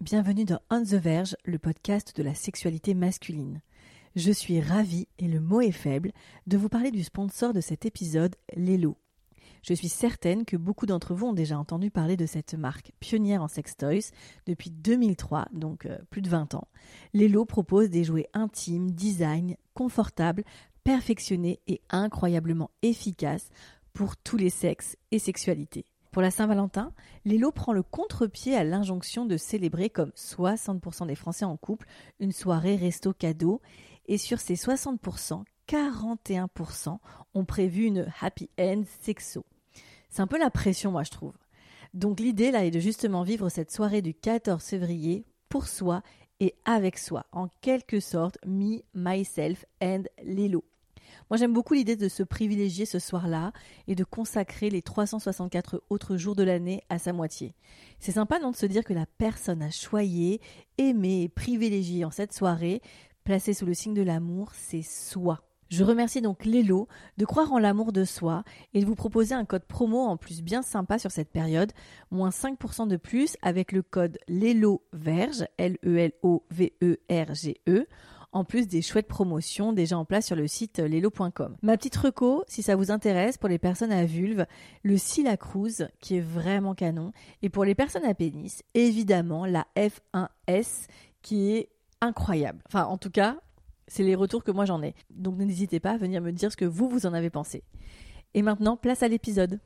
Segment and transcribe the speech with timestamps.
[0.00, 3.60] Bienvenue dans On the Verge, le podcast de la sexualité masculine.
[4.14, 6.12] Je suis ravie, et le mot est faible,
[6.46, 8.96] de vous parler du sponsor de cet épisode, Lelo.
[9.64, 13.42] Je suis certaine que beaucoup d'entre vous ont déjà entendu parler de cette marque pionnière
[13.42, 14.12] en sex toys
[14.46, 16.68] depuis 2003, donc euh, plus de 20 ans.
[17.12, 20.44] Lelo propose des jouets intimes, design, confortables,
[20.84, 23.50] perfectionnés et incroyablement efficaces
[23.94, 25.86] pour tous les sexes et sexualités.
[26.18, 26.92] Pour la Saint-Valentin,
[27.24, 31.86] Lelo prend le contre-pied à l'injonction de célébrer comme 60% des Français en couple
[32.18, 33.60] une soirée resto cadeau
[34.06, 36.98] et sur ces 60%, 41%
[37.34, 39.46] ont prévu une happy end sexo.
[40.08, 41.38] C'est un peu la pression, moi, je trouve.
[41.94, 46.02] Donc l'idée, là, est de justement vivre cette soirée du 14 février pour soi
[46.40, 50.64] et avec soi, en quelque sorte, me, myself and Lilo.
[51.30, 53.52] Moi, j'aime beaucoup l'idée de se privilégier ce soir-là
[53.86, 57.54] et de consacrer les 364 autres jours de l'année à sa moitié.
[58.00, 60.40] C'est sympa, non, de se dire que la personne a choyé,
[60.78, 62.80] aimé et privilégié en cette soirée,
[63.24, 65.42] placée sous le signe de l'amour, c'est soi.
[65.68, 69.44] Je remercie donc Lélo de croire en l'amour de soi et de vous proposer un
[69.44, 71.72] code promo en plus bien sympa sur cette période,
[72.10, 76.16] moins 5% de plus avec le code LELOVERGE, L-E-L-O-V-E-R-G-E,
[78.32, 81.56] en plus des chouettes promotions déjà en place sur le site lelo.com.
[81.62, 84.46] Ma petite reco, si ça vous intéresse, pour les personnes à vulve,
[84.82, 87.12] le Silacruz, qui est vraiment canon,
[87.42, 90.88] et pour les personnes à pénis, évidemment la F1S,
[91.22, 92.62] qui est incroyable.
[92.66, 93.38] Enfin, en tout cas,
[93.86, 94.94] c'est les retours que moi j'en ai.
[95.10, 97.64] Donc n'hésitez pas à venir me dire ce que vous, vous en avez pensé.
[98.34, 99.58] Et maintenant, place à l'épisode.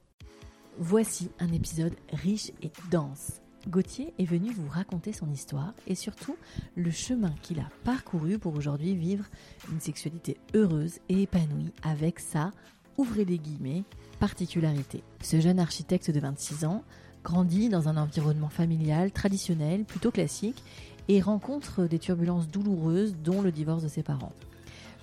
[0.79, 3.42] Voici un épisode riche et dense.
[3.69, 6.37] Gauthier est venu vous raconter son histoire et surtout
[6.75, 9.25] le chemin qu'il a parcouru pour aujourd'hui vivre
[9.71, 12.51] une sexualité heureuse et épanouie avec sa,
[12.97, 13.85] ouvrez les guillemets,
[14.19, 15.05] particularité.
[15.23, 16.83] Ce jeune architecte de 26 ans
[17.23, 20.63] grandit dans un environnement familial traditionnel, plutôt classique,
[21.07, 24.33] et rencontre des turbulences douloureuses, dont le divorce de ses parents.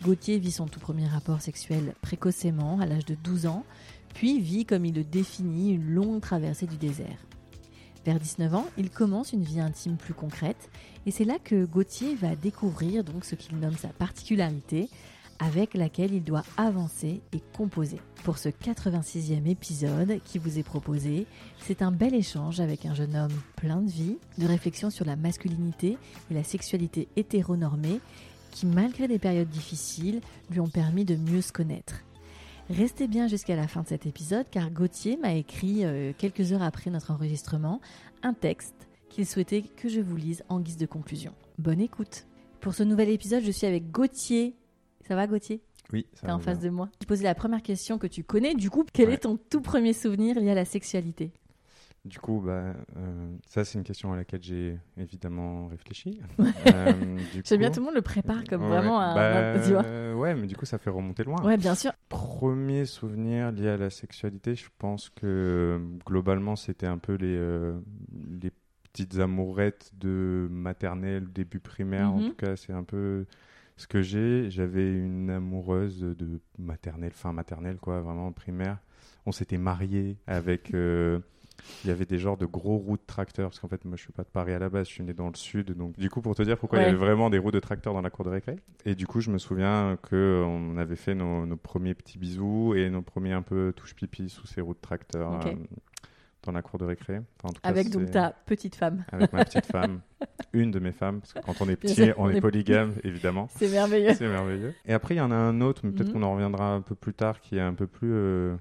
[0.03, 3.63] Gauthier vit son tout premier rapport sexuel précocement, à l'âge de 12 ans,
[4.13, 7.17] puis vit, comme il le définit, une longue traversée du désert.
[8.05, 10.69] Vers 19 ans, il commence une vie intime plus concrète,
[11.05, 14.89] et c'est là que Gauthier va découvrir donc ce qu'il nomme sa particularité,
[15.39, 17.99] avec laquelle il doit avancer et composer.
[18.23, 21.25] Pour ce 86e épisode qui vous est proposé,
[21.59, 25.15] c'est un bel échange avec un jeune homme plein de vie, de réflexion sur la
[25.15, 25.97] masculinité
[26.29, 28.01] et la sexualité hétéronormée
[28.51, 32.03] qui, malgré des périodes difficiles, lui ont permis de mieux se connaître.
[32.69, 36.61] Restez bien jusqu'à la fin de cet épisode car Gauthier m'a écrit euh, quelques heures
[36.61, 37.81] après notre enregistrement
[38.21, 41.33] un texte qu'il souhaitait que je vous lise en guise de conclusion.
[41.57, 42.25] Bonne écoute.
[42.61, 44.55] Pour ce nouvel épisode, je suis avec Gauthier
[45.09, 45.59] ça va, Gauthier?
[45.91, 46.87] Oui, ça T'es en face de moi.
[47.01, 48.53] Je posais la première question que tu connais.
[48.53, 51.31] Du coup, quel est ton tout premier souvenir lié à la sexualité?
[52.05, 56.21] Du coup, bah, euh, ça, c'est une question à laquelle j'ai évidemment réfléchi.
[56.39, 56.93] euh,
[57.43, 59.15] J'aime bien, tout le monde le prépare comme vraiment un.
[59.15, 61.43] Bah, ouais, mais du coup, ça fait remonter loin.
[61.43, 61.91] Ouais, bien sûr.
[62.07, 67.77] Premier souvenir lié à la sexualité, je pense que globalement, c'était un peu les, euh,
[68.41, 68.51] les
[68.83, 72.13] petites amourettes de maternelle, début primaire.
[72.13, 72.29] En mhm.
[72.29, 73.25] tout cas, c'est un peu
[73.75, 78.77] ce que j'ai, j'avais une amoureuse de maternelle, fin maternelle, quoi, vraiment primaire.
[79.25, 80.73] On s'était mariés avec.
[81.83, 84.03] Il y avait des genres de gros roues de tracteurs, parce qu'en fait, moi, je
[84.03, 85.71] suis pas de Paris à la base, je suis né dans le sud.
[85.71, 87.93] Donc, du coup, pour te dire pourquoi il y avait vraiment des roues de tracteurs
[87.93, 88.57] dans la cour de récré.
[88.85, 93.01] Et du coup, je me souviens qu'on avait fait nos, premiers petits bisous et nos
[93.01, 95.45] premiers un peu touche-pipi sous ces roues de tracteurs.
[95.45, 95.53] Euh,
[96.43, 97.19] dans la cour de récré.
[97.63, 99.03] avec donc ta petite femme.
[99.11, 100.01] Avec ma petite femme,
[100.53, 103.47] une de mes femmes, parce que quand on est petit, on, est, polygame, évidemment.
[103.55, 104.13] C'est merveilleux.
[104.13, 104.73] C'est merveilleux.
[104.85, 106.13] Et après, il y en a un autre, mais peut-être mhm.
[106.13, 108.55] qu'on en reviendra un peu plus tard, qui est un peu plus, euh,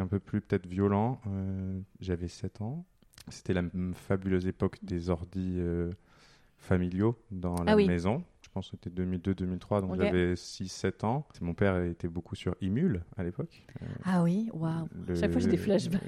[0.00, 1.20] un peu plus peut-être violent.
[1.26, 2.84] Euh, j'avais 7 ans.
[3.28, 3.62] C'était la
[3.94, 5.90] fabuleuse époque des ordis euh,
[6.56, 11.26] familiaux dans la ah maison je pense que c'était 2002-2003, donc j'avais 6-7 ans.
[11.42, 13.62] Mon père était beaucoup sur Imul à l'époque.
[13.82, 14.88] Euh, ah oui, waouh.
[15.20, 16.00] Chaque fois j'ai des flashbacks.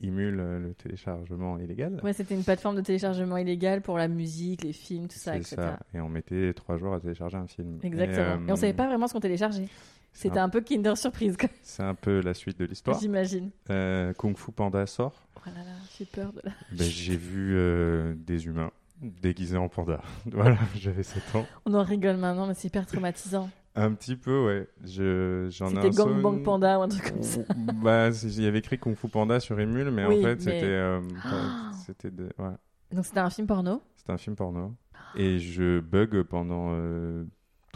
[0.00, 2.00] Imul, euh, le téléchargement illégal.
[2.02, 5.56] Ouais, c'était une plateforme de téléchargement illégal pour la musique, les films, tout ça, etc.
[5.56, 5.80] Ça.
[5.92, 7.78] Et on mettait trois jours à télécharger un film.
[7.82, 8.46] Exactement.
[8.48, 9.68] Et, on savait euh, pas vraiment ce qu'on téléchargeait.
[10.12, 11.36] C'était un peu Kinder Surprise.
[11.62, 12.98] C'est un peu la suite de l'histoire.
[13.00, 13.50] J'imagine.
[13.70, 15.14] Euh, Kung Fu Panda sort.
[15.36, 16.52] Oh là là, j'ai peur de la.
[16.70, 18.70] Ben, j'ai vu euh, des humains
[19.00, 20.00] déguisés en panda.
[20.26, 21.46] voilà, j'avais 7 ans.
[21.66, 23.50] On en rigole maintenant, mais c'est hyper traumatisant.
[23.74, 24.68] Un petit peu, ouais.
[24.84, 27.40] Je, j'en C'était Gangbang Panda ou un truc comme ça.
[27.82, 30.40] bah, il y avait écrit Kung Fu Panda sur Emule, mais Oui, en fait, mais-
[30.40, 31.70] c'était, euh, Ah.
[31.86, 32.50] c'était, de- ouais,
[32.92, 33.82] Donc c'était un film porno.
[33.96, 34.74] c'était un film porno.
[35.16, 36.72] Et je bug pendant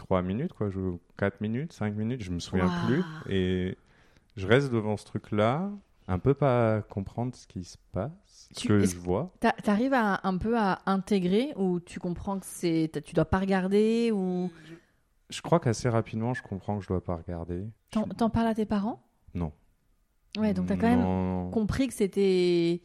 [0.07, 0.79] 3 minutes, quoi, je,
[1.17, 3.03] 4 minutes, 5 minutes, je me souviens plus.
[3.27, 3.77] Et
[4.37, 5.69] je reste devant ce truc-là,
[6.07, 9.33] un peu pas comprendre ce qui se passe, ce que je vois.
[9.41, 13.39] T'a- T'arrives à, un peu à intégrer ou tu comprends que c'est tu dois pas
[13.39, 14.49] regarder ou
[15.29, 17.65] Je crois qu'assez rapidement, je comprends que je dois pas regarder.
[17.91, 19.03] t'en Je- parles à tes parents?
[19.33, 19.51] Non.
[20.37, 22.81] Ouais, donc t'as quand même compris que c'était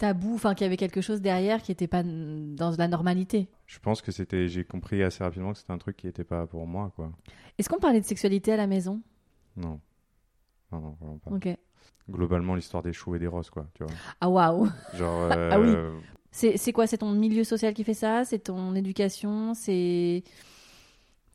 [0.00, 3.48] tabou, enfin qu'il y avait quelque chose derrière qui était pas dans la normalité.
[3.66, 6.46] Je pense que c'était, j'ai compris assez rapidement que c'était un truc qui était pas
[6.46, 7.12] pour moi, quoi.
[7.58, 9.00] Est-ce qu'on parlait de sexualité à la maison?
[9.56, 9.78] Non.
[10.72, 11.30] Non, non, vraiment pas.
[11.32, 11.48] Ok.
[12.10, 13.92] Globalement, l'histoire des choux et des roses, quoi, tu vois.
[14.20, 14.68] Ah waouh.
[14.94, 15.68] Genre, Ah oui.
[15.68, 15.98] euh,
[16.32, 16.86] C'est c'est quoi?
[16.86, 18.24] C'est ton milieu social qui fait ça?
[18.24, 19.52] C'est ton éducation?
[19.54, 20.24] C'est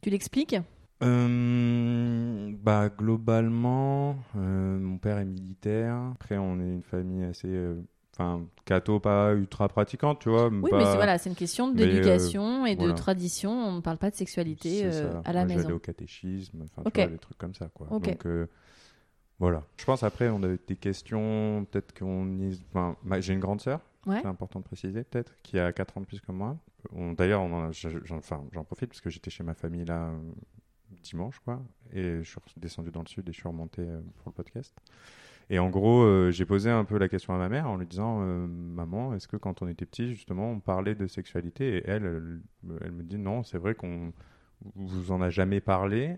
[0.02, 0.56] tu l'expliques?
[1.04, 5.96] Euh, bah, globalement, euh, mon père est militaire.
[6.16, 7.82] Après, on est une famille assez, euh,
[8.18, 10.48] enfin, catho, pas ultra pratiquante, tu vois.
[10.48, 12.94] Oui, pas- mais c'est voilà, c'est une question euh, d'éducation et de voilà.
[12.96, 13.52] tradition.
[13.52, 15.76] On ne parle pas de sexualité euh, à la Moi, J'allais maison.
[15.76, 17.88] au catéchisme, enfin, des trucs comme ça, quoi.
[17.88, 18.48] Donc, euh,
[19.40, 19.64] voilà.
[19.78, 22.58] Je pense après, on a des questions, peut-être qu'on y...
[22.74, 24.20] Enfin, j'ai une grande sœur, Ouais.
[24.22, 26.58] c'est important de préciser, peut-être, qui a 4 ans de plus que moi.
[27.18, 30.12] D'ailleurs, en j'en enfin, profite parce que j'étais chez ma famille là
[31.04, 31.62] dimanche, quoi.
[31.92, 33.84] Et je suis descendu dans le sud et je suis remonté
[34.18, 34.74] pour le podcast.
[35.50, 37.86] Et en gros, euh, j'ai posé un peu la question à ma mère en lui
[37.86, 41.84] disant euh, Maman, est-ce que quand on était petit, justement, on parlait de sexualité Et
[41.86, 42.42] elle,
[42.82, 44.12] elle, me dit Non, c'est vrai qu'on
[44.76, 46.18] vous en a jamais parlé.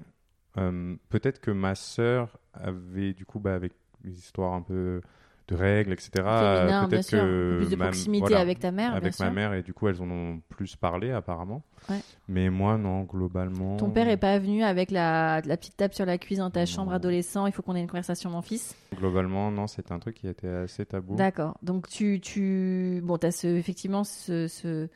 [0.57, 5.01] Euh, Peut-être que ma sœur avait, du coup, bah, avec les histoires un peu
[5.47, 6.09] de règles, etc.
[6.15, 9.31] Bien peut-être que Plus de ma- proximité voilà, avec ta mère, avec ma sûr.
[9.33, 11.63] mère, et du coup, elles en ont plus parlé, apparemment.
[11.89, 11.99] Ouais.
[12.27, 13.77] Mais moi, non, globalement.
[13.77, 16.61] Ton père est pas venu avec la, la petite table sur la cuisse dans ta
[16.61, 16.65] Non.
[16.65, 17.45] chambre adolescent.
[17.47, 18.75] Il faut qu'on ait une conversation, mon fils?
[18.97, 21.15] Globalement, non, c'était un truc qui était assez tabou.
[21.15, 21.57] D'accord.
[21.61, 22.99] Donc tu, tu...
[23.05, 24.89] Bon, tu as ce, effectivement ce, ce,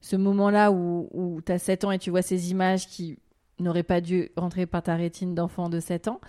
[0.00, 3.18] ce moment-là où, où tu as 7 ans et tu vois ces images qui
[3.62, 6.20] n'auraient pas dû rentrer par ta rétine d'enfant de 7 ans.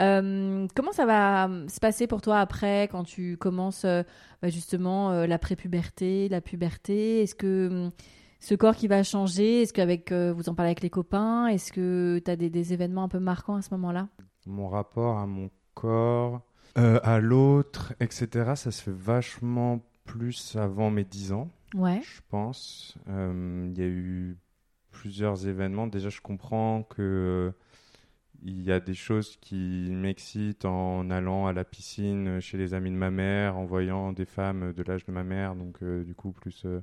[0.00, 4.02] Euh, comment ça va euh, se passer pour toi après, quand tu commences euh,
[4.42, 7.22] bah, justement euh, la prépuberté, la puberté?
[7.22, 7.90] Est-ce que hum,
[8.40, 11.46] ce corps qui va changer, est-ce qu'avec vous en parlez avec les copains?
[11.46, 14.08] Est-ce que tu as des, des événements un peu marquants à ce moment-là?
[14.46, 16.40] Mon rapport à mon corps,
[16.74, 22.00] à l'autre, etc., ça se fait vachement plus avant mes 10 ans, Ouais.
[22.02, 22.96] je pense.
[23.06, 24.36] Il y a eu
[24.92, 25.86] plusieurs événements.
[25.88, 27.52] Déjà, je comprends que euh,
[28.44, 32.90] il y a des choses qui m'excitent en allant à la piscine chez les amis
[32.90, 36.14] de ma mère, en voyant des femmes de l'âge de ma mère, donc euh, du
[36.14, 36.80] coup plus euh,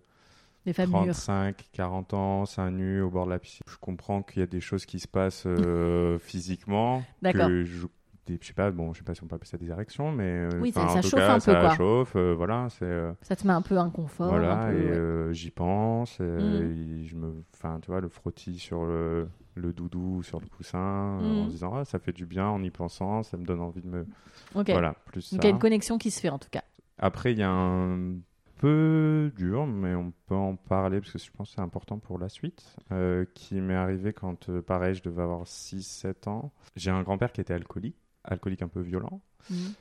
[0.66, 1.14] Les femmes mûres.
[1.14, 3.62] 35, 40 ans, seins nus au bord de la piscine.
[3.70, 7.04] Je comprends qu'il y a des choses qui se passent euh, physiquement.
[7.22, 7.48] D'accord.
[7.48, 7.88] Que je,
[8.34, 10.12] des- je sais pas, bon, je sais pas si on peut appeler ça des érections,
[10.12, 11.76] mais euh, Oui, ça- en ça tout chauffe cas, un peu, ça quoi.
[11.76, 12.16] chauffe.
[12.16, 14.28] euh, voilà, c'est euh, Ça te met un peu inconfort.
[14.28, 15.34] voilà, un peu, et ouais.
[15.34, 16.20] j'y pense.
[16.20, 20.48] et je me, enfin, tu vois, le frottis sur le, le doudou ou sur le
[20.48, 23.60] coussin, en se disant ah, ça fait du bien en y pensant, ça me donne
[23.62, 24.06] envie de me,
[24.54, 26.64] voilà, plus Donc il y a une connexion qui se fait en tout cas.
[26.98, 28.16] Après, il y a un
[28.58, 32.19] peu dur, mais on peut en parler parce que je pense que c'est important pour
[32.19, 36.52] la suite, euh, qui m'est arrivé quand, euh, pareil, je devais avoir 6-7 ans.
[36.76, 39.21] J'ai un grand-père qui était alcoolique, alcoolique un peu violent.
[39.49, 39.73] Mhm.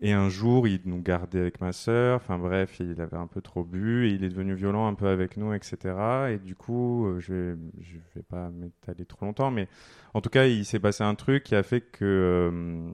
[0.00, 2.16] Et un jour, il nous gardait avec ma sœur.
[2.16, 5.06] Enfin bref, il avait un peu trop bu et il est devenu violent un peu
[5.08, 6.30] avec nous, etc.
[6.32, 9.68] Et du coup, euh, je vais, je vais pas m'étaler trop longtemps, mais
[10.14, 12.90] en tout cas, il s'est passé un truc qui a fait que euh,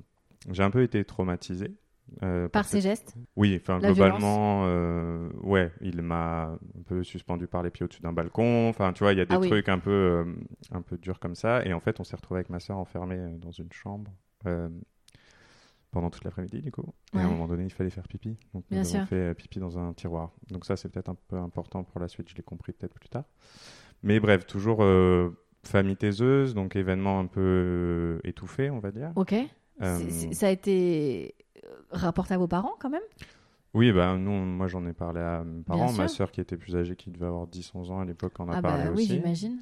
[0.50, 1.72] j'ai un peu été traumatisé.
[2.24, 3.14] euh, Par cette ces gestes?
[3.36, 6.46] Oui, enfin globalement, euh, ouais, il m'a
[6.78, 8.68] un peu suspendu par les pieds au-dessus d'un balcon.
[8.68, 9.48] Enfin, tu vois, il y a des Ah oui.
[9.48, 10.26] trucs un peu,
[10.72, 11.64] un peu durs comme ça.
[11.64, 14.10] Et en fait, on s'est retrouvé avec ma sœur enfermée dans une chambre
[15.90, 16.84] pendant toute l'après-midi, du coup.
[17.14, 18.36] Et à un moment donné, il fallait faire pipi.
[18.54, 19.08] Donc Bien nous avons sûr.
[19.08, 20.32] fait euh, pipi dans un tiroir.
[20.50, 22.28] Donc ça, c'est peut-être un peu important pour la suite.
[22.28, 23.24] Je l'ai compris peut-être plus tard.
[24.02, 25.30] Mais bref, toujours euh,
[25.64, 29.12] famille taiseuse, donc événement un peu euh, étouffé, on va dire.
[29.16, 29.34] Ok.
[29.80, 29.98] Euh,
[30.32, 33.02] Ça a été euh, rapporté à vos parents quand même?
[33.74, 35.86] Oui, bah, nous, moi j'en ai parlé à mes parents.
[35.92, 38.48] Bien Ma sœur qui était plus âgée, qui devait avoir 10-11 ans à l'époque, en
[38.48, 39.58] a Ah parlé bah oui, j'imagine.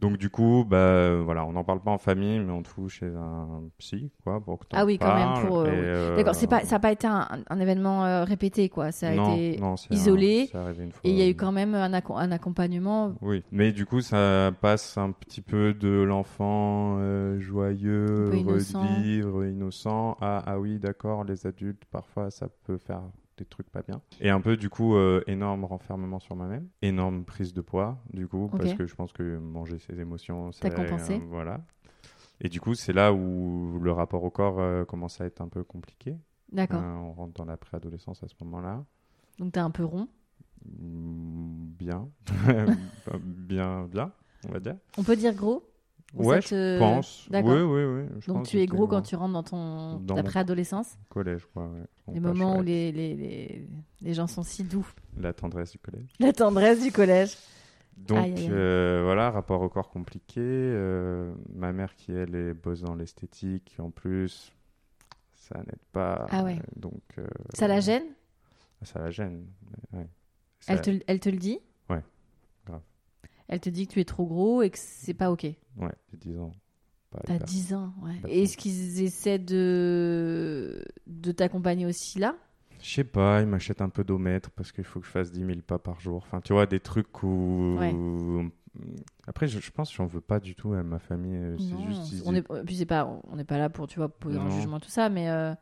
[0.00, 2.88] Donc du coup, bah voilà, on n'en parle pas en famille, mais on te fout
[2.90, 6.46] chez un psy, quoi, pour que Ah oui, quand même, pour, euh, euh, D'accord, c'est
[6.46, 8.92] pas, ça n'a pas été un, un événement euh, répété, quoi.
[8.92, 11.00] Ça a non, été non, isolé, un- c'est arrivé une fois.
[11.04, 13.14] et il y a eu quand même un, un accompagnement.
[13.22, 16.98] Oui, mais du coup, ça passe un petit peu de l'enfant
[17.38, 18.78] joyeux, innocent.
[18.78, 23.02] heureux de vivre, innocent, à ah oui, d'accord, les adultes, parfois, ça peut faire
[23.36, 24.00] des trucs pas bien.
[24.20, 28.26] Et un peu, du coup, euh, énorme renfermement sur moi-même, énorme prise de poids, du
[28.26, 31.18] coup, parce que je pense que manger ses émotions, ça T'as compensé.
[31.28, 31.60] voilà.
[32.40, 35.48] Et du coup, c'est là où le rapport au corps euh, commence à être un
[35.48, 36.16] peu compliqué.
[36.52, 36.80] D'accord.
[36.82, 38.84] Euh, on rentre dans la préadolescence à ce moment-là.
[39.38, 40.08] Donc t'es un peu rond.
[40.64, 42.08] Mm, Bien.
[43.20, 44.12] bien, bien,
[44.48, 44.76] on va dire.
[44.98, 45.62] On peut dire gros?
[46.14, 47.26] Ouais, ça te- je pense.
[47.30, 47.50] D'accord.
[47.52, 48.08] Oui, oui, oui.
[48.20, 51.66] je Donc pense tu es gros quand tu rentres dans ton Dans préadolescence collège, quoi.
[51.68, 52.14] ouais.
[52.14, 53.68] Les moments où les, les, les,
[54.00, 54.86] les gens sont si doux.
[55.18, 56.08] La tendresse du collège.
[56.20, 57.36] La tendresse du collège.
[57.96, 58.48] Donc, Aïe, aïe, aïe.
[58.50, 60.40] euh, voilà, rapport au corps compliqué.
[60.42, 64.52] euh, ma mère qui, elle, est bosse dans l'esthétique, en plus,
[65.34, 66.26] ça n'aide pas.
[66.30, 66.56] Ah ouais.
[66.58, 68.04] euh, Donc, euh, Ça la gêne?
[68.82, 69.46] Ça la gêne.
[69.94, 70.06] ouais.
[70.68, 71.54] elle te, elle te le dit?
[71.54, 71.60] Ouais.
[73.48, 75.44] Elle te dit que tu es trop gros et que c'est pas ok.
[75.44, 76.52] Ouais, j'ai 10 ans.
[77.24, 77.46] T'as hyper.
[77.46, 78.18] 10 ans, ouais.
[78.20, 82.36] Pas Est-ce qu'ils essaient de, de t'accompagner aussi là?
[82.82, 85.44] Je sais pas, ils m'achètent un peu d'omètre parce qu'il faut que je fasse 10
[85.46, 86.16] 000 pas par jour.
[86.16, 87.76] Enfin, tu vois, des trucs où.
[87.78, 87.94] Ouais.
[89.26, 91.36] Après, je, je pense que j'en veux pas du tout à ma famille.
[91.36, 92.12] euh, Non, C'est juste.
[92.12, 94.50] Ils, on est, puis c'est pas, on n'est pas là pour tu vois poser un
[94.50, 95.54] jugement tout ça, mais euh,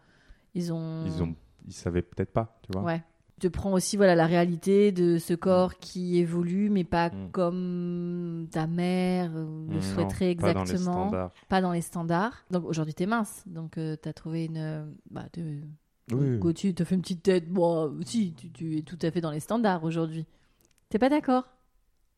[0.55, 1.35] ils ont, ils, ont,
[1.67, 2.83] ils savaient peut-être pas, tu vois.
[2.83, 3.03] ouais.
[3.41, 7.31] Tu te prends aussi voilà la réalité de ce corps qui évolue, mais pas Mm.
[7.33, 11.33] comme ta mère euh, le Non, souhaiterait Pas dans les exactement, standards.
[11.49, 12.45] pas dans les standards.
[12.51, 15.25] Donc aujourd'hui t'es mince, donc tu as trouvé une, euh, bah,
[16.13, 16.39] Oui.
[16.39, 17.51] Gauthier, t'as fait une petite tête.
[17.51, 20.27] Bon, si, tu, tu es tout à fait dans les standards aujourd'hui.
[20.91, 21.49] T'es pas d'accord?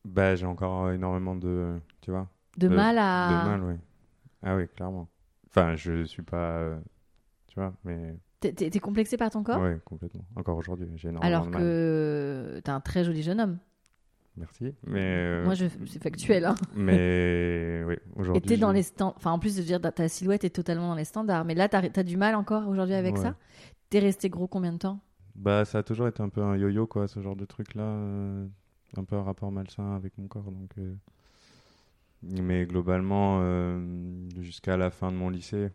[0.05, 1.79] Bah, j'ai encore énormément de.
[2.01, 3.29] Tu vois De Euh, mal à.
[3.29, 3.73] De mal, oui.
[4.43, 5.07] Ah oui, clairement.
[5.49, 6.57] Enfin, je suis pas.
[6.59, 6.79] euh,
[7.47, 8.15] tu vois, mais.
[8.39, 9.59] T'es- complexé par ton corps?
[9.61, 10.23] Ouais, complètement.
[10.35, 11.59] Encore aujourd'hui, j'ai énormément Alors de mal.
[11.61, 13.57] que t'es un très joli jeune homme.
[14.35, 14.75] Merci.
[14.85, 14.99] Mais.
[15.01, 15.65] euh, Moi, je...
[15.87, 16.45] c'est factuel.
[16.45, 16.53] Hein.
[16.75, 17.83] Mais.
[17.87, 18.37] oui, aujourd'hui.
[18.43, 19.15] Et t'es dans les standards.
[19.17, 21.45] Enfin, en plus de dire ta silhouette est totalement dans les standards.
[21.45, 23.21] Mais là, t'as as du mal encore aujourd'hui avec Ouais.
[23.23, 23.35] ça?
[23.89, 24.99] T'es resté gros combien de temps?
[25.33, 27.83] Bah, ça a toujours été un peu un yo-yo, quoi, ce genre de truc-là.
[27.83, 28.45] euh,
[28.95, 30.51] un peu un rapport malsain avec mon corps.
[30.51, 30.93] Donc, euh,
[32.21, 33.41] Mais globalement,
[34.39, 35.69] jusqu'à la fin de mon lycée.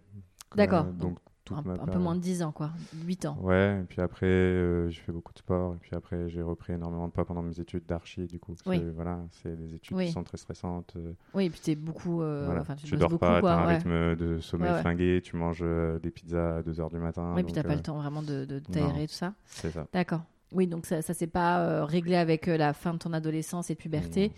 [0.57, 0.85] D'accord.
[0.85, 1.19] Donc,
[1.54, 2.71] un, peu moins de 10 ans, quoi.
[3.06, 3.37] 8 ans.
[3.40, 5.75] Ouais, et puis après, euh, j'ai fait beaucoup de sport.
[5.75, 8.54] Et puis après, j'ai repris énormément de poids pendant mes études d'archi, du coup.
[8.66, 8.82] Oui.
[8.94, 10.06] Voilà, c'est des études Oui.
[10.06, 10.94] qui sont très stressantes.
[10.97, 12.23] euh, Oui, et puis t'es beaucoup.
[12.23, 12.61] euh, voilà.
[12.62, 13.76] Enfin, tu, tu dors beaucoup, pas, t'as un ouais.
[13.76, 14.80] rythme de sommeil Ouais, ouais.
[14.82, 17.35] flingué, tu manges euh, des pizzas à 2h du matin.
[17.35, 19.35] Ouais, puis t'as donc, pas le temps vraiment de, de t'aérer, tout ça.
[19.47, 19.87] C'est ça.
[19.92, 20.23] D'accord.
[20.52, 23.78] Oui, donc ça, ça s'est pas réglé avec la fin de ton adolescence et de
[23.78, 24.32] puberté.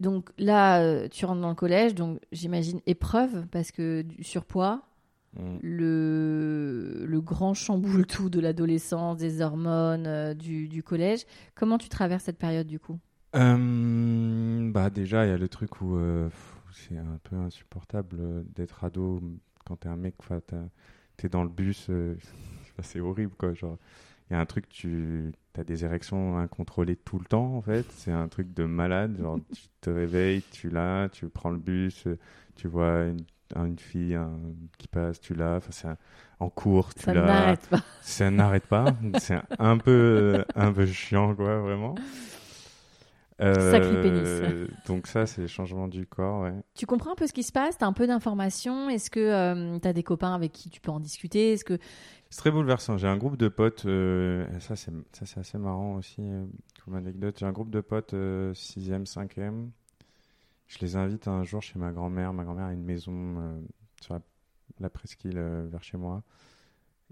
[0.00, 4.82] Donc là, tu rentres dans le collège, donc j'imagine épreuve parce que du surpoids,
[5.38, 5.56] Mm.
[5.62, 11.24] le, le grand chamboule tout de l'adolescence, des hormones, euh, du, du collège.
[11.54, 12.98] Comment tu traverses cette période du coup?
[13.34, 16.28] Euh, bah déjà, il y a le truc où euh,
[16.70, 19.22] c'est un peu insupportable d'être ado
[19.64, 20.16] quand t'es un mec,
[21.16, 21.88] t'es dans le bus,
[22.82, 23.54] c'est horrible quoi.
[23.54, 23.78] Genre,
[24.28, 27.86] il y a un truc, tu as des érections incontrôlées tout le temps en fait.
[27.92, 29.16] C'est un truc de malade.
[29.18, 32.06] Genre, tu te réveilles, tu l'as, tu prends le bus,
[32.54, 33.24] tu vois une,
[33.56, 34.38] une fille un-
[34.78, 35.56] qui passe, tu l'as.
[35.56, 35.96] Enfin,
[36.40, 37.22] en cours, tu Ça l'as.
[37.26, 37.80] n'arrête pas.
[38.00, 38.84] Ça n'arrête pas.
[39.18, 41.94] c'est un peu, un peu chiant, quoi, vraiment.
[43.40, 46.54] Euh, donc ça, c'est les changements du corps, ouais.
[46.74, 47.76] Tu comprends un peu ce qui se passe?
[47.78, 48.88] Tu as un peu d'informations?
[48.88, 51.52] Est-ce que tu as des copains avec qui tu peux en discuter?
[51.52, 51.78] Est-ce que
[52.30, 52.98] C'est très bouleversant.
[52.98, 56.44] J'ai un groupe de potes, euh, ça c'est ça c'est assez marrant aussi euh,
[56.84, 57.36] comme anecdote.
[57.40, 59.70] J'ai un groupe de potes 6e, 5e.
[60.72, 62.32] Je les invite un jour chez ma grand-mère.
[62.32, 63.60] Ma grand-mère a une maison euh,
[64.00, 64.20] sur la,
[64.80, 66.22] la presqu'île euh, vers chez moi.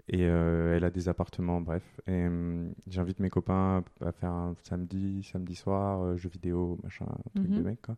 [0.07, 1.83] Et euh, elle a des appartements, bref.
[2.07, 2.25] Et
[2.87, 7.57] j'invite mes copains à faire un samedi, samedi soir, jeux vidéo, machin, un truc Mhm.
[7.57, 7.95] de mec, quoi.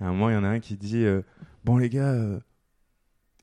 [0.00, 1.04] Et à un moment, il y en a un qui dit
[1.64, 2.40] Bon, les gars,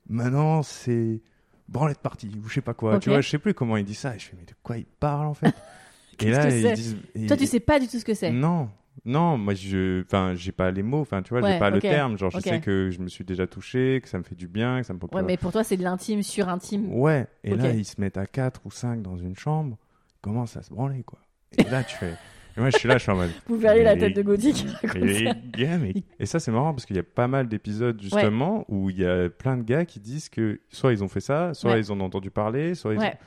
[0.10, 1.22] maintenant, c'est
[1.70, 3.00] branlette partie, ou je sais pas quoi.
[3.00, 4.16] Tu vois, je sais plus comment il dit ça.
[4.16, 5.54] Et je fais Mais de quoi il parle, en fait?
[6.20, 6.98] Et là, que ils disent.
[7.16, 8.30] et- toi, tu sais pas du tout ce que c'est?
[8.32, 8.70] Non.
[9.04, 11.80] Non, moi je, enfin, j'ai pas les mots, enfin, tu vois, Ouais, j'ai pas le
[11.80, 12.18] terme.
[12.18, 14.82] Genre, je sais que je me suis déjà touché, que ça me fait du bien,
[14.82, 16.94] que ça me procure Ouais, mais pour toi, c'est de l'intime sur intime.
[16.94, 19.78] Ouais, et là, ils se mettent à 4 ou 5 dans une chambre,
[20.18, 21.20] ils commencent à se branler, quoi.
[21.58, 22.14] Et là, tu fais.
[22.58, 23.32] Et moi, je suis là, je suis en mode.
[23.48, 24.96] Vous verriez la tête de raconte
[25.58, 28.90] Et, mais- et ça, c'est marrant parce qu'il y a pas mal d'épisodes, justement, où
[28.90, 31.72] il y a plein de gars qui disent que soit ils ont fait ça, soit
[31.72, 31.80] Ouais.
[31.80, 33.00] ils en ont entendu parler, soit ils.
[33.00, 33.18] Ouais.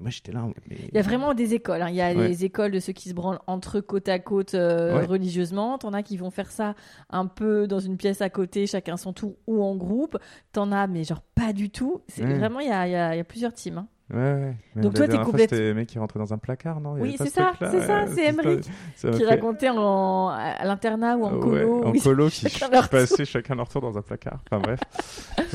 [0.00, 0.44] Moi, j'étais là.
[0.68, 1.80] mais- Il y a vraiment des écoles.
[1.80, 1.88] hein.
[1.88, 2.28] Il y a Ouais.
[2.28, 5.06] les écoles de ceux qui se branlent entre eux côte à côte euh, Ouais.
[5.06, 5.78] religieusement.
[5.78, 6.74] T'en as qui vont faire ça
[7.10, 10.18] un peu dans une pièce à côté, chacun son tour ou en groupe.
[10.52, 12.02] T'en as, mais genre pas du tout.
[12.08, 13.78] C'est vraiment, il y a, il y a- il y a plusieurs teams.
[13.78, 13.86] hein.
[14.10, 14.56] Ouais, ouais.
[14.74, 16.78] Mais Donc toi, t'es dernière fois, complète- C'était le mec qui rentrait dans un placard,
[16.80, 16.92] non?
[16.94, 18.68] Oui, c'est ce ça, c'est ça, euh, c'est Emmerich
[19.00, 21.84] Qui racontait en, à l'internat ou en Ouais, colo.
[21.84, 22.00] en oui.
[22.00, 22.46] colo, qui
[22.90, 24.40] passait chacun leur tour dans un placard.
[24.50, 24.80] Enfin bref.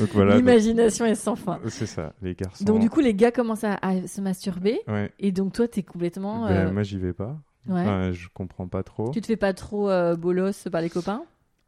[0.00, 0.32] Donc voilà.
[0.32, 1.60] donc- L'imagination est sans fin.
[1.68, 2.64] C'est ça, les garçons.
[2.64, 4.80] Donc du coup, les gars commencent à, à se masturber.
[4.88, 5.12] Ouais.
[5.20, 6.48] Et donc toi, t'es complètement...
[6.48, 7.36] Ben, euh, Moi, j'y vais pas.
[7.68, 7.80] ouais.
[7.82, 9.12] Enfin, je comprends pas trop.
[9.12, 11.22] Tu te fais pas trop euh, bolos par les copains?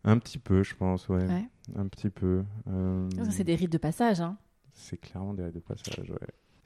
[0.05, 1.23] Un petit peu, je pense, ouais.
[1.23, 1.45] Ouais.
[1.77, 2.43] Un petit peu.
[2.69, 4.21] Euh, C'est des rites de passage.
[4.21, 4.37] Hein.
[4.75, 6.17] C'est clairement des règles de passage, ouais.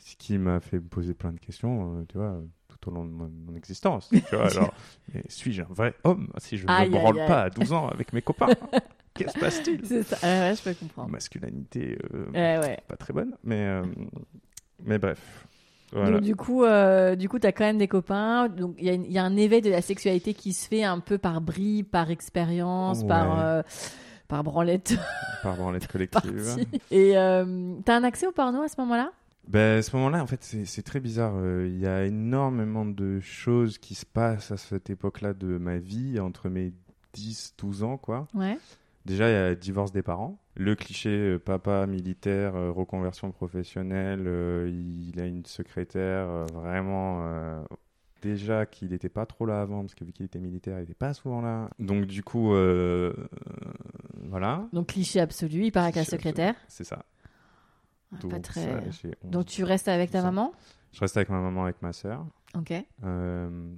[0.07, 3.05] Ce qui m'a fait me poser plein de questions, euh, tu vois, tout au long
[3.05, 4.09] de mon, mon existence.
[4.09, 4.73] Tu vois, alors,
[5.29, 8.23] suis-je un vrai homme si je ne me branle pas à 12 ans avec mes
[8.23, 8.47] copains?
[9.15, 9.81] Qu'est-ce qui se passe-t-il?
[9.83, 11.09] Ouais, ouais, je peux comprendre.
[11.11, 12.79] Masculinité euh, Ouais, ouais.
[12.87, 13.83] pas très bonne, mais, euh,
[14.85, 15.49] mais bref.
[15.91, 16.19] Voilà.
[16.19, 18.49] Donc du coup, euh, du coup, t'as quand même des copains.
[18.49, 21.19] Donc il y, a y un éveil de la sexualité qui se fait un peu
[21.19, 23.63] par bribes, par expérience, par Ouais.
[24.29, 24.95] par branlette
[25.43, 26.45] Par branlette collective.
[26.45, 26.69] partie.
[26.93, 29.11] Et t'as un accès au porno à ce moment-là?
[29.49, 31.35] Ben, à ce moment-là, en fait, c'est très bizarre.
[31.37, 35.79] Euh, Il y a énormément de choses qui se passent à cette époque-là de ma
[35.79, 36.73] vie, entre mes
[37.15, 38.27] 10-12 ans, quoi.
[38.35, 38.59] Ouais.
[39.05, 40.39] Déjà, il y a le divorce des parents.
[40.57, 44.23] Le cliché euh, papa militaire, euh, reconversion professionnelle,
[44.69, 47.65] il a une secrétaire vraiment.
[48.23, 50.95] déjà qu'il n'était pas trop là avant, parce que vu qu'il était militaire, il n'était
[50.95, 51.71] pas souvent là.
[51.79, 53.27] Donc, du coup, euh, euh,
[54.25, 55.67] voilà, Donc cliché absolu.
[55.67, 56.57] Il part avec la secrétaire.
[56.67, 57.05] c'est ça.
[58.21, 58.63] Donc, pas très.
[58.65, 60.53] ça, j'ai 11 Donc tu restes avec ta maman?
[60.93, 62.25] Je reste avec ma maman, avec ma sœur.
[62.57, 62.73] Ok.
[63.05, 63.71] Euh,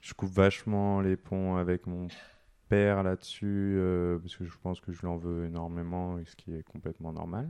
[0.00, 2.08] je coupe vachement les ponts avec mon
[2.68, 3.46] père là-dessus,
[3.78, 7.12] euh, parce que je pense que je lui en veux énormément, ce qui est complètement
[7.12, 7.48] normal.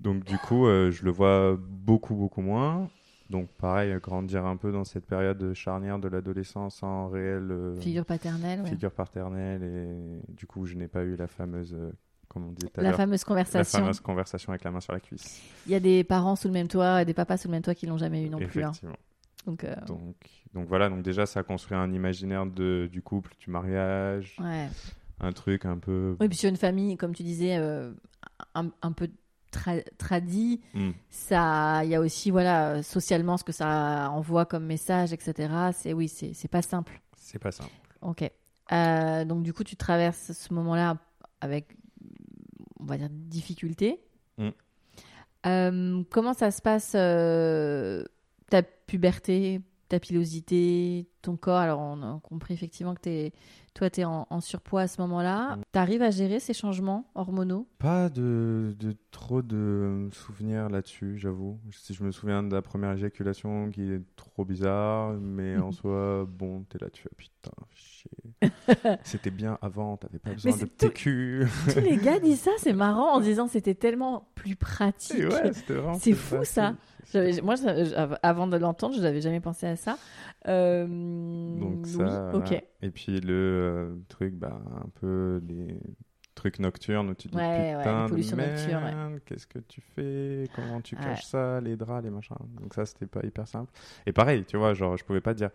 [0.00, 2.88] Donc du coup, euh, je le vois beaucoup, beaucoup moins.
[3.28, 8.60] Donc pareil, grandir un peu dans cette période charnière de l'adolescence sans réelle Figure paternelle.
[8.62, 8.70] ouais.
[8.70, 11.76] figure paternelle, et du coup, je n'ai pas eu la fameuse,
[12.36, 13.78] comme on disait tout à La fameuse la conversation.
[13.80, 15.40] fameuse conversation avec la main sur la cuisse.
[15.66, 17.62] Il y a des parents sous le même toit et des papas sous le même
[17.62, 18.62] toit qui l'ont jamais eu non plus.
[18.62, 18.72] hein.
[19.46, 20.16] Donc euh, Donc,
[20.54, 24.68] donc voilà, donc déjà ça construit un imaginaire de, du couple, du mariage, ouais.
[25.20, 26.16] un truc un peu...
[26.20, 27.92] Oui, puis sur une famille, comme tu disais, euh,
[28.54, 29.08] un, un peu
[29.52, 30.90] tra- tradie, Hmm.
[31.08, 35.48] ça, il y a aussi, voilà, socialement, ce que ça envoie comme message, etc.
[35.72, 37.00] C'est oui, c'est c'est pas simple.
[37.16, 37.70] C'est pas simple.
[38.02, 38.28] Ok.
[38.72, 40.96] Euh, donc du coup, tu traverses ce moment-là
[41.40, 41.76] avec,
[42.86, 44.00] on va dire, difficulté.
[44.38, 44.48] Mm.
[45.46, 48.04] Euh, comment ça se passe euh,
[48.48, 53.32] ta puberté, ta pilosité, ton corps Alors on a compris effectivement que es,
[53.74, 55.56] toi, tu es en, en surpoids à ce moment-là.
[55.56, 55.60] Mm.
[55.72, 57.68] Tu arrives à gérer ces changements hormonaux?
[57.78, 61.60] Pas de, de trop de souvenirs là-dessus, j'avoue.
[61.70, 66.26] Si je me souviens de la première éjaculation qui est trop bizarre, mais en soi,
[66.28, 68.10] bon, t'es là, tu putain, chier.
[69.04, 71.46] C'était bien avant, t'avais pas besoin de c'est tout- PQ.
[71.72, 75.18] Tous les gars disent ça, c'est marrant en disant c'était tellement plus pratique.
[75.18, 75.52] Ouais,
[75.98, 76.74] C'est fou, ça.
[77.42, 79.98] Moi, ça- avant de l'entendre, je n'avais jamais pensé à ça.
[80.48, 80.86] Euh,
[81.54, 82.52] Donc oui, ça, ok.
[82.82, 85.78] Et puis le euh, truc, bah, un peu les
[86.34, 88.50] trucs nocturnes où tu te dis Ouais, ouais, putain les pollutions de ouais.
[88.76, 90.50] merde, qu'est-ce que tu fais?
[90.52, 91.02] Comment tu Ouais.
[91.02, 92.36] caches ça Les draps, les machins?
[92.60, 93.72] Donc ça, c'était pas hyper simple.
[94.06, 95.50] Et pareil, tu vois, genre, je pouvais pas dire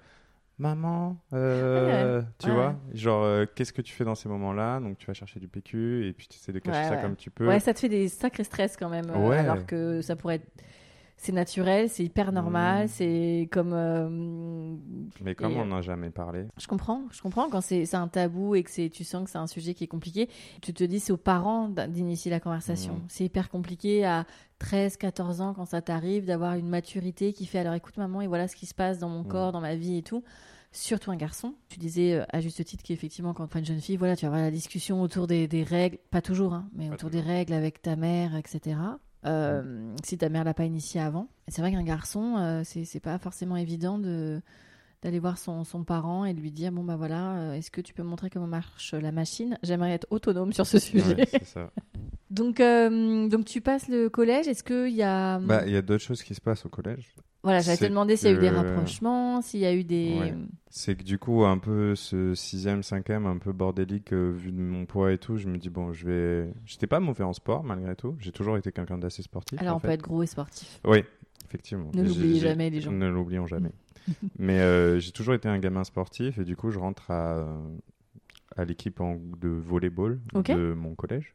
[0.59, 2.93] maman, euh, tu ouais, vois, ouais.
[2.93, 4.79] genre, qu'est-ce que tu fais dans ces moments-là?
[4.79, 7.01] Donc tu vas chercher du PQ et puis tu essaies de cacher Ouais, ça ouais.
[7.01, 7.47] comme tu peux.
[7.47, 9.09] Ouais, ça te fait des sacrés stress quand même.
[9.09, 9.37] Ouais.
[9.37, 10.47] Alors que ça pourrait être.
[11.23, 12.87] C'est naturel, c'est hyper normal, Mm.
[12.87, 13.73] c'est comme.
[13.73, 14.75] euh,
[15.23, 18.55] Mais comme et, on n'a jamais parlé, Je comprends, je comprends quand c'est un tabou
[18.55, 20.29] et que c'est tu sens que c'est un sujet qui est compliqué.
[20.63, 22.93] Tu te dis c'est aux parents d'in- d'initier la conversation.
[22.95, 23.01] Mhm.
[23.07, 24.25] C'est hyper compliqué à
[24.57, 28.27] 13, 14 ans quand ça t'arrive d'avoir une maturité qui fait alors écoute maman et
[28.27, 29.27] voilà ce qui se passe dans mon Mhm.
[29.27, 30.23] corps, dans ma vie et tout.
[30.71, 31.53] Surtout un garçon.
[31.69, 34.29] Tu disais euh, à juste titre qu'effectivement quand tu une jeune fille, voilà, tu vas
[34.29, 37.23] avoir la discussion autour des, des règles, pas toujours, hein, mais Pas autour toujours.
[37.23, 38.77] des règles avec ta mère, etc.
[39.25, 41.27] Euh, Si ta mère l'a pas initié avant.
[41.47, 44.41] C'est vrai qu'un garçon, euh, c'est pas forcément évident de
[45.01, 47.81] d'aller voir son, son parent et de lui dire bon bah voilà euh, est-ce que
[47.81, 49.57] tu peux montrer comment marche la machine?
[49.63, 51.71] J'aimerais être autonome sur ce sujet Ouais, c'est ça.
[52.29, 55.81] donc euh, donc tu passes le collège est-ce qu'il y a Bah, il y a
[55.81, 57.13] d'autres choses qui se passent au collège.
[57.43, 59.83] voilà j'allais te demander s'il y a eu des que- rapprochements s'il y a eu
[59.83, 60.33] des Ouais.
[60.73, 64.57] C'est que du coup, un peu ce sixième, cinquième, un peu bordélique, euh, vu de
[64.61, 66.53] mon poids et tout, je me dis, bon, je vais.
[66.65, 68.15] J'étais pas mauvais en sport, malgré tout.
[68.19, 69.59] J'ai toujours été quelqu'un d'assez sportif.
[69.61, 69.87] alors on fait.
[69.89, 71.03] peut être gros et sportif Oui,
[71.45, 71.91] effectivement.
[71.93, 72.89] Ne l'oubliez jamais, les gens.
[72.93, 73.71] Ne l'oublions jamais.
[74.39, 77.47] Mais euh, j'ai toujours été un gamin sportif et du coup, je rentre à,
[78.55, 78.99] à l'équipe
[79.39, 80.51] de volleyball Ok.
[80.51, 81.33] de mon collège.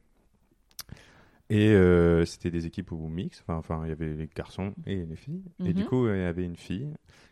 [1.48, 5.05] Et euh, c'était des équipes où mix, enfin, enfin, il y avait les garçons et
[5.07, 5.44] les filles.
[5.64, 5.88] Et du Mhm.
[5.88, 6.88] coup, il y avait une fille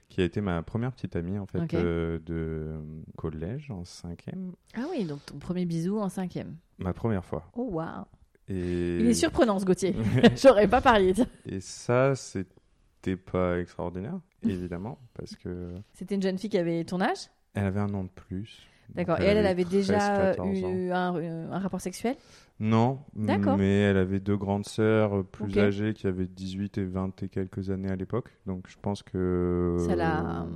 [0.08, 2.76] qui a été ma première petite amie en fait euh, de
[3.16, 6.54] collège en cinquième, Ah oui, donc ton premier bisou en cinquième.
[6.78, 7.50] ma première fois.
[7.54, 8.04] Oh waouh.
[8.48, 9.96] Et Il est surprenant ce Gauthier.
[10.40, 11.14] J'aurais pas parié.
[11.46, 14.20] Et ça, c'était pas extraordinaire,
[14.50, 17.28] évidemment, parce que C'était une jeune fille qui avait ton âge?
[17.54, 18.66] Elle avait un an de plus.
[18.94, 19.18] D'accord.
[19.20, 19.98] Et elle, elle avait 13, déjà
[20.34, 20.68] 14 ans.
[20.70, 22.16] eu un, euh, un rapport sexuel?
[22.60, 23.56] Non, D'accord.
[23.56, 27.70] mais elle avait deux grandes sœurs plus âgées qui avaient 18 et 20 et quelques
[27.70, 28.30] années à l'époque.
[28.46, 29.76] Donc je pense que.
[29.88, 30.46] Ça l'a- euh,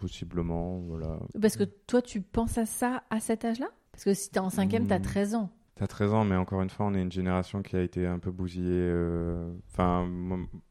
[0.00, 1.18] Possiblement, voilà.
[1.40, 3.68] Parce que toi, tu penses à ça à cet âge-là?
[3.92, 5.02] Parce que si t'es en cinquième, t'as Hmm.
[5.02, 5.50] 13 ans.
[5.82, 8.20] T'as 13 ans, mais encore une fois, on est une génération qui a été un
[8.20, 8.70] peu bousillée.
[8.70, 10.08] euh, Enfin,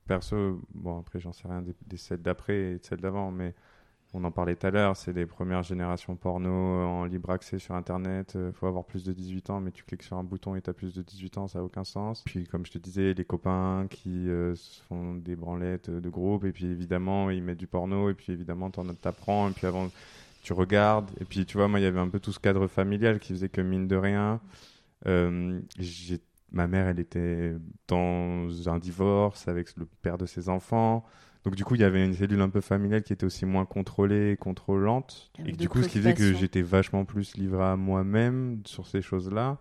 [0.08, 3.54] perso, bon, après, j'en sais rien des, des celles d'après et de celles d'avant, mais
[4.14, 7.60] on en parlait tout à l'heure, c'est les premières générations porno euh, en libre accès
[7.60, 8.38] sur Internet.
[8.40, 10.72] Il faut avoir plus de 18 ans, mais tu cliques sur un bouton et t'as
[10.72, 12.24] plus de 18 ans, ça n'a aucun sens.
[12.26, 14.56] Puis, comme je te disais, les copains qui euh,
[14.88, 18.72] font des branlettes de groupe, et puis évidemment, ils mettent du porno, et puis évidemment,
[18.72, 19.90] t'apprends, et puis avant,
[20.42, 21.12] tu regardes.
[21.20, 23.34] Et puis, tu vois, moi, il y avait un peu tout ce cadre familial qui
[23.34, 24.71] faisait que, mine de rien, euh,
[25.06, 27.54] ma mère, elle était
[27.88, 31.06] dans un divorce avec le père de ses enfants.
[31.44, 33.66] Donc du coup, il y avait une cellule un peu familiale qui était aussi moins
[33.66, 35.32] contrôlée et contrôlante.
[35.46, 39.02] Et du coup, ce qui faisait que j'étais vachement plus livré à moi-même sur ces
[39.02, 39.60] choses-là.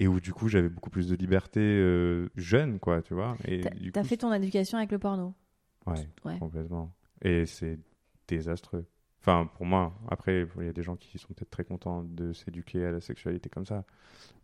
[0.00, 3.36] Et où du coup, j'avais beaucoup plus de liberté euh, jeune, quoi, tu vois.
[3.44, 3.62] Et
[3.92, 5.34] T'as fait ton éducation avec le porno?
[5.86, 6.38] Ouais, Ouais.
[6.38, 6.94] complètement.
[7.20, 7.80] Et c'est
[8.28, 8.86] désastreux.
[9.20, 12.32] Enfin, pour moi, après, il y a des gens qui sont peut-être très contents de
[12.32, 13.84] s'éduquer à la sexualité comme ça.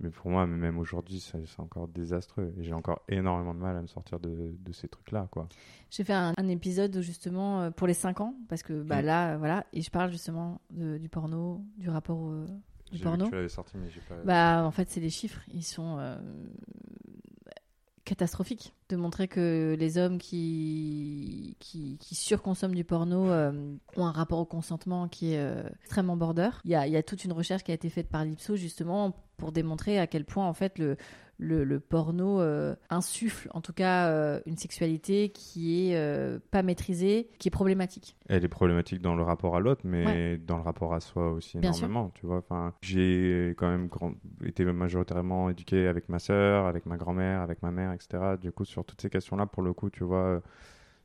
[0.00, 2.52] Mais pour moi, même aujourd'hui, c'est encore désastreux.
[2.58, 5.48] Et j'ai encore énormément de mal à me sortir de, de ces trucs-là, quoi.
[5.90, 9.04] J'ai fait un, un épisode justement euh, pour les 5 ans, parce que bah, Mm.
[9.06, 12.50] là, euh, voilà, et je parle justement de- du porno, du rapport au, du
[12.92, 13.24] J'ai vu porno.
[13.26, 14.16] que tu l'avais sorti, mais j'ai pas...
[14.24, 15.40] Bah, en fait, c'est les chiffres.
[15.52, 16.18] Ils sont euh,
[18.04, 18.74] catastrophiques.
[18.88, 24.44] De montrer que les hommes qui, qui, surconsomment du porno euh, ont un rapport au
[24.44, 26.50] consentement qui est euh, extrêmement border.
[26.64, 28.56] Il y a, il y a toute une recherche qui a été faite par l'IPSO,
[28.56, 30.96] justement, pour démontrer à quel point, en fait, le,
[31.38, 36.62] le, le porno euh, insuffle, en tout cas, euh, une sexualité qui est euh, pas
[36.62, 38.16] maîtrisée, qui est problématique.
[38.28, 41.58] Elle est problématique dans le rapport à l'autre, mais dans le rapport à soi aussi
[41.58, 41.86] Bien sûr.
[41.86, 42.10] énormément.
[42.14, 46.96] Tu vois, enfin, j'ai quand même grand- été majoritairement éduqué avec ma sœur, avec ma
[46.96, 48.36] grand-mère, avec ma mère, etc.
[48.40, 50.40] Du coup, sur toutes ces questions-là, pour le coup, tu vois,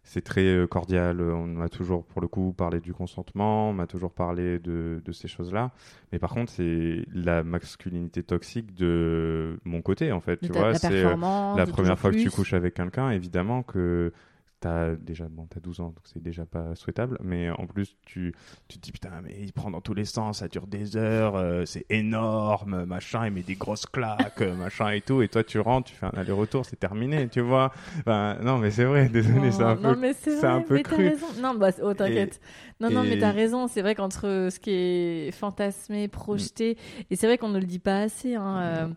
[0.09, 1.21] c'est très euh, cordial.
[1.21, 5.11] On m'a toujours, pour le coup, parlé du consentement, on m'a toujours parlé de, de
[5.11, 5.69] ces choses-là.
[6.11, 10.41] Mais par contre, c'est la masculinité toxique de mon côté, en fait.
[10.41, 11.15] De tu vois, c'est euh,
[11.55, 14.11] la première fois que tu couches avec quelqu'un, évidemment que
[14.59, 18.33] t'as déjà bon t'as 12 ans donc c'est déjà pas souhaitable mais en plus tu
[18.67, 21.35] tu te dis putain mais il prend dans tous les sens ça dure des heures
[21.37, 25.43] euh, c'est énorme machin il met des grosses claques euh, machin et tout et toi
[25.43, 29.07] tu rentres tu fais un aller-retour c'est terminé tu vois Enfin, non mais c'est vrai
[29.09, 31.07] désolé c'est un non, peu mais c'est un peu mais t'as cru.
[31.09, 31.27] raison.
[31.41, 32.39] Non, bah, oh, t'inquiète.
[32.79, 33.67] Non, non, mais t'as raison.
[33.67, 36.77] C'est vrai qu'entre ce qui est fantasmé, projeté,
[37.09, 38.87] et c'est vrai qu'on ne le dit pas assez, hein, euh,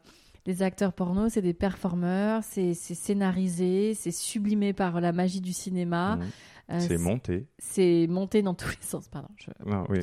[0.47, 6.17] les acteurs porno, c'est des performeurs, c'est scénarisé, c'est sublimé par la magie du cinéma.
[6.17, 6.23] Mhm.
[6.71, 9.29] Euh, c'est monté C'est monté dans tous les sens, pardon.
[9.37, 9.99] je- non, oui.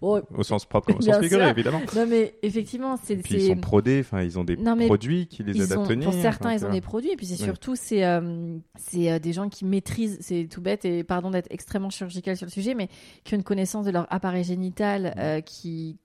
[0.00, 3.16] Oh, au sens propre comme au sens figuré évidemment non, mais effectivement, c'est.
[3.16, 6.10] puis ils sont prodés enfin ils ont des Non, produits qui les aident à tenir
[6.10, 8.58] pour certains, enfin, ils ont des produits, et puis c'est surtout c'est euh,
[8.96, 12.50] euh, des gens qui maîtrisent, c'est tout bête et pardon d'être extrêmement chirurgical sur le
[12.52, 12.88] sujet, mais
[13.22, 15.98] qui ont une connaissance de leur appareil génital, euh, qui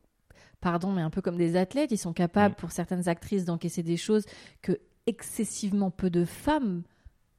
[0.61, 2.57] pardon, mais un peu comme des athlètes, ils sont capables Mm.
[2.59, 4.25] pour certaines actrices d'encaisser des choses
[4.61, 6.83] que excessivement peu de femmes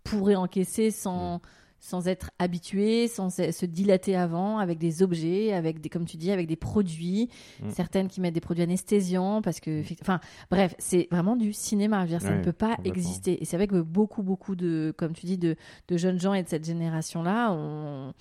[0.05, 1.41] pourraient encaisser sans
[1.81, 6.33] sans être habituées, sans se dilater avant, avec des objets, avec des, comme tu dis,
[6.33, 7.29] avec des produits,
[7.63, 7.71] Mm.
[7.71, 10.19] certaines qui mettent des produits anesthésiants, parce que, enfin,
[10.51, 11.99] bref, c'est vraiment du cinéma.
[11.99, 13.41] Je veux dire, ça ne peut pas exister.
[13.41, 15.55] Et c'est vrai que beaucoup, beaucoup de, comme tu dis, de,
[15.87, 18.13] de jeunes gens et de cette génération-là ont,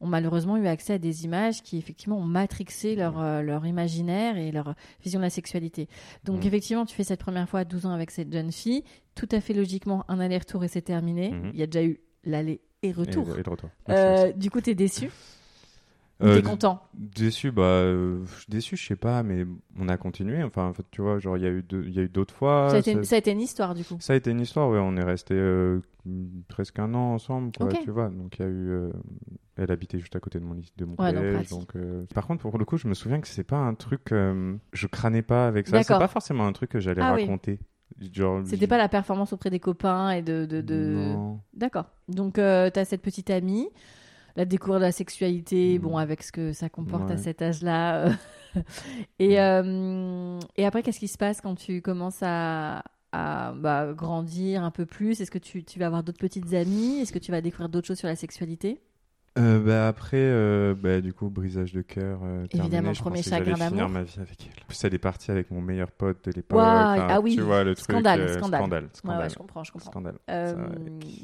[0.00, 4.36] ont malheureusement eu accès à des images qui, effectivement, ont matrixé leur, euh, leur imaginaire
[4.36, 5.88] et leur vision de la sexualité.
[6.24, 8.84] Donc, effectivement, tu fais cette première fois à 12 ans avec cette jeune fille.
[9.14, 11.30] Tout à fait logiquement, un aller-retour et c'est terminé.
[11.32, 11.50] Mhm.
[11.54, 13.26] Il y a déjà eu l'aller et Et retour.
[13.88, 13.92] et.
[13.92, 15.10] Euh, du coup, t'es déçu Ou
[16.20, 19.46] Euh, T'es content Déçu, bah, euh, déçu, je sais pas, mais
[19.78, 20.42] on a continué.
[20.42, 22.08] Enfin, en fait, tu vois, genre, il y a eu deux- il y a eu
[22.08, 22.68] d'autres fois.
[22.70, 23.96] ça, a été, ça- ça a été une histoire, du coup.
[24.00, 24.78] ça a été une histoire, ouais.
[24.82, 25.78] On est resté euh,
[26.48, 28.08] presque un an ensemble, quoi, tu vois.
[28.08, 28.90] Donc, il y a eu.
[29.56, 31.48] elle habitait juste à côté de mon, lycée- de mon Ouais, donc collège.
[31.50, 31.72] Donc,
[32.14, 34.08] Par contre, pour le coup, je me souviens que c'est pas un truc.
[34.10, 35.82] je crânais pas avec ça.
[35.84, 37.22] C'est pas forcément un truc que j'allais Ah oui.
[37.22, 37.60] raconter.
[38.12, 40.46] Genre, C'était pas la performance auprès des copains et de.
[40.46, 40.94] de, de...
[41.14, 41.40] Non.
[41.54, 41.86] D'accord.
[42.08, 43.68] Donc, euh, t'as cette petite amie,
[44.38, 45.82] la découverte de la sexualité, Mhm.
[45.82, 48.06] bon, avec ce que ça comporte à cet âge-là.
[48.06, 48.12] euh.
[49.18, 54.62] et, euh, et après, qu'est-ce qui se passe quand tu commences à, à bah, grandir
[54.64, 55.20] un peu plus?
[55.20, 57.00] Est-ce que tu, tu vas avoir d'autres petites amies?
[57.00, 58.80] Est-ce que tu vas découvrir d'autres choses sur la sexualité?
[59.38, 62.20] Euh, bah, après, euh, bah, du coup, brisage de cœur.
[62.22, 62.94] euh, Évidemment, terminé.
[62.94, 63.88] Je premier chagrin d'amour.
[63.88, 64.62] ma vie avec elle.
[64.62, 66.58] En plus, elle est partie avec mon meilleur pote de l'époque.
[66.58, 68.58] Enfin, ah oui, Tu vois, le truc, scandale, scandale.
[68.60, 68.82] Scandale.
[68.84, 69.20] Ouais, scandale.
[69.22, 69.90] ouais, je comprends, je comprends.
[69.90, 70.14] Scandale.
[70.28, 70.56] Ça-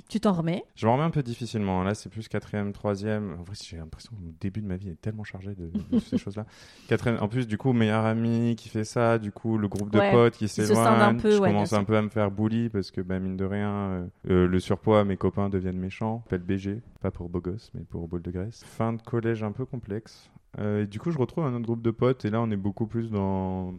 [0.08, 0.64] tu t'en remets?
[0.76, 1.82] Je me remets un peu difficilement.
[1.82, 3.36] Là, c'est plus quatrième, troisième.
[3.40, 5.98] En vrai, j'ai l'impression que le début de ma vie est tellement chargé de, de
[5.98, 6.46] ces choses-là.
[6.88, 7.18] Quatrième.
[7.22, 10.10] En plus, du coup, meilleur ami qui fait ça, du coup, le groupe de Ouais,
[10.12, 11.18] potes qui s'éloigne.
[11.20, 14.60] Je commence un peu à me faire bully parce que, bah, mine de rien, le
[14.60, 16.22] surpoids, mes copains deviennent méchants.
[16.26, 18.62] Appelle BG, pas pour beau gosse, mais pour boule de graisse.
[18.64, 20.30] Fin de collège un peu complexe.
[20.58, 22.56] Euh, et du coup, je retrouve un autre groupe de potes et là, on est
[22.56, 23.74] beaucoup plus dans.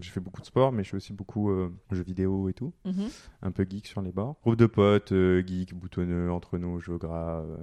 [0.00, 2.72] Je fais beaucoup de sport, mais je fais aussi beaucoup euh, jeux vidéo et tout
[2.84, 3.08] Mhm.
[3.42, 4.36] un peu geek sur les bords.
[4.42, 7.56] Groupe de potes, euh, geek, boutonneux, entre nous, jeux gras, euh,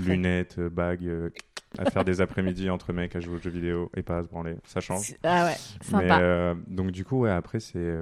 [0.00, 1.30] lunettes, bagues,
[1.78, 4.28] à faire des après-midi entre mecs à jouer aux jeux vidéo et pas à se
[4.28, 4.56] branler.
[4.64, 5.14] Ça change.
[5.22, 6.20] Ah ouais, Mais, sympa.
[6.20, 7.94] euh, donc du coup, ouais, après, c'est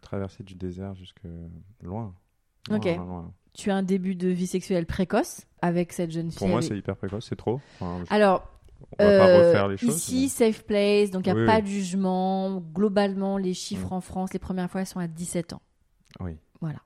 [0.00, 1.22] traverser du désert jusque
[1.82, 2.14] loin.
[2.68, 2.84] Loin, Ok.
[2.86, 3.32] loin, loin.
[3.54, 6.38] Tu as un début de vie sexuelle précoce avec cette jeune fille.
[6.38, 7.60] Pour moi, avec- c'est hyper précoce, c'est trop.
[7.80, 8.48] Enfin, je- Alors,
[8.98, 9.96] on va pas euh, refaire les choses.
[9.96, 11.62] ici, safe place, donc il n'y a Oui, pas oui.
[11.62, 12.60] de jugement.
[12.60, 13.94] Globalement, les chiffres Mm.
[13.94, 15.62] en France, les premières fois, elles sont à 17 ans.
[16.20, 16.32] Oui.
[16.60, 16.80] Voilà.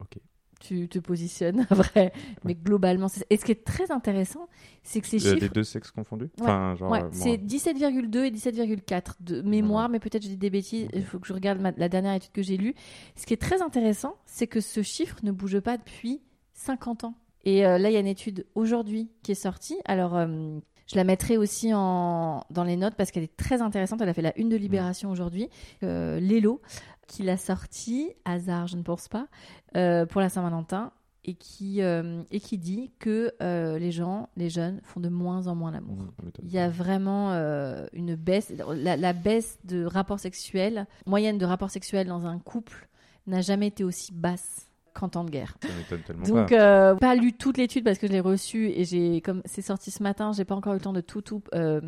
[0.00, 0.18] Ok.
[0.66, 2.12] Tu te positionnes après.
[2.44, 3.24] Mais globalement, c'est...
[3.30, 4.48] et ce qui est très intéressant,
[4.82, 5.42] c'est que ces Euh, chiffres.
[5.42, 9.42] les deux sexes confondus Ouais, Enfin, genre, Ouais, euh, c'est moi- 17,2 et 17,4 de
[9.42, 10.88] mémoire, mais peut-être je dis des bêtises.
[10.92, 12.74] Il faut que je regarde ma- la dernière étude que j'ai lue.
[13.16, 16.20] Ce qui est très intéressant, c'est que ce chiffre ne bouge pas depuis
[16.54, 17.14] 50 ans.
[17.44, 19.76] Et euh, là, il y a une étude aujourd'hui qui est sortie.
[19.84, 24.00] Alors, euh, je la mettrai aussi en, dans les notes parce qu'elle est très intéressante.
[24.00, 25.48] Elle a fait la une de Libération aujourd'hui.
[25.84, 26.60] Euh, Lélo,
[27.06, 29.28] qui l'a sortie, hasard, je ne pense pas,
[29.76, 30.92] euh, pour la Saint-Valentin.
[31.28, 35.48] Et qui, euh, et qui dit que euh, les gens, les jeunes, font de moins
[35.48, 35.98] en moins l'amour.
[35.98, 37.32] Mmh, Il y a vraiment
[37.92, 38.52] une baisse.
[38.76, 42.88] La, la baisse de rapports sexuels, moyenne de rapports sexuels dans un couple,
[43.26, 45.56] n'a jamais été aussi basse qu'en temps de guerre.
[45.62, 46.60] Ça m'étonne tellement Donc, pas.
[46.60, 49.90] euh, pas lu toute l'étude parce que je l'ai reçue et j'ai, comme c'est sorti
[49.90, 51.80] ce matin, j'ai pas encore eu le temps de tout, tout euh,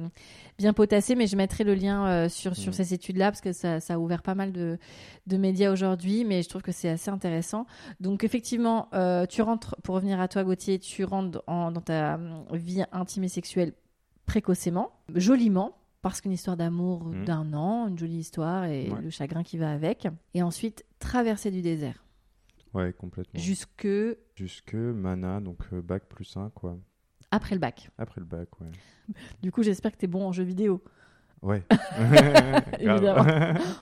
[0.59, 2.75] bien potasser, mais je mettrai le lien euh, sur, sur Mm.
[2.75, 4.79] ces études-là parce que ça, ça a ouvert pas mal de,
[5.27, 7.67] de médias aujourd'hui, mais je trouve que c'est assez intéressant.
[8.01, 8.89] Donc, effectivement,
[9.29, 12.19] tu rentres, pour revenir à toi, Gauthier, tu rentres en- dans ta
[12.53, 13.73] vie intime et sexuelle
[14.27, 15.75] précocement, joliment.
[16.01, 17.25] Parce qu'une histoire d'amour Mm.
[17.25, 19.01] d'un an, une jolie histoire et Ouais.
[19.03, 20.07] le chagrin qui va avec.
[20.33, 22.05] Et ensuite, traverser du désert.
[22.75, 23.41] Ouais, complètement.
[23.41, 23.89] Jusque
[24.35, 26.77] Jusque Mana, donc euh, bac plus 1, quoi.
[27.31, 27.91] après le bac.
[27.99, 28.69] Après le bac, ouais.
[29.43, 30.83] Du coup, j'espère que tu es bon en jeux vidéo.
[31.43, 31.63] Ouais.
[32.81, 33.25] Évidemment.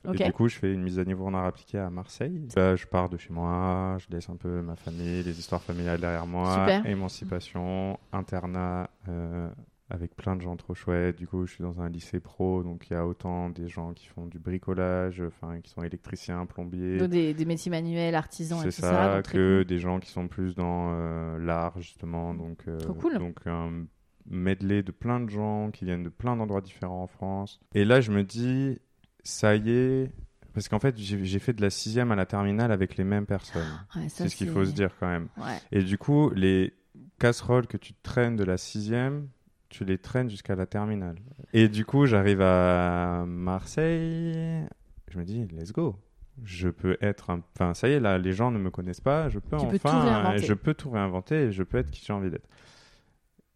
[0.12, 2.46] Et du coup, je fais une mise à niveau en art appliqué à Marseille.
[2.54, 6.00] Là, je pars de chez moi, je laisse un peu ma famille, les histoires familiales
[6.00, 6.52] derrière moi.
[6.52, 6.86] Super.
[6.86, 9.48] Émancipation, internat, euh,
[9.88, 11.16] avec plein de gens trop chouettes.
[11.16, 13.92] Du coup, je suis dans un lycée pro, donc il y a autant des gens
[13.92, 16.98] qui font du bricolage, enfin, qui sont électriciens, plombiers.
[16.98, 19.64] Donc des, des métiers manuels, artisans et C'est ça, que cool.
[19.64, 22.34] des gens qui sont plus dans euh, l'art, justement.
[22.34, 23.18] Donc, euh, Trop cool.
[23.18, 23.84] donc un
[24.28, 27.60] medley de plein de gens qui viennent de plein d'endroits différents en France.
[27.74, 28.80] Et là, je me dis,
[29.22, 30.10] ça y est,
[30.52, 33.62] parce qu'en fait, j'ai fait de la sixième à la terminale avec les mêmes personnes.
[33.94, 35.28] Ouais, C'est ce qu'il faut se dire quand même.
[35.36, 35.58] Ouais.
[35.70, 36.72] Et du coup, les
[37.20, 39.28] casseroles que tu traînes de la sixième,
[39.68, 41.16] tu les traînes jusqu'à la terminale.
[41.52, 44.66] Et du coup, j'arrive à Marseille,
[45.08, 45.96] je me dis, let's go.
[46.44, 47.40] Je peux être un...
[47.54, 50.36] Enfin, ça y est, là, les gens ne me connaissent pas, je peux Tu enfin...
[50.36, 52.48] je peux tout réinventer et je peux être qui j'ai envie d'être.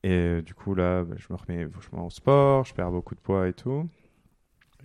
[0.02, 3.14] Et euh, du coup, là, bah, je me remets vachement au sport, je perds beaucoup
[3.14, 3.86] de poids et tout.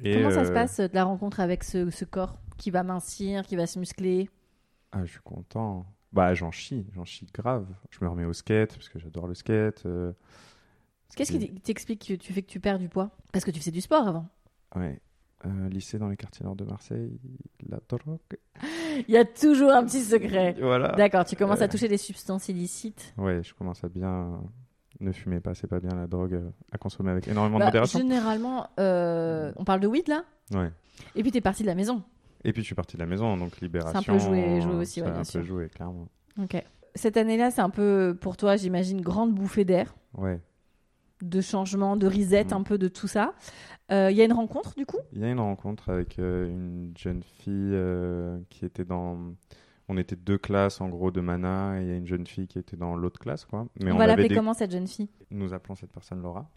[0.03, 2.83] Et, Comment ça se euh, passe, euh, la rencontre avec ce, ce corps qui va
[2.83, 4.29] mincir, qui va se muscler?
[4.91, 5.85] Ah, je suis content.
[6.11, 7.65] Bah, j'en chie, j'en chie grave.
[7.91, 9.85] Je me remets au skate parce que j'adore le skate.
[9.85, 10.11] euh,
[11.15, 13.11] Qu'est-ce qui t'explique que tu fais que tu perds du poids?
[13.31, 14.27] Parce que tu faisais du sport avant.
[14.75, 14.99] Ouais.
[15.45, 17.19] Euh, lycée dans les quartiers nord de Marseille,
[17.69, 18.17] la drogue.
[19.07, 20.55] Il y a toujours un petit secret.
[20.59, 20.89] Voilà.
[20.93, 21.67] D'accord, tu commences à Euh.
[21.67, 23.13] toucher des substances illicites.
[23.17, 24.41] Ouais, je commence à bien.
[25.01, 27.69] Ne fumez pas, c'est pas bien la drogue euh, à consommer avec énormément Bah, de
[27.69, 27.99] modération.
[27.99, 30.23] généralement, euh, on parle de weed là?
[30.53, 30.71] Ouais.
[31.15, 32.01] Et puis t'es parti de la maison.
[32.45, 34.13] Et puis je suis parti de la maison, donc libération.
[34.13, 35.41] peu joué- joué aussi, ouais, bien un sûr.
[35.41, 36.07] peu joué, clairement.
[36.41, 36.63] Ok.
[36.95, 40.39] Cette année-là, c'est un peu pour toi, j'imagine, grande bouffée d'air, Ouais.
[41.21, 42.53] De changement, de reset, Mm.
[42.53, 43.33] un peu de tout ça.
[43.91, 44.97] Euh, Il y a une rencontre du coup?
[45.13, 49.17] Il y a une rencontre avec euh, une jeune fille euh, qui était dans.
[49.87, 52.47] On était deux classes en gros de Mana et il y a une jeune fille
[52.47, 53.67] qui était dans l'autre classe quoi.
[53.79, 55.09] Mais On, on, va l'appeler des- comment cette jeune fille?
[55.29, 56.49] Nous appelons cette personne Laura.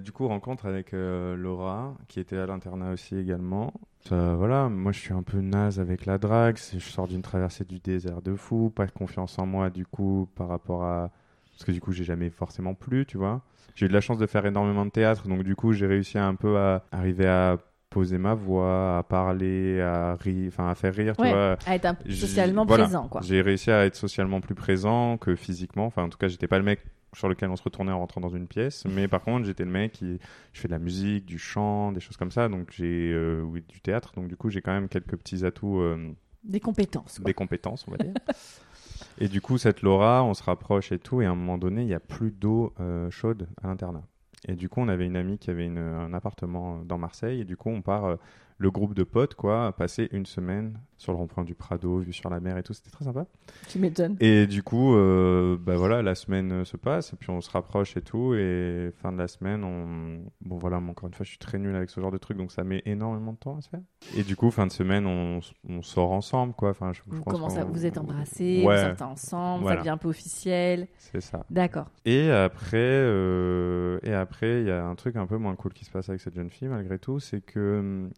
[0.00, 3.74] Du coup, rencontre avec Laura, qui était à l'internat aussi également.
[4.08, 6.56] Voilà, moi je suis un peu naze avec la drague.
[6.56, 10.48] Je sors d'une traversée du désert de fou, pas confiance en moi du coup par
[10.48, 11.10] rapport à.
[11.60, 13.42] Parce que du coup, j'ai jamais forcément plu, tu vois.
[13.74, 16.16] J'ai eu de la chance de faire énormément de théâtre, donc du coup, j'ai réussi
[16.18, 17.58] un peu à arriver à
[17.90, 21.58] poser ma voix, à parler, à rire, enfin à faire rire, tu vois.
[21.66, 22.84] à être un- socialement voilà.
[22.84, 23.20] présent, quoi.
[23.22, 25.84] J'ai réussi à être socialement plus présent que physiquement.
[25.86, 26.80] Enfin, en tout cas, j'étais pas le mec
[27.14, 29.70] sur lequel on se retournait en rentrant dans une pièce, mais par contre, j'étais le
[29.70, 30.18] mec qui
[30.54, 32.48] je fais de la musique, du chant, des choses comme ça.
[32.48, 34.12] Donc j'ai euh, oui, du théâtre.
[34.14, 35.80] Donc du coup, j'ai quand même quelques petits atouts.
[35.80, 36.10] euh,
[36.44, 37.24] Des compétences, quoi.
[37.26, 38.14] des compétences, on va dire.
[39.18, 41.82] et du coup, cette Laura, on se rapproche et tout, et à un moment donné,
[41.82, 44.02] il n'y a plus d'eau euh, chaude à l'internat.
[44.48, 47.56] Et du coup, on avait une amie qui avait un appartement dans Marseille, et du
[47.56, 48.16] coup, on part, euh,
[48.60, 52.28] le groupe de potes, quoi, passer une semaine sur le rond-point du Prado, vue sur
[52.28, 53.24] la mer et tout, c'était très sympa.
[53.68, 54.18] Tu m'étonnes.
[54.20, 57.96] Et du coup, euh, bah voilà, la semaine se passe, et puis on se rapproche
[57.96, 60.20] et tout, et fin de la semaine, on...
[60.42, 62.36] Bon voilà, mais encore une fois, je suis très nul avec ce genre de truc,
[62.36, 63.80] donc ça met énormément de temps à se faire.
[64.14, 66.68] Et du coup, fin de semaine, on, on sort ensemble, quoi.
[66.70, 69.76] Enfin, je, je Vous pense commencez à vous êtes embrassés, Ouais, vous sortez ensemble, Voilà.
[69.76, 70.86] ça devient un peu officiel.
[70.98, 71.46] c'est ça.
[71.48, 71.86] D'accord.
[72.04, 75.86] Et après, euh, et après, il y a un truc un peu moins cool qui
[75.86, 78.10] se passe avec cette jeune fille, malgré tout, c'est que hum,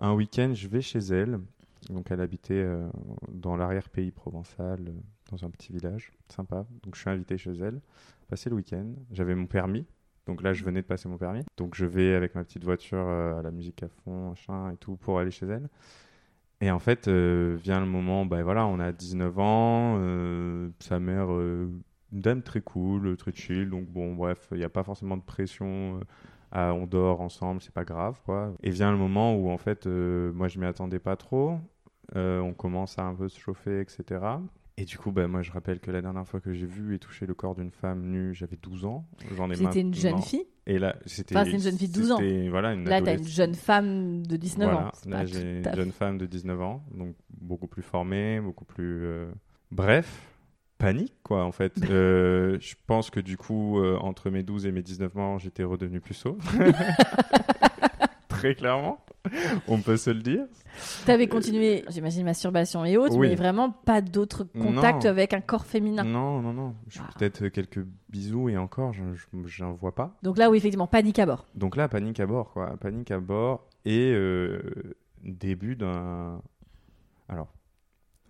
[0.00, 1.40] un week-end, je vais chez elle.
[1.88, 2.88] Donc, elle habitait euh,
[3.30, 4.92] dans l'arrière-pays provençal, euh,
[5.30, 6.66] dans un petit village, sympa.
[6.82, 7.80] Donc, je suis invité chez elle,
[8.28, 8.86] passer le week-end.
[9.12, 9.86] J'avais mon permis.
[10.26, 11.42] Donc là, je venais de passer mon permis.
[11.56, 14.76] Donc je vais avec ma petite voiture euh, à la musique à fond, machin et
[14.76, 15.68] tout, pour aller chez elle.
[16.60, 21.80] Et en fait, vient le moment, bah voilà, on a 19 ans, sa mère, une
[22.12, 26.00] dame très cool, très chill, donc bon, bref, il n'y a pas forcément de pression,
[26.52, 28.52] à, on dort ensemble, c'est pas grave, quoi.
[28.62, 31.58] Et vient le moment où, en fait, euh, moi, je m'y attendais pas trop,
[32.16, 34.20] euh, on commence à un peu se chauffer, etc.
[34.76, 36.98] Et du coup, bah, moi, je rappelle que la dernière fois que j'ai vu et
[36.98, 39.04] touché le corps d'une femme nue, j'avais 12 ans.
[39.36, 40.46] J'en ai C'était une jeune fille.
[40.66, 41.36] Et là, c'était.
[41.36, 42.20] Enfin, une jeune fille de 12 ans.
[42.48, 44.92] Voilà, une Là, t'as une jeune femme de 19 Voilà, ans.
[45.06, 49.04] Là j'ai une jeune femme de 19 ans, donc beaucoup plus formée, beaucoup plus...
[49.04, 49.30] euh,
[49.70, 50.29] Bref,
[50.80, 51.72] panique quoi en fait.
[51.90, 55.62] Euh, je pense que du coup, euh, entre mes 12 et mes 19 ans, j'étais
[55.62, 56.36] redevenu plus sot.
[58.28, 59.04] Très clairement,
[59.68, 60.44] on peut se le dire.
[61.04, 63.28] T'avais continué, j'imagine, masturbation et autres, Oui.
[63.28, 65.10] mais vraiment pas d'autres contacts Non.
[65.10, 66.04] avec un corps féminin.
[66.04, 66.74] Non, non, non.
[66.88, 67.10] Je- Ah.
[67.18, 70.16] Peut-être quelques bisous et encore, je je- j'en vois pas.
[70.22, 71.44] Donc là, oui, effectivement, panique à bord.
[71.54, 72.76] Donc là, panique à bord, quoi.
[72.78, 74.62] Panique à bord et euh,
[75.22, 76.40] début d'un.
[77.28, 77.48] Alors,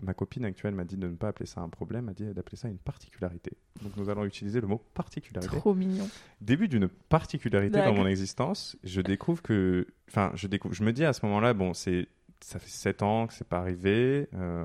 [0.02, 2.56] ma copine actuelle m'a dit de ne pas appeler ça un problème, m'a dit d'appeler
[2.56, 3.52] ça une particularité.
[3.82, 5.56] Donc nous allons utiliser le mot particularité.
[5.56, 6.08] Trop mignon.
[6.40, 9.86] Début d'une particularité dans mon existence, je découvre que.
[10.08, 10.74] Enfin, je découvre.
[10.74, 12.08] Je me dis à ce moment-là, bon, c'est.
[12.42, 14.28] Ça fait 7 ans que c'est pas arrivé.
[14.34, 14.64] euh,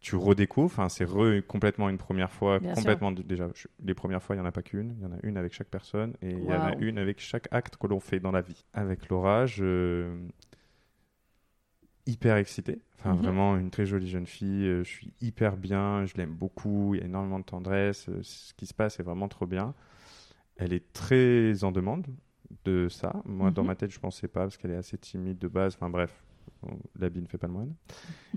[0.00, 3.48] tu redécouvres, enfin, c'est re- complètement une première fois, Bien complètement déjà.
[3.54, 5.38] je- les premières fois, il y en a pas qu'une, il y en a une
[5.38, 8.20] avec chaque personne et il y en a une avec chaque acte que l'on fait
[8.20, 8.66] dans la vie.
[8.74, 10.10] Avec Laura, je
[12.06, 13.22] hyper excité, enfin Mhm.
[13.22, 14.66] vraiment une très jolie jeune fille.
[14.66, 18.08] euh, Je suis hyper bien, je l'aime beaucoup, il y a énormément de tendresse.
[18.08, 19.74] euh, Ce qui se passe est vraiment trop bien.
[20.56, 22.06] Elle est très en demande
[22.64, 23.12] de ça.
[23.24, 23.68] Moi, dans Mhm.
[23.68, 25.74] ma tête, je pensais pas parce qu'elle est assez timide de base.
[25.74, 26.22] Enfin bref,
[26.98, 27.74] l'habit ne fait pas le moine.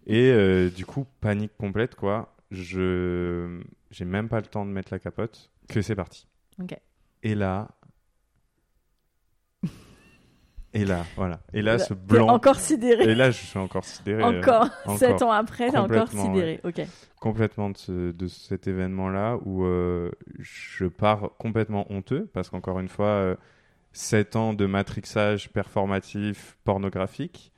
[0.07, 2.33] Et euh, du coup, panique complète quoi.
[2.51, 6.27] Je j'ai même pas le temps de mettre la capote que c'est parti.
[6.61, 6.75] Ok.
[7.23, 7.69] Et là.
[10.73, 11.39] Et là, voilà.
[11.53, 12.27] Et là, ce blanc.
[12.27, 13.05] Encore sidéré.
[13.05, 14.21] Et là, je suis encore sidéré.
[14.23, 14.67] euh, Encore.
[14.97, 16.59] 7 ans après, t'es encore sidéré.
[16.63, 16.81] Ok.
[17.19, 22.89] complètement de, ce- de cet événement-là où euh, je pars complètement honteux parce qu'encore une
[22.89, 23.35] fois, euh,
[23.93, 27.51] 7 ans de matrixage performatif pornographique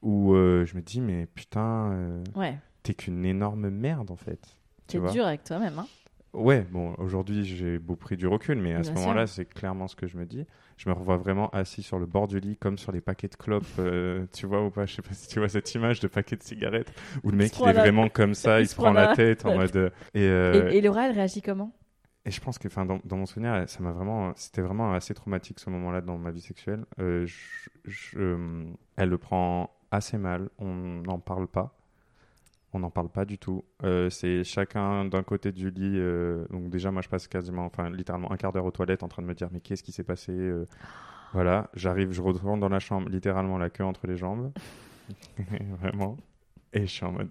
[0.00, 2.56] où euh, je me dis, mais putain, Ouais.
[2.82, 4.40] t'es qu'une énorme merde en fait.
[4.86, 5.78] T'es dur avec toi-même.
[5.78, 5.86] Hein.
[6.34, 9.86] Ouais, bon, aujourd'hui j'ai beau pris du recul, mais à ce Bien moment-là, c'est clairement
[9.86, 10.44] ce que je me dis.
[10.76, 13.36] Je me revois vraiment assis sur le bord du lit, comme sur les paquets de
[13.36, 16.08] clopes, euh, tu vois ou pas Je sais pas si tu vois cette image de
[16.08, 16.92] paquet de cigarettes,
[17.22, 19.46] où le Il mec il est la- vraiment comme ça, il, se prend la tête
[19.46, 19.76] en mode.
[19.76, 21.72] euh, Et, euh, Et, et Laura, elle réagit comment?
[22.26, 25.12] et je pense que, enfin, dans, dans mon souvenir, ça m'a vraiment, c'était vraiment assez
[25.12, 26.84] traumatique ce moment-là dans ma vie sexuelle.
[26.98, 28.66] Euh, je- je-
[28.96, 30.48] elle le prend assez mal.
[30.58, 31.76] On n'en parle pas.
[32.74, 33.64] On n'en parle pas du tout.
[33.84, 35.96] Euh, c'est chacun d'un côté du lit.
[35.96, 39.08] euh, donc déjà, moi, je passe quasiment, enfin, littéralement un quart d'heure aux toilettes en
[39.08, 40.66] train de me dire, mais qu'est-ce qui s'est passé euh,
[41.32, 44.52] Voilà, j'arrive, je retourne dans la chambre, littéralement la queue entre les jambes,
[45.80, 46.16] vraiment.
[46.72, 47.30] Et je suis en mode,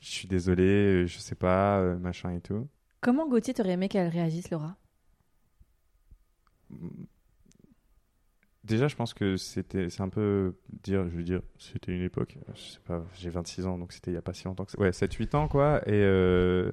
[0.00, 2.66] je suis désolé, je sais pas, machin et tout.
[3.00, 4.76] Comment Gauthier t'aurait aimé qu'elle réagisse, Laura?
[8.64, 12.38] Déjà, je pense que c'était, c'est un peu dire, je veux dire, c'était une époque,
[12.54, 14.70] je sais pas, j'ai 26 ans, donc c'était il y a pas si longtemps que
[14.70, 14.78] ça.
[14.78, 15.80] Ouais, 7-8 ans, quoi.
[15.88, 16.70] Et euh,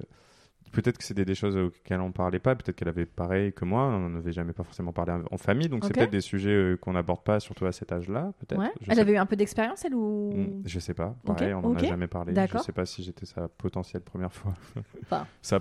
[0.70, 3.86] peut-être que c'était des choses auxquelles on parlait pas, peut-être qu'elle avait pareil que moi,
[3.86, 6.92] on n'avait jamais pas forcément parlé en famille, donc c'est peut-être des sujets euh, qu'on
[6.92, 8.60] n'aborde pas, surtout à cet âge-là, peut-être.
[8.60, 8.70] Ouais.
[8.86, 11.16] Elle sais avait eu un peu d'expérience, elle ou Mm, Je sais pas.
[11.24, 12.32] Pareil, on n'en a jamais parlé.
[12.52, 14.54] Je sais pas si j'étais sa potentielle première fois.
[15.02, 15.26] Enfin.
[15.42, 15.60] ça,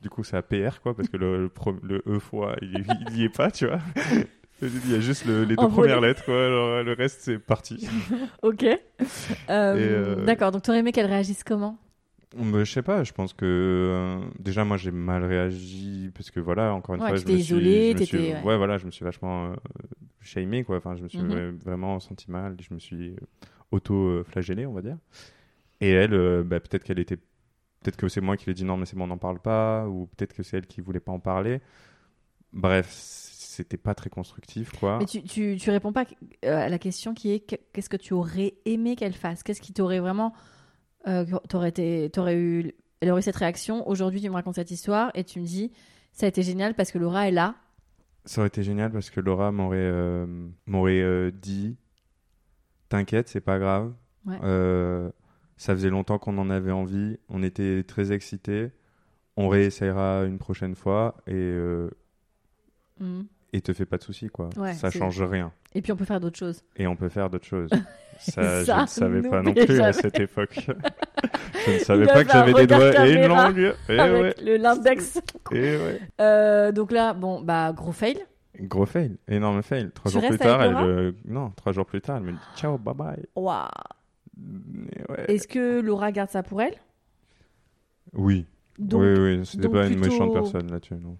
[0.00, 1.50] du coup, à PR, quoi, parce que le,
[1.82, 3.80] le E fois, il, il y est pas, tu vois.
[4.62, 5.88] Il y a juste le- les deux Envolé.
[5.88, 6.46] premières lettres, quoi.
[6.46, 7.88] alors, le reste, c'est parti.
[8.42, 8.64] Ok.
[8.64, 8.76] Euh,
[9.50, 11.78] euh, D'accord, donc t'aurais aimé qu'elle réagisse comment?
[12.36, 16.40] Bah, je sais pas, je pense que euh, déjà moi j'ai mal réagi parce que
[16.40, 18.42] voilà, encore une Ouais, fois, tu je me suis, isolé, je me suis- t'étais- ouais.
[18.42, 18.56] ouais.
[18.58, 19.54] voilà, je me suis vachement euh,
[20.20, 20.76] shamé quoi.
[20.76, 21.30] Enfin, je me suis Mhm.
[21.32, 23.16] vra- vraiment senti mal, je me suis
[23.70, 24.98] auto-flagellé, on va dire.
[25.80, 28.64] Et elle, euh, bah, peut-être qu'elle était, peut-être que c'est moi qui lui ai dit
[28.64, 31.00] non mais c'est bon, on n'en parle pas, ou peut-être que c'est elle qui voulait
[31.00, 31.60] pas en parler.
[32.52, 32.88] Bref,
[33.58, 34.98] c'était pas très constructif quoi.
[34.98, 36.04] Mais tu, tu, tu réponds pas
[36.44, 39.42] euh, à la question qui est que- qu'est-ce que tu aurais aimé qu'elle fasse?
[39.42, 40.32] Qu'est-ce qui t'aurait vraiment.
[41.06, 43.86] Euh, t'aurais été, t'aurais eu, elle aurait eu cette réaction?
[43.88, 45.70] Aujourd'hui, tu me racontes cette histoire et tu me dis
[46.12, 47.54] ça a été génial parce que Laura est là.
[48.24, 50.26] Ça aurait été génial parce que Laura m'aurait euh,
[50.66, 51.76] m'aurait euh, dit
[52.88, 53.92] T'inquiète, c'est pas grave.
[54.26, 54.38] Ouais.
[55.56, 57.18] Ça faisait longtemps qu'on en avait envie.
[57.28, 58.70] On était très excités.
[59.36, 61.54] On réessayera une prochaine fois et,
[63.00, 63.26] Mhm.
[63.52, 64.50] Et te fais pas de soucis, quoi.
[64.56, 65.52] Ouais, ça change rien.
[65.74, 66.62] Et puis on peut faire d'autres choses.
[66.76, 67.70] Et on peut faire d'autres choses.
[68.18, 70.58] Ça, Ça, je ne savais pas non plus à cette époque.
[71.66, 73.74] je ne savais pas que j'avais des doigts et une langue.
[73.88, 75.20] Et ouais, avec le l'index.
[75.52, 76.00] et ouais.
[76.20, 78.18] Euh, donc là, bon, bah gros fail.
[78.60, 79.90] Gros fail, énorme fail.
[79.92, 82.32] Trois Tu jours plus tard, elle, Laura euh, non, trois jours plus tard, elle me
[82.32, 83.24] dit ciao, bye bye.
[83.36, 83.68] Waouh.
[85.10, 85.24] Ouais.
[85.28, 86.74] Est-ce que Laura garde ça pour elle?
[88.14, 88.46] Oui,
[88.78, 91.16] Donc, oui, oui, c'était pas une méchante personne là-dessus, non.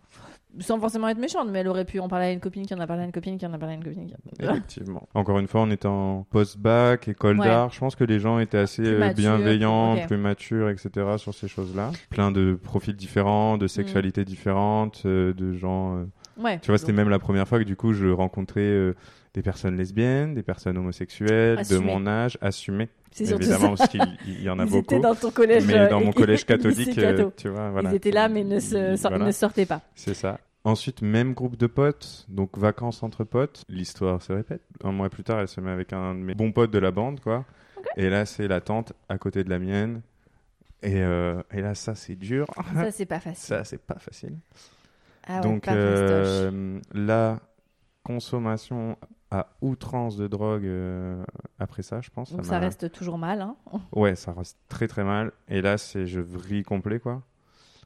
[0.61, 2.81] Sans forcément être méchante, mais elle aurait pu en parler à une copine qui en
[2.81, 4.07] a parlé à une copine qui en a parlé à une copine.
[4.07, 4.53] Qui en a...
[4.53, 5.09] Effectivement.
[5.15, 7.47] Encore une fois, on était en post-bac, école Ouais.
[7.47, 7.71] d'art.
[7.73, 10.91] Je pense que les gens étaient assez Plus euh, bienveillants, plus matures, etc.
[11.19, 11.91] sur ces choses-là.
[12.11, 13.69] Plein de profils différents, de Mm.
[13.69, 15.97] sexualités différentes, euh, de gens.
[15.99, 16.05] euh,
[16.43, 16.59] Ouais.
[16.61, 18.95] Tu vois, c'était même la première fois que du coup, je rencontrais euh,
[19.35, 22.89] des personnes lesbiennes, des personnes homosexuelles, de mon âge, assumées.
[23.19, 23.87] Évidemment, ça.
[23.87, 24.95] parce qu'il il y en a Ils beaucoup.
[24.95, 25.67] étaient dans ton collège.
[25.67, 27.91] mais euh, dans mon collège catholique, euh, tu vois, voilà.
[27.91, 29.19] Ils étaient là, mais ne, se, Voilà.
[29.27, 29.81] ne sortaient pas.
[29.95, 30.39] C'est ça.
[30.65, 33.65] Ensuite, même groupe de potes, donc vacances entre potes.
[33.69, 34.63] L'histoire se répète.
[34.85, 36.91] Un mois plus tard, elle se met avec un de mes bons potes de la
[36.91, 37.45] bande, quoi.
[37.97, 40.03] Et là, c'est la tante à côté de la mienne.
[40.83, 42.47] Et, euh, et là, ça, c'est dur.
[42.75, 43.45] Ça, c'est pas facile.
[43.47, 44.35] ça, c'est pas facile.
[45.27, 47.39] Ah ouais, donc pas euh, la
[48.03, 48.97] consommation
[49.31, 51.23] à outrance de drogue euh,
[51.59, 52.33] après ça, je pense.
[52.33, 53.41] Donc ça reste toujours mal.
[53.41, 53.57] Hein.
[53.93, 55.33] Ouais, ça reste très très mal.
[55.49, 57.23] Et là, c'est je vrille complet, quoi.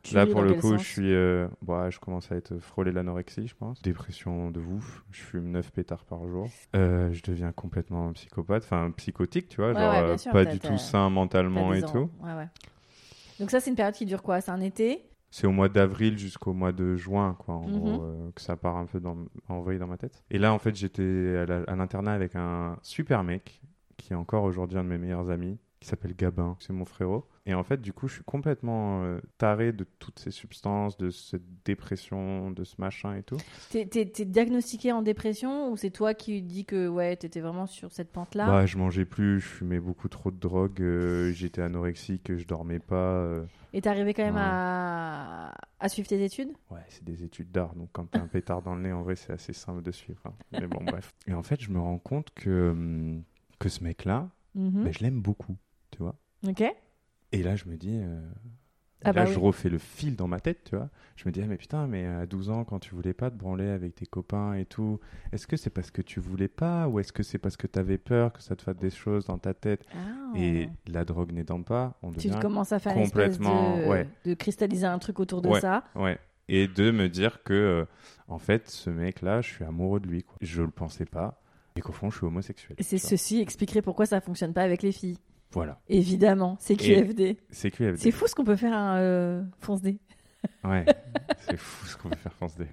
[0.02, 1.14] Tu Là, pour le coup, je suis.
[1.14, 3.80] euh, bah, je commence à être frôlé l'anorexie, je pense.
[3.82, 5.04] Dépression de ouf.
[5.12, 6.48] Je fume 9 pétards par jour.
[6.74, 8.64] Euh, je deviens complètement psychopathe.
[8.64, 9.68] Enfin, psychotique, tu vois.
[9.68, 11.88] Ouais, genre, ouais, bien sûr, pas du tout sain mentalement et ans.
[11.88, 12.10] tout.
[12.20, 12.48] Ouais.
[13.38, 14.40] Donc ça, c'est une période qui dure quoi?
[14.40, 15.04] C'est un été?
[15.32, 17.72] C'est au mois d'avril jusqu'au mois de juin, quoi, en Mhm.
[17.72, 19.16] gros, euh, que ça part un peu dans,
[19.48, 20.22] en vrille dans ma tête.
[20.30, 23.60] Et là, en fait, j'étais à l'internat avec un super mec,
[23.96, 27.26] qui est encore aujourd'hui un de mes meilleurs amis, qui s'appelle Gabin, c'est mon frérot.
[27.46, 31.10] Et en fait, du coup, je suis complètement euh, taré de toutes ces substances, de
[31.10, 33.36] cette dépression, de ce machin et tout.
[33.70, 33.84] T'es
[34.26, 38.46] diagnostiqué en dépression ou c'est toi qui dis que ouais, t'étais vraiment sur cette pente-là?
[38.46, 42.78] Bah, je mangeais plus, je fumais beaucoup trop de drogue, euh, j'étais anorexique, je dormais
[42.78, 42.94] pas.
[43.16, 43.44] euh.
[43.74, 44.40] Et t'es arrivé quand même Ouais.
[44.42, 45.54] à...
[45.80, 48.74] à suivre tes études Ouais, c'est des études d'art, donc quand t'as un pétard dans
[48.74, 50.20] le nez, en vrai, c'est assez simple de suivre.
[50.26, 50.34] hein.
[50.52, 51.10] Mais bon, bref.
[51.26, 53.22] Et en fait, je me rends compte que, hum,
[53.58, 54.84] que ce mec-là, Mhm.
[54.84, 55.56] ben, je l'aime beaucoup,
[55.90, 56.14] tu vois.
[56.46, 56.62] Ok.
[57.32, 57.98] Et là, je me dis.
[58.02, 58.20] euh,
[59.04, 60.88] Ah là, bah je refais le fil dans ma tête, tu vois.
[61.16, 63.36] Je me dis, ah, mais putain, mais à 12 ans, quand tu voulais pas te
[63.36, 64.98] branler avec tes copains et tout,
[65.32, 67.98] est-ce que c'est parce que tu voulais pas ou est-ce que c'est parce que t'avais
[67.98, 70.36] peur que ça te fasse des choses dans ta tête Ah.
[70.38, 72.38] Et la drogue n'aidant pas, on tu devient.
[72.40, 73.84] commences à faire complètement- de...
[73.86, 74.08] ouais.
[74.24, 75.60] de cristalliser un truc autour de Ouais.
[75.60, 75.84] ça.
[75.94, 76.18] Ouais.
[76.48, 77.84] Et de me dire que, euh,
[78.28, 80.22] en fait, ce mec-là, je suis amoureux de lui.
[80.24, 80.36] Quoi.
[80.40, 81.40] Je le pensais pas.
[81.76, 82.74] Et qu'au fond, je suis homosexuel.
[82.78, 85.16] Et c'est tu ceci expliquerait pourquoi ça fonctionne pas avec les filles.
[85.52, 85.80] Voilà.
[85.88, 87.36] Évidemment, c'est QFD.
[87.50, 87.96] C'est QFD.
[87.98, 89.98] C'est fou ce qu'on peut faire euh, fonce D.
[90.64, 90.84] Ouais.
[91.46, 92.66] c'est fou ce qu'on veut faire fonce D.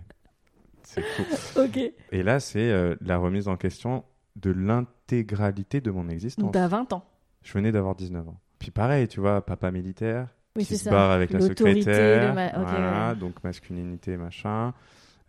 [0.83, 1.59] C'est fou.
[1.61, 1.77] Ok.
[2.11, 4.03] Et là, c'est euh, la remise en question
[4.37, 6.51] de l'intégralité de mon existence.
[6.51, 7.03] T'as 20 ans.
[7.43, 8.39] Je venais d'avoir 19 ans.
[8.59, 10.91] Puis pareil, tu vois, papa militaire, Oui, qui se ça.
[10.91, 12.29] barre avec la secrétaire.
[12.29, 13.15] le ma- ok, voilà, ouais.
[13.15, 14.73] donc masculinité, machin.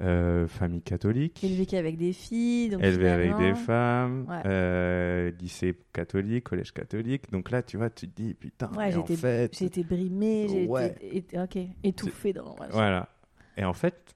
[0.01, 1.45] Euh, famille catholique.
[1.45, 2.71] Élevé qu'avec des filles.
[2.71, 4.41] Donc élevé avec des femmes, Ouais.
[4.47, 7.31] euh, lycée catholique, collège catholique.
[7.31, 9.55] Donc là, tu vois, tu te dis, putain, Ouais, en fait...
[9.59, 10.97] J'ai été brimée, j'ai Ouais.
[11.03, 12.57] été et- ok, étouffée dans.
[12.71, 13.09] Voilà.
[13.59, 14.15] Et en fait,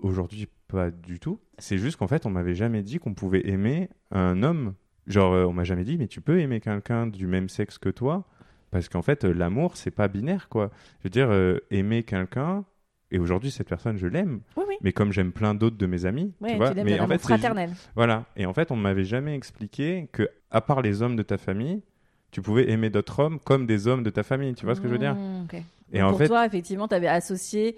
[0.00, 1.40] aujourd'hui, pas du tout.
[1.58, 4.74] C'est juste qu'en fait, on m'avait jamais dit qu'on pouvait aimer un homme.
[5.06, 7.88] Genre, euh, on m'a jamais dit, mais tu peux aimer quelqu'un du même sexe que
[7.88, 8.26] toi.
[8.70, 10.70] Parce qu'en fait, l'amour, c'est pas binaire, quoi.
[11.00, 12.66] Je veux dire, euh, aimer quelqu'un,
[13.10, 14.40] et aujourd'hui, cette personne, je l'aime.
[14.56, 14.74] Oui, oui.
[14.82, 16.74] Mais comme j'aime plein d'autres de mes amis, tu vois.
[16.74, 17.70] l'aimes mais en fait, fraternel.
[17.94, 18.26] Voilà.
[18.36, 21.82] Et en fait, on m'avait jamais expliqué que, à part les hommes de ta famille,
[22.30, 24.54] tu pouvais aimer d'autres hommes comme des hommes de ta famille.
[24.54, 25.14] Tu vois ce que je veux dire?
[25.14, 25.46] Mmh.
[25.92, 27.76] Et Donc en pour fait, toi, effectivement, tu avais associé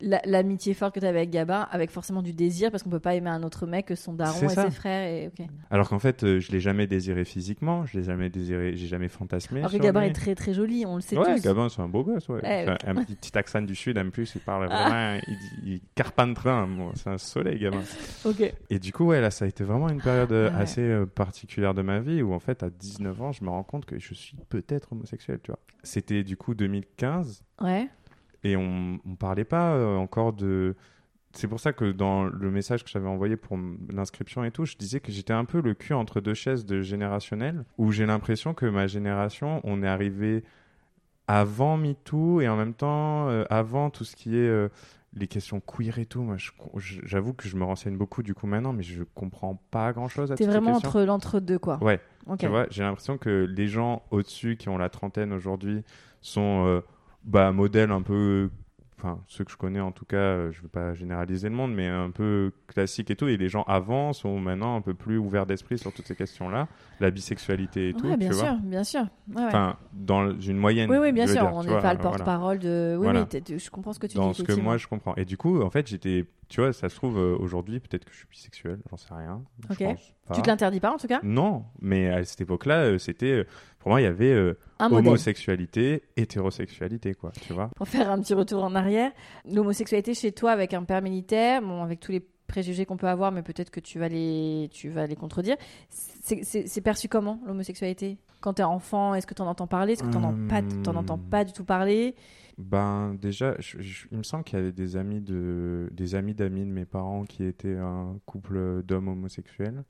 [0.00, 3.14] l'amitié forte que tu avais avec Gabin, avec forcément du désir, parce qu'on peut pas
[3.14, 4.64] aimer un autre mec que son daron et ça.
[4.64, 5.06] ses frères.
[5.08, 5.28] Et...
[5.28, 5.46] ok.
[5.70, 9.08] Alors qu'en fait, euh, je l'ai jamais désiré physiquement, je l'ai jamais désiré, j'ai jamais
[9.08, 9.60] fantasmé.
[9.60, 10.08] Alors que Gabin lui.
[10.08, 11.42] est très très joli, on le sait Ouais, tous.
[11.42, 12.42] Gabin, c'est un beau gosse, ouais.
[12.42, 12.66] Ouais.
[12.68, 14.88] Enfin, un petit, petit accent du sud, en plus, il parle Ah.
[14.88, 17.80] vraiment, il, il carpenterin, bon, c'est un soleil, Gabin.
[18.24, 18.52] Ok.
[18.70, 20.56] Et du coup, ouais, là, ça a été vraiment une période euh, Ouais.
[20.62, 23.62] assez euh, particulière de ma vie où, en fait, à 19 ans, je me rends
[23.62, 25.58] compte que je suis peut-être homosexuel, tu vois.
[25.82, 27.88] C'était du coup 2015 Ouais.
[28.44, 30.76] Et on, on parlait pas euh, encore de.
[31.32, 33.56] C'est pour ça que dans le message que j'avais envoyé pour
[33.92, 36.82] l'inscription et tout, je disais que j'étais un peu le cul entre deux chaises de
[36.82, 40.42] générationnel, où j'ai l'impression que ma génération, on est arrivé
[41.28, 44.68] avant MeToo et en même temps euh, avant tout ce qui est euh,
[45.14, 46.22] les questions queer et tout.
[46.22, 46.36] Moi,
[47.04, 50.32] j'avoue que je me renseigne beaucoup du coup maintenant, mais je comprends pas grand chose
[50.32, 51.78] à T'es toutes ces vraiment entre l'entre-deux, quoi.
[51.82, 52.00] Ouais.
[52.26, 52.38] Ok.
[52.38, 55.84] Tu vois, j'ai l'impression que les gens au-dessus qui ont la trentaine aujourd'hui
[56.20, 56.80] sont euh,
[57.24, 58.50] bah, modèles un peu.
[59.02, 61.72] Enfin, ceux que je connais en tout cas, euh, je veux pas généraliser le monde,
[61.74, 63.28] mais un peu classiques et tout.
[63.28, 66.68] Et les gens avant sont maintenant un peu plus ouverts d'esprit sur toutes ces questions-là,
[67.00, 68.14] la bisexualité et tout.
[68.18, 68.58] bien tu sûr, vois.
[68.62, 69.00] bien sûr.
[69.00, 69.44] Ouais, ouais.
[69.46, 70.90] Enfin, dans une moyenne.
[70.90, 71.40] oui, oui, bien je sûr.
[71.40, 72.10] dire, on n'est pas le voilà.
[72.18, 72.94] porte-parole de.
[72.98, 73.26] Oui, Voilà.
[73.32, 74.36] mais je comprends ce que tu Dans dis.
[74.36, 75.14] ce que moi je comprends.
[75.16, 76.26] Et du coup, en fait, j'étais.
[76.50, 79.40] Tu vois, ça se trouve euh, aujourd'hui, peut-être que je suis bisexuel, j'en sais rien.
[79.68, 79.78] Je Ok.
[79.94, 80.34] pense pas.
[80.34, 81.20] Tu te l'interdis pas, en tout cas?
[81.22, 83.46] Non, mais à cette époque-là, euh, c'était.
[83.80, 87.68] Pour moi, il y avait euh, homosexualité, hétérosexualité, quoi, tu vois.
[87.76, 89.10] Pour faire un petit retour en arrière,
[89.50, 93.32] l'homosexualité chez toi avec un père militaire, bon, avec tous les préjugés qu'on peut avoir,
[93.32, 95.56] mais peut-être que tu vas les, tu vas les contredire.
[95.88, 98.18] C'est- perçu comment l'homosexualité?
[98.40, 99.92] Quand t'es enfant, est-ce que t'en entends parler?
[99.92, 100.34] Est-ce que t'en en
[100.82, 101.20] t'en entends Hum.
[101.30, 102.14] pas du tout parler?
[102.58, 106.34] Ben, déjà, je- je- il me semble qu'il y avait des amis de, des amis
[106.34, 109.84] d'amis de mes parents qui étaient un couple d'hommes homosexuels,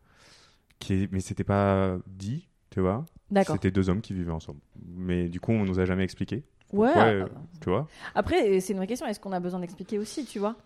[0.79, 3.05] qui mais c'était pas dit, tu vois.
[3.47, 4.61] C'était deux hommes qui vivaient ensemble.
[4.97, 6.43] Mais du coup, on nous a jamais expliqué,
[6.73, 6.87] Ouais.
[6.89, 7.29] pourquoi, euh, euh,
[7.61, 7.87] tu vois.
[8.15, 9.07] Après, c'est une vraie question.
[9.07, 10.57] Est-ce qu'on a besoin d'expliquer aussi, tu vois?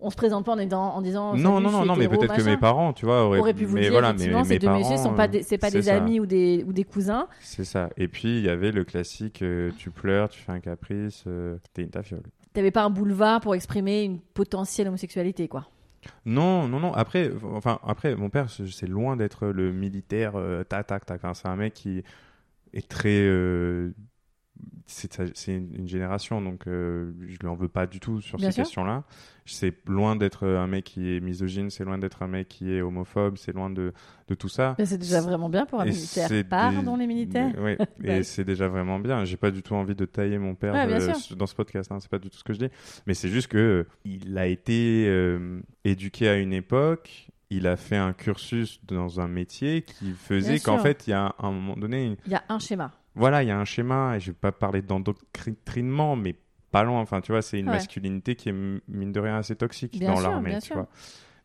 [0.00, 0.56] On se présente pas en,
[1.02, 1.34] disant.
[1.36, 3.76] non, non, non, non, mais peut-être que mes parents, tu vois, auraient, aurait pu vous
[3.76, 5.82] mais dire voilà, effectivement mes ces deux parents, messieurs sont pas des, c'est pas des
[5.82, 5.96] ça.
[5.96, 7.88] amis ou des ou des cousins C'est ça.
[7.96, 11.56] Et puis, il y avait le classique, euh, tu pleures, tu fais un caprice, euh,
[11.72, 12.22] t'es une tafiole.
[12.52, 15.68] t'avais pas un boulevard pour exprimer une potentielle homosexualité quoi
[16.26, 16.92] Non, non, non.
[16.94, 20.36] Après, enfin, après, mon père, c'est loin d'être le militaire.
[20.36, 21.20] euh, tac, tac, tac.
[21.34, 22.02] C'est un mec qui
[22.72, 23.26] est très.
[24.60, 28.50] Euh, c'est une, génération, donc euh, je lui en veux pas du tout sur Bien
[28.50, 29.04] ces questions-là.
[29.46, 32.80] C'est loin d'être un mec qui est misogyne, c'est loin d'être un mec qui est
[32.80, 33.92] homophobe, c'est loin de,
[34.28, 34.74] de tout ça.
[34.78, 38.18] Mais c'est déjà vraiment bien pour un Et militaire pardon des- les militaires Oui, Ouais.
[38.18, 39.24] et c'est déjà vraiment bien.
[39.24, 41.36] J'ai pas du tout envie de tailler mon père Ouais, bien de- sûr.
[41.36, 41.90] dans ce podcast.
[41.92, 42.68] Hein, c'est pas du tout ce que je dis.
[43.06, 47.28] Mais c'est juste que euh, il a été euh, éduqué à une époque.
[47.50, 51.34] Il a fait un cursus dans un métier qui faisait qu'en fait, il y a
[51.38, 54.16] un moment donné, il y a un schéma voilà, il y a un schéma.
[54.16, 56.34] Et je vais pas parler d'endoctrinement, mais
[56.70, 57.00] pas loin.
[57.00, 57.74] Enfin, tu vois, c'est une Ouais.
[57.74, 58.54] masculinité qui est
[58.88, 60.50] mine de rien assez toxique Bien dans l'armée.
[60.50, 60.76] bien Tu sûr.
[60.76, 60.88] vois.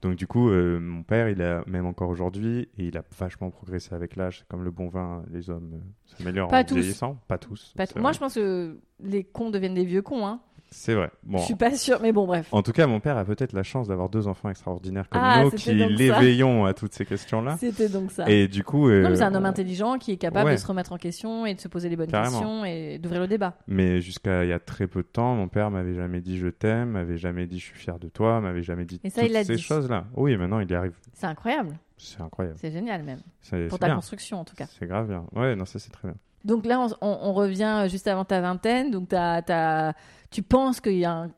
[0.02, 3.50] Donc du coup, euh, mon père, il a même encore aujourd'hui, et il a vachement
[3.50, 4.40] progressé avec l'âge.
[4.40, 6.76] C'est Comme le bon vin, les hommes euh, s'améliorent en tous.
[6.76, 7.20] vieillissant.
[7.28, 7.74] Pas tous.
[7.76, 8.14] Pas- moi vrai.
[8.14, 10.40] je pense que les cons deviennent des vieux cons hein
[10.72, 11.10] C'est vrai.
[11.24, 11.40] Bon.
[11.40, 13.64] je suis pas sûre mais bon bref En tout cas, mon père a peut-être la
[13.64, 17.58] chance d'avoir deux enfants extraordinaires comme Ah, nous, qui l'éveillons à toutes ces questions-là.
[17.60, 20.56] c'était donc ça Et du coup, euh, c'est un homme intelligent qui est capable ouais.
[20.56, 22.32] de se remettre en question et de se poser les bonnes Carrément.
[22.40, 25.48] questions et d'ouvrir le débat mais jusqu'à il y a très peu de temps, mon
[25.48, 28.64] père m'avait jamais dit je t'aime, m'avait jamais dit je suis fier de toi, m'avait
[28.64, 30.06] jamais dit Et ça, toutes il ces choses-là.
[30.16, 30.94] Oui, maintenant il y arrive.
[31.14, 32.58] c'est incroyable C'est incroyable.
[32.60, 33.22] c'est génial même
[33.70, 33.96] pour ta bien.
[33.96, 35.26] construction en tout cas C'est grave bien.
[35.36, 36.18] Ouais, non, ça c'est très bien.
[36.46, 38.92] Donc là, on, on- on revient juste avant ta vingtaine.
[38.92, 39.94] Donc t'as- t'as-
[40.32, 41.32] tu penses qu'il y a un...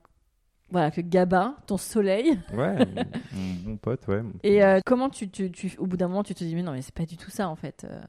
[0.70, 2.40] Voilà, que Gabin, ton soleil.
[2.54, 2.78] Ouais,
[3.34, 4.22] mon bon pote, ouais.
[4.44, 6.72] Et euh, comment tu, tu, tu- au bout d'un moment, tu te dis, mais non,
[6.72, 7.86] mais c'est pas du tout ça en fait.
[7.90, 8.02] euh.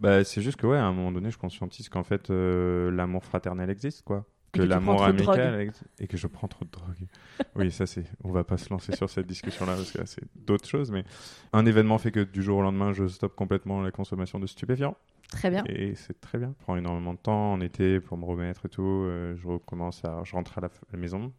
[0.00, 3.24] Bah, c'est juste que, ouais, à un moment donné, je conscientise qu'en fait, euh, l'amour
[3.24, 4.24] fraternel existe, quoi.
[4.52, 5.02] Que l'amour
[5.42, 5.84] amical existe.
[5.98, 7.08] Et que je prends trop de drogue.
[7.56, 8.04] oui, ça, c'est.
[8.24, 10.90] On va pas se lancer sur cette discussion-là parce que là, c'est d'autres choses.
[10.92, 11.04] Mais
[11.52, 14.96] un événement fait que du jour au lendemain, je stoppe complètement la consommation de stupéfiants.
[15.30, 15.64] Très bien.
[15.66, 16.54] Et c'est très bien.
[16.58, 18.82] Je prends énormément de temps en été pour me remettre et tout.
[18.82, 20.22] Euh, je recommence à.
[20.24, 21.32] Je rentre à la, à la maison.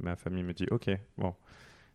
[0.00, 1.34] Ma famille me dit Ok, bon.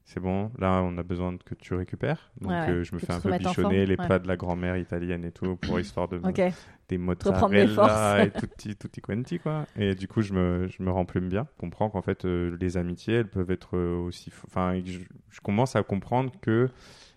[0.05, 2.31] C'est bon, là on a besoin que tu récupères.
[2.41, 4.07] Donc Ouais, ouais, euh, je me que fais un peu bichonner les ouais.
[4.07, 6.41] plats de la grand-mère italienne et tout pour histoire de, Ok.
[6.87, 8.41] des mozzarella et forces.
[8.41, 9.67] tutti, tutti quanti quoi.
[9.75, 11.47] Et du coup, je me, je me remplume bien.
[11.53, 14.31] Je comprends qu'en fait, euh, les amitiés, elles peuvent être euh, aussi.
[14.47, 16.69] Enfin, je, je commence à comprendre que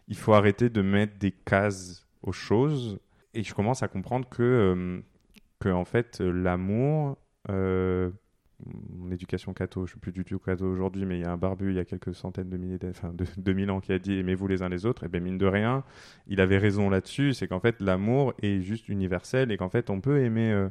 [0.08, 2.98] il faut arrêter de mettre des cases aux choses.
[3.34, 5.00] Et je commence à comprendre que, euh,
[5.60, 7.16] que en fait, euh, l'amour.
[7.50, 8.10] euh,
[8.96, 11.36] mon éducation catho, je suis plus du tout catho aujourd'hui, mais il y a un
[11.36, 14.12] barbu il y a quelques centaines de milliers, enfin de 2000 ans qui a dit
[14.18, 15.02] aimez-vous les uns les autres.
[15.02, 15.82] Et bien mine de rien,
[16.28, 20.00] il avait raison là-dessus, c'est qu'en fait l'amour est juste universel et qu'en fait on
[20.00, 20.68] peut aimer, euh,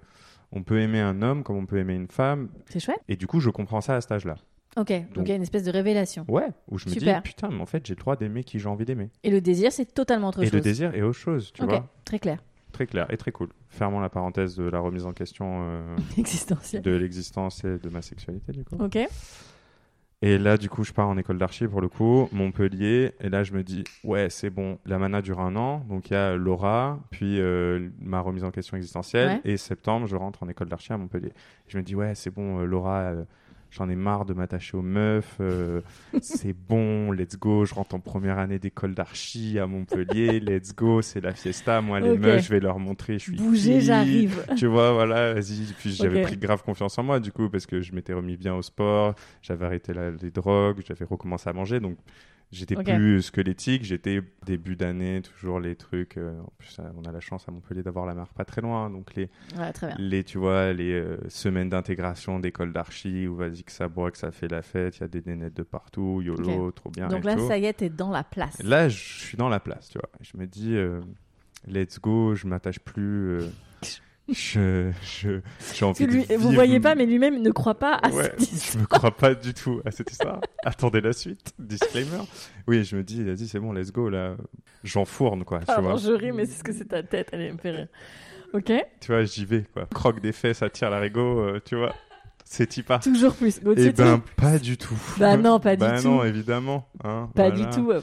[0.53, 2.47] on peut aimer un homme comme on peut aimer une femme.
[2.69, 3.01] C'est chouette.
[3.09, 4.35] Et du coup, je comprends ça à cet âge-là.
[4.77, 6.23] Ok, donc, Donc- il y a une espèce de révélation.
[6.29, 8.69] Ouais, où je me dis, putain, mais en fait, j'ai le droit d'aimer qui j'ai
[8.69, 9.09] envie d'aimer.
[9.23, 10.53] Et le désir, c'est totalement autre Et chose.
[10.53, 11.89] le désir est autre chose, tu ok, vois.
[12.05, 12.41] très clair.
[12.81, 13.49] Très clair et très cool.
[13.69, 18.51] Fermons la parenthèse de la remise en question euh, de l'existence et de ma sexualité,
[18.53, 18.75] du coup.
[18.79, 18.97] Ok.
[20.23, 23.11] Et là, du coup, je pars en école d'archi pour le coup, Montpellier.
[23.19, 24.79] Et là, je me dis, ouais, c'est bon.
[24.87, 25.85] La mana dure un an.
[25.89, 29.41] Donc, il y a Laura, puis euh, ma remise en question existentielle.
[29.45, 29.51] Ouais.
[29.51, 31.33] Et septembre, je rentre en école d'archi à Montpellier.
[31.67, 33.23] Je me dis, ouais, c'est bon, euh, Laura, euh,
[33.71, 35.37] j'en ai marre de m'attacher aux meufs.
[35.39, 35.81] euh,
[36.21, 37.65] c'est bon, let's go.
[37.65, 40.39] Je rentre en première année d'école d'archi à Montpellier.
[40.39, 41.81] Let's go, c'est la fiesta.
[41.81, 43.81] Moi, les meufs, je vais leur montrer, je suis Bougez, qui.
[43.85, 44.45] j'arrive.
[44.57, 45.73] tu vois, voilà, vas-y.
[45.79, 46.27] Puis j'avais Ok.
[46.27, 49.15] pris grave confiance en moi, du coup, parce que je m'étais remis bien au sport,
[49.41, 51.97] j'avais arrêté la- les drogues, j'avais recommencé à manger, donc
[52.51, 56.17] j'étais plus squelettique, j'étais début d'année, toujours les trucs.
[56.17, 58.61] euh, en plus, euh, on a la chance à Montpellier d'avoir la mer pas très
[58.61, 63.63] loin, donc les, Ouais, les tu vois, les euh, semaines d'intégration d'école d'archi, où vas-y
[63.63, 66.21] que ça boit, que ça fait la fête, il y a des nénettes de partout,
[66.21, 67.07] YOLO, trop bien.
[67.07, 67.47] Donc et là, tout.
[67.47, 68.61] ça y est, t'es dans la place.
[68.63, 70.09] Là, je suis dans la place, tu vois.
[70.21, 70.99] Je me dis, euh,
[71.67, 73.39] let's go, je m'attache plus.
[74.57, 75.39] euh, je, je,
[75.75, 78.41] j'ai envie lui- de vous voyez pas, mais lui-même ne croit pas à Ouais, cette
[78.41, 78.73] histoire.
[78.73, 80.41] je me crois pas du tout à cette histoire.
[80.63, 81.53] Attendez la suite.
[81.59, 82.21] Disclaimer.
[82.67, 84.35] Oui, je me dis, vas-y, c'est bon, let's go, là.
[84.83, 85.59] J'enfourne, quoi.
[85.59, 87.87] Tu vois, je ris, mais c'est ce que c'est ta tête, elle me fait rire.
[88.53, 89.85] Ok tu vois j'y vais, quoi.
[89.93, 91.93] Croque des fesses, attire la rigo, tu vois.
[92.43, 93.61] C'est type Toujours plus.
[93.63, 94.99] Gauthier, Eh ben, tu- pas du tout.
[95.17, 96.09] Bah non, pas du Bah tout.
[96.09, 96.85] non, évidemment.
[97.03, 97.65] hein, Pas voilà.
[97.65, 97.93] du tout.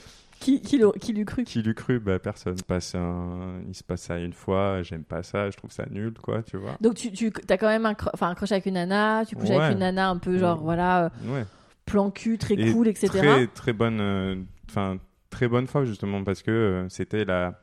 [0.41, 1.45] Qui, qui, qui l'eût cru?
[1.45, 1.99] Qui l'eût cru?
[1.99, 2.57] Bah personne.
[2.67, 3.61] Passe un...
[3.67, 6.57] Il se passe ça une fois, j'aime pas ça, je trouve ça nul, quoi, tu
[6.57, 6.77] vois.
[6.81, 9.35] Donc tu, tu as quand même un, cro- enfin, un crush avec une nana, tu
[9.37, 9.57] couches Ouais.
[9.57, 10.65] avec une nana un peu genre Ouais.
[10.65, 11.45] voilà euh, Ouais.
[11.87, 13.09] plan cul très Et cool etc.
[13.09, 14.37] Très, très bonne, euh,
[14.71, 14.99] enfin
[15.31, 17.61] très bonne fois justement parce que euh, c'était la,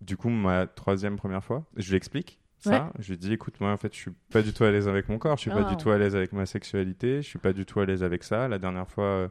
[0.00, 1.64] du coup ma troisième première fois.
[1.76, 2.70] Je lui explique ça.
[2.70, 2.80] Ouais.
[2.98, 5.08] Je lui dis, écoute, moi en fait, je suis pas du tout à l'aise avec
[5.08, 5.70] mon corps, je suis pas Ah.
[5.70, 8.22] du tout à l'aise avec ma sexualité, je suis pas du tout à l'aise avec
[8.24, 8.46] ça.
[8.48, 9.30] La dernière fois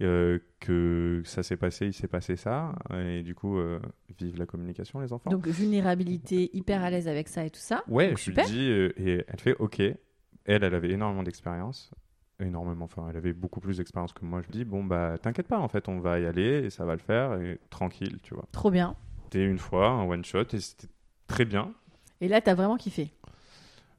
[0.00, 3.80] euh, que ça s'est passé, il s'est passé ça, et du coup, euh,
[4.18, 5.30] vive la communication, les enfants.
[5.30, 7.82] Donc vulnérabilité, hyper à l'aise avec ça et tout ça.
[7.88, 8.46] Ouais, Donc, je super.
[8.46, 9.80] lui dis, euh, et elle fait OK.
[9.80, 9.98] Elle,
[10.46, 11.90] elle avait énormément d'expérience.
[12.38, 14.40] Énormément, enfin, elle avait beaucoup plus d'expérience que moi.
[14.40, 16.86] Je lui dis, bon, bah, t'inquiète pas, en fait, on va y aller et ça
[16.86, 18.46] va le faire, et tranquille, tu vois.
[18.52, 18.96] Trop bien.
[19.24, 20.88] C'était une fois, un one shot, et c'était
[21.26, 21.74] très bien.
[22.22, 23.10] Et là t'as vraiment kiffé.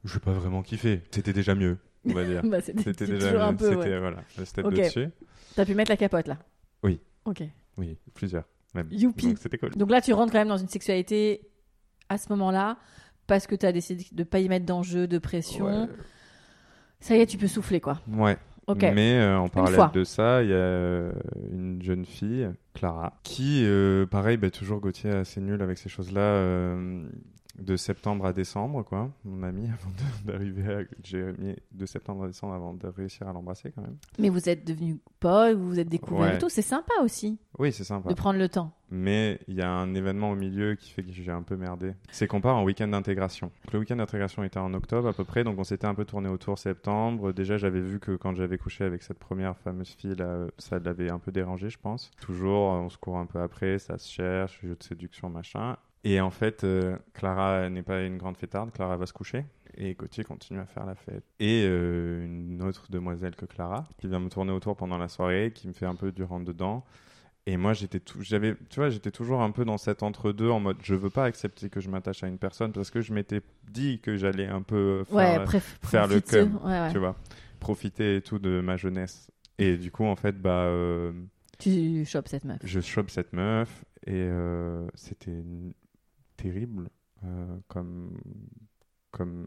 [0.04, 1.00] Je n'ai pas vraiment kiffé.
[1.10, 1.78] C'était déjà mieux,
[2.08, 2.42] on va dire.
[2.44, 3.70] Bah, c'était déjà un peu.
[3.70, 3.98] C'était, ouais.
[3.98, 5.08] voilà, le step de dessus.
[5.54, 6.38] T'as pu mettre la capote là?
[6.82, 7.00] Oui.
[7.24, 7.42] Ok.
[7.78, 8.44] Oui, plusieurs,
[8.74, 8.88] même.
[8.90, 9.28] Youpi.
[9.28, 9.70] Donc, c'était cool.
[9.70, 11.42] Donc là tu rentres quand même dans une sexualité
[12.08, 12.76] à ce moment-là
[13.26, 15.66] parce que t'as décidé de pas y mettre d'enjeu, de pression.
[15.66, 15.88] Ouais.
[17.00, 18.00] Ça y est, tu peux souffler quoi.
[18.08, 18.36] Ouais.
[18.68, 18.82] Ok.
[18.94, 21.12] Mais euh, en parallèle de ça, il y a euh,
[21.50, 26.20] une jeune fille, Clara, qui, euh, pareil, bah, toujours Gauthier assez nul avec ces choses-là,
[26.20, 27.04] euh,
[27.58, 29.10] de septembre à décembre, quoi.
[29.24, 29.90] Mon ami, avant
[30.24, 30.80] d'arriver à...
[31.02, 33.96] J'ai mis de septembre à décembre avant de réussir à l'embrasser, quand même.
[34.18, 36.34] Mais vous êtes devenus potes, vous vous êtes découverts Ouais.
[36.36, 36.48] et tout.
[36.48, 38.08] C'est sympa aussi Oui, c'est sympa.
[38.08, 38.72] de prendre le temps.
[38.94, 41.94] Mais il y a un événement au milieu qui fait que j'ai un peu merdé.
[42.10, 43.50] C'est qu'on part en week-end d'intégration.
[43.72, 46.28] Le week-end d'intégration était en octobre à peu près, donc on s'était un peu tourné
[46.28, 47.32] autour septembre.
[47.32, 51.10] Déjà, j'avais vu que quand j'avais couché avec cette première fameuse fille, là, ça l'avait
[51.10, 52.10] un peu dérangé, je pense.
[52.20, 55.76] Toujours, on se court un peu après, ça se cherche, jeu de séduction, machin.
[56.04, 59.44] Et en fait, euh, Clara n'est pas une grande fêtarde, Clara va se coucher.
[59.76, 61.24] Et Gauthier continue à faire la fête.
[61.40, 65.52] Et euh, une autre demoiselle que Clara, qui vient me tourner autour pendant la soirée,
[65.54, 66.84] qui me fait un peu du rentre-dedans.
[67.46, 70.76] Et moi, j'étais j'avais, tu vois, j'étais toujours un peu dans cet entre-deux en mode,
[70.82, 73.98] je veux pas accepter que je m'attache à une personne parce que je m'étais dit
[74.00, 76.92] que j'allais un peu faire, Ouais, préf- faire le cum, Ouais, ouais.
[76.92, 77.16] tu vois,
[77.58, 79.28] profiter et tout de ma jeunesse.
[79.58, 81.12] Et du coup, en fait, bah, euh,
[81.58, 82.58] Tu chopes cette meuf.
[82.62, 85.42] je chope cette meuf et euh, c'était
[86.36, 86.88] terrible
[87.24, 88.18] euh, comme
[89.10, 89.46] comme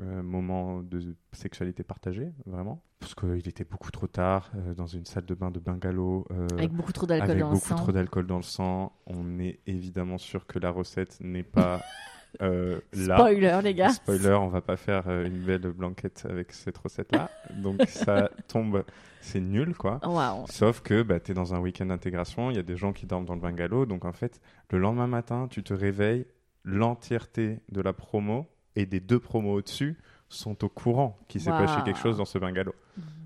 [0.00, 5.04] euh, moment de sexualité partagée vraiment parce qu'il était beaucoup trop tard euh, dans une
[5.06, 7.76] salle de bain de bungalow Avec beaucoup trop d'alcool avec dans le beaucoup sang.
[7.76, 11.82] trop d'alcool dans le sang on est évidemment sûr que la recette n'est pas
[12.40, 13.90] euh, là Spoiler, les gars.
[13.90, 17.30] Spoiler, on va pas faire euh, une belle blanquette avec cette recette-là.
[17.56, 18.84] Donc ça tombe,
[19.20, 20.00] c'est nul quoi.
[20.48, 23.06] Sauf que bah, tu es dans un week-end d'intégration, il y a des gens qui
[23.06, 23.84] dorment dans le bungalow.
[23.86, 26.26] Donc en fait, le lendemain matin, tu te réveilles,
[26.64, 31.74] l'entièreté de la promo et des deux promos au-dessus sont au courant qu'il s'est passé
[31.84, 32.74] quelque chose dans ce bungalow.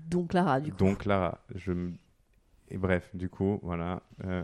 [0.09, 0.77] Donc Lara, du coup.
[0.77, 1.93] Donc là, je me-
[2.69, 4.43] Et bref, du coup, voilà, euh,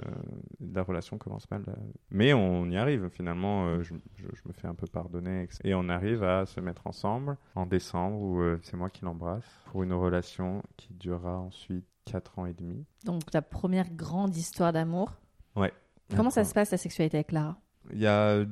[0.61, 1.63] la relation commence mal.
[1.67, 1.73] euh.
[2.09, 5.47] Mais on y arrive, finalement, euh, je, je- je me fais un peu pardonner.
[5.65, 9.43] Et on arrive à se mettre ensemble en décembre, où euh, c'est moi qui l'embrasse,
[9.65, 12.85] pour une relation qui durera ensuite 4 ans et demi.
[13.05, 15.11] Donc ta première grande histoire d'amour.
[15.55, 15.73] Ouais.
[16.15, 17.57] Comment ça se passe la sexualité avec Lara?
[17.91, 18.45] Il y a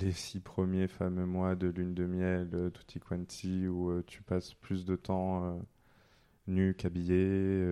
[0.00, 4.84] les six premiers fameux mois de lune de miel, tutti quanti, où tu passes plus
[4.84, 5.58] de temps
[6.48, 7.64] euh, nu qu'habillé,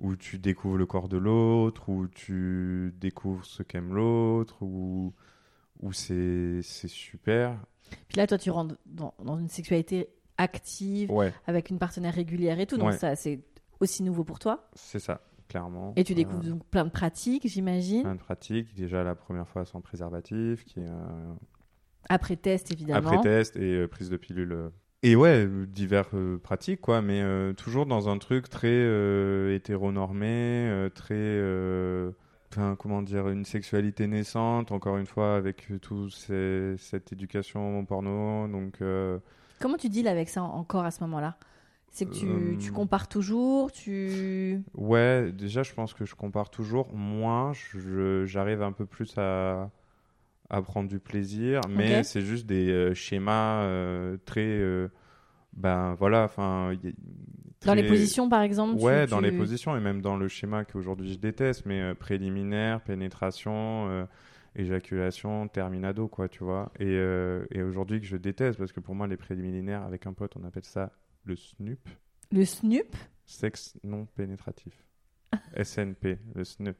[0.00, 5.14] où, tu découvres le corps de l'autre, où tu découvres ce qu'aime l'autre, où,
[5.80, 7.58] où c'est super.
[8.08, 11.12] Puis là, toi, tu rentres dans, dans une sexualité active,
[11.46, 13.40] avec une partenaire régulière et tout, donc ça, c'est
[13.80, 14.68] aussi nouveau pour toi.
[14.74, 15.92] C'est ça clairement.
[15.96, 18.02] Et tu découvres donc plein de pratiques, j'imagine.
[18.02, 18.74] Plein de pratiques.
[18.74, 21.34] Déjà la première fois sans préservatif, qui euh,
[22.08, 23.08] après test évidemment.
[23.08, 24.70] Après test et euh, prise de pilule.
[25.04, 25.08] Euh.
[25.08, 26.10] Et ouais, divers
[26.42, 27.22] pratiques quoi, mais
[27.54, 31.40] toujours dans un truc très hétéronormé, très
[32.50, 38.48] Enfin, comment dire, une sexualité naissante, encore une fois, avec toute cette éducation porno.
[38.48, 38.80] Donc,
[39.60, 41.36] Comment tu deals avec ça encore à ce moment-là?
[41.90, 44.62] C'est que tu, tu, euh, compares toujours, tu...
[44.74, 46.92] Ouais, déjà je pense que je compare toujours.
[46.92, 47.52] Moins,
[48.24, 49.70] j'arrive un peu plus à,
[50.50, 54.60] à prendre du plaisir, mais c'est juste des euh, schémas euh, très...
[55.52, 56.72] ben voilà, enfin...
[57.64, 61.12] Dans les positions par exemple Ouais, dans les positions et même dans le schéma qu'aujourd'hui
[61.12, 64.06] je déteste, mais préliminaire, pénétration
[64.56, 66.72] éjaculation, terminado, quoi, tu vois.
[66.80, 66.94] Et,
[67.52, 70.44] et aujourd'hui que je déteste, parce que pour moi, les préliminaires, avec un pote, on
[70.44, 70.90] appelle ça
[71.24, 71.78] le SNUP.
[72.32, 72.96] Le SNUP?
[73.24, 74.84] Sexe non pénétratif.
[75.62, 76.76] SNP, le SNUP.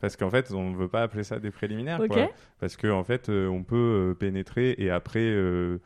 [0.00, 2.00] Parce qu'en fait, on ne veut pas appeler ça des préliminaires.
[2.08, 2.28] Quoi.
[2.60, 3.76] Parce qu'en en fait, euh, on peut
[4.10, 5.80] euh, pénétrer et après euh,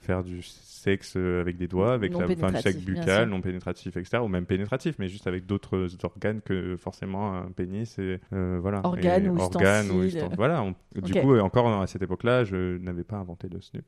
[0.00, 0.42] faire du
[0.86, 4.22] sexe euh, avec des doigts, avec la fin du sexe buccal, non pénétratif, etc.
[4.22, 8.82] Ou même pénétratif, mais juste avec d'autres organes que forcément un pénis et euh, voilà.
[8.84, 10.04] Organes ou organes ou
[10.36, 10.64] Voilà.
[10.94, 13.84] Du coup, encore à cette époque-là, je n'avais pas inventé le snoop.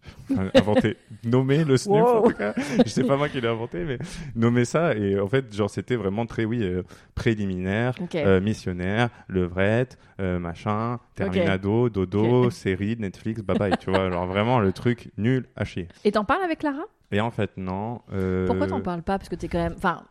[0.55, 2.55] inventé, nommé le snoop en tout cas.
[2.85, 3.99] Je sais pas moi qui l'ai inventé, mais
[4.35, 4.95] nommé ça.
[4.95, 6.83] Et en fait, genre, c'était vraiment très, oui, euh,
[7.15, 7.95] préliminaire,
[8.43, 13.77] missionnaire, levrette, machin, terminado, dodo, série, Netflix, bye bye.
[13.79, 15.89] tu vois, genre vraiment le truc nul à chier.
[16.05, 16.85] Et t'en parles avec Lara?
[17.11, 18.03] Et en fait, non.
[18.13, 18.47] Euh...
[18.47, 19.19] Pourquoi t'en parles pas?
[19.19, 19.75] Parce que t'es quand même.
[19.77, 20.05] Enfin,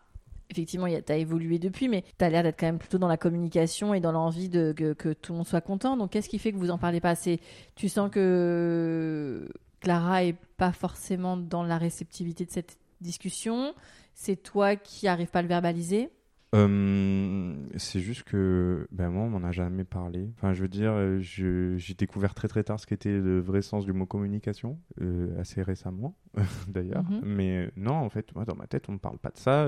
[0.50, 4.00] effectivement, t'as évolué depuis, mais t'as l'air d'être quand même plutôt dans la communication et
[4.00, 5.98] dans l'envie de que, tout le monde soit content.
[5.98, 7.16] Donc, qu'est-ce qui fait que vous en parlez pas?
[7.16, 7.40] C'est
[7.76, 9.48] tu sens que
[9.80, 13.74] Clara est pas forcément dans la réceptivité de cette discussion?
[14.14, 16.10] C'est toi qui arrives pas à le verbaliser?
[16.56, 20.30] Euh, c'est juste que ben moi, on m'en a jamais parlé.
[20.38, 23.86] Enfin, je veux dire, euh, j'ai découvert très très tard ce qu'était le vrai sens
[23.86, 26.16] du mot communication, euh, assez récemment
[26.70, 27.04] d'ailleurs.
[27.04, 27.22] Mhm.
[27.24, 29.68] Mais non, en fait, moi, dans ma tête, on ne parle pas de ça.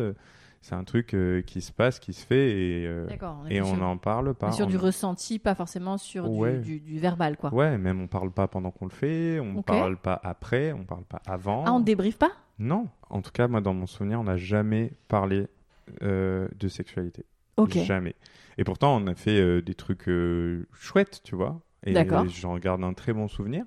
[0.62, 1.16] c'est un truc
[1.46, 3.06] qui se passe, qui se fait et,
[3.50, 4.54] et on n'en parle pas.
[4.54, 7.54] sur du ressenti, pas forcément sur du, du, verbal, quoi.
[7.54, 10.86] Ouais, même on parle pas pendant qu'on le fait, on ne parle pas après, on
[10.86, 11.66] parle pas avant.
[11.68, 12.32] Ah, on ne débriefe pas?
[12.58, 12.88] Non.
[13.10, 15.48] En tout cas, moi, dans mon souvenir, on n'a jamais parlé
[16.02, 17.26] de sexualité.
[17.68, 18.16] Jamais.
[18.58, 21.62] Et pourtant, on a fait euh, des trucs euh, chouettes, tu vois.
[21.86, 21.94] Et
[22.28, 23.66] j'en garde un très bon souvenir.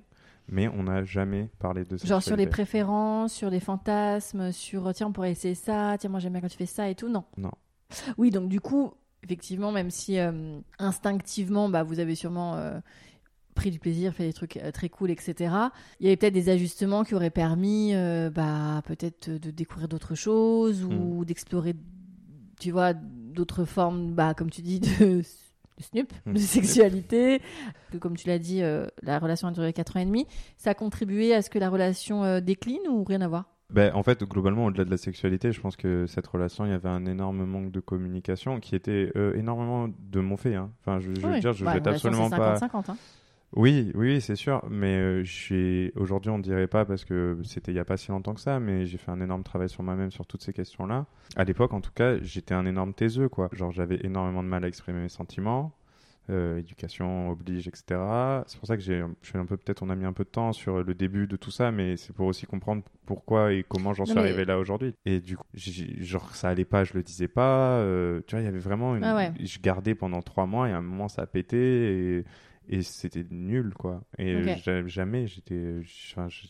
[0.49, 2.07] Mais on n'a jamais parlé de sexualité.
[2.09, 6.19] Genre sur les préférences, sur les fantasmes, sur tiens, on pourrait essayer ça, tiens, moi
[6.19, 7.07] j'aime bien quand tu fais ça et tout.
[7.07, 7.23] Non.
[7.37, 7.51] Non.
[8.17, 8.93] Oui, donc du coup,
[9.23, 10.17] effectivement, même si
[10.79, 12.59] instinctivement, bah, vous avez sûrement
[13.55, 15.55] pris du plaisir, fait des trucs très cool, etc.
[16.01, 17.93] Il y avait peut-être des ajustements qui auraient permis,
[18.35, 21.25] bah, peut-être de découvrir d'autres choses ou hmm.
[21.25, 21.73] d'explorer
[22.59, 25.21] tu vois, d'autres formes, bah, comme tu dis, de,
[25.79, 26.37] snoop, de hmm.
[26.37, 27.41] sexualité.
[27.91, 30.27] Que, comme tu l'as dit, euh, la relation a duré 4 ans et demi.
[30.57, 33.45] Ça a contribué à ce que la relation euh, décline ou rien à voir?
[33.69, 36.73] Ben, en fait, globalement, au-delà de la sexualité, je pense que cette relation, il y
[36.73, 40.53] avait un énorme manque de communication qui était euh, énormément de mon fait.
[40.53, 40.69] Hein.
[40.81, 42.55] Enfin, je, veux dire, je ne bah, absolument pas.
[42.57, 42.97] 50 hein.
[43.55, 44.63] Oui, oui, c'est sûr.
[44.69, 48.09] Mais euh, aujourd'hui, on ne dirait pas parce que c'était il n'y a pas si
[48.09, 51.05] longtemps que ça, mais j'ai fait un énorme travail sur moi-même sur toutes ces questions-là.
[51.35, 53.49] À l'époque, en tout cas, j'étais un énorme taiseux, quoi.
[53.51, 55.73] Genre, j'avais énormément de mal à exprimer mes sentiments.
[56.29, 57.99] Euh, éducation oblige, etc.
[58.47, 60.23] C'est pour ça que j'ai, je suis un peu peut-être on a mis un peu
[60.23, 63.65] de temps sur le début de tout ça, mais c'est pour aussi comprendre pourquoi et
[63.67, 64.95] comment j'en suis arrivé là aujourd'hui.
[65.05, 67.79] Et du coup, genre ça allait pas, je le disais pas.
[67.79, 70.71] Euh, tu vois, il y avait vraiment une, ah je gardais pendant trois mois et
[70.71, 71.57] à un moment ça a pété
[72.19, 72.25] et
[72.69, 74.01] et c'était nul quoi.
[74.17, 74.41] Et
[74.85, 75.81] jamais j'étais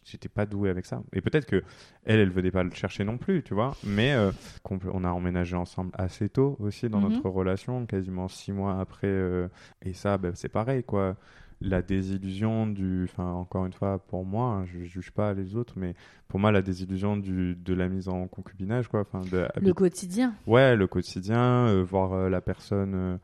[0.04, 1.02] j'étais pas doué avec ça.
[1.14, 1.64] Et peut-être que
[2.06, 3.76] elle elle venait pas le chercher non plus tu vois.
[3.84, 4.32] Mais euh,
[4.70, 7.36] on a emménagé ensemble assez tôt aussi dans notre mhm.
[7.36, 9.48] relation quasiment six mois après euh,
[9.82, 11.16] et ça ben, c'est pareil quoi.
[11.62, 15.76] La désillusion du enfin encore une fois pour moi hein, je, juge pas les autres
[15.78, 15.96] mais
[16.28, 20.34] pour moi la désillusion du de la mise en concubinage quoi enfin le quotidien.
[20.46, 23.18] Ouais le quotidien euh, voir la personne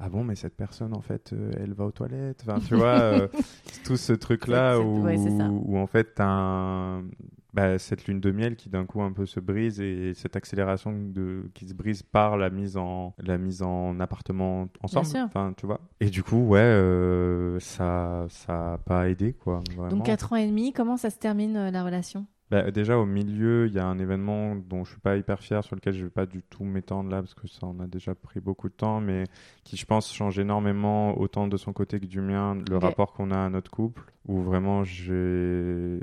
[0.00, 2.44] ah bon mais cette personne en fait euh, elle va aux toilettes.
[2.46, 3.28] Enfin tu vois euh,
[3.84, 7.04] tout ce truc là où, où, en fait t'as un,
[7.52, 10.92] bah, cette lune de miel qui d'un coup un peu se brise et cette accélération
[10.92, 15.66] de, qui se brise par la mise en la mise en appartement ensemble enfin tu
[15.66, 15.80] vois.
[16.00, 20.46] Et du coup ouais euh, ça ça a pas aidé quoi donc 4 ans et
[20.46, 22.26] demi comment ça se termine la relation?
[22.50, 25.62] Bah, déjà au milieu, il y a un événement dont je suis pas hyper fier,
[25.64, 28.14] sur lequel je vais pas du tout m'étendre là parce que ça en a déjà
[28.14, 29.24] pris beaucoup de temps, mais
[29.64, 33.30] qui je pense change énormément autant de son côté que du mien le rapport qu'on
[33.30, 35.98] a à notre couple, où vraiment je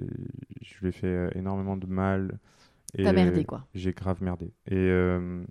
[0.81, 2.39] lui ai fait euh, énormément de mal.
[2.95, 3.65] T'as merdé, quoi.
[3.73, 4.53] J'ai grave merdé.
[4.67, 5.43] Et euh,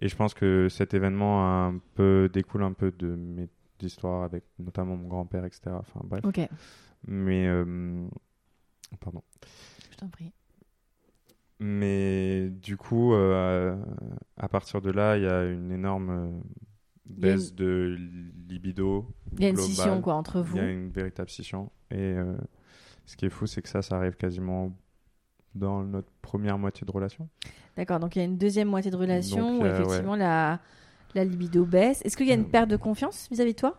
[0.00, 3.48] et je pense que cet événement un peu découle un peu de mes
[3.80, 5.70] histoires avec notamment mon grand-père, etc.
[5.78, 6.24] Enfin bref.
[6.24, 6.40] Ok,
[7.06, 8.06] Mais euh,
[9.00, 9.22] pardon.
[9.94, 10.32] Je t'en prie.
[11.60, 13.76] Mais du coup, euh,
[14.36, 16.40] à partir de là, il y a une énorme euh,
[17.06, 17.96] Il baisse de
[18.48, 19.06] libido.
[19.36, 19.70] Il y a une globale.
[19.72, 20.56] scission quoi entre Il vous.
[20.56, 21.70] y a une véritable scission.
[21.90, 22.36] Et euh,
[23.06, 24.76] ce qui est fou, c'est que ça, ça arrive quasiment
[25.54, 27.28] dans notre première moitié de relation.
[27.76, 30.60] D'accord, donc il y a une deuxième moitié de relation Donc, où euh, effectivement la,
[31.14, 32.02] la libido baisse.
[32.04, 33.78] Est-ce qu'il y a une perte de confiance vis-à-vis de toi?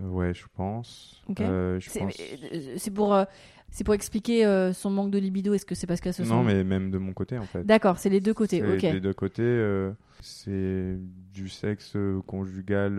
[0.00, 1.22] Ouais, je pense.
[1.40, 3.24] Euh, je C'est pense- euh, pour, euh,
[3.70, 5.54] c'est pour expliquer euh, son manque de libido.
[5.54, 6.30] Est-ce que c'est parce qu'elle se sent.
[6.30, 7.64] Non, mais même de mon côté, en fait.
[7.64, 8.62] D'accord, c'est les deux côtés.
[8.62, 8.80] Ok.
[8.80, 9.90] Des deux côtés,
[10.20, 10.98] c'est
[11.32, 12.96] du sexe conjugal,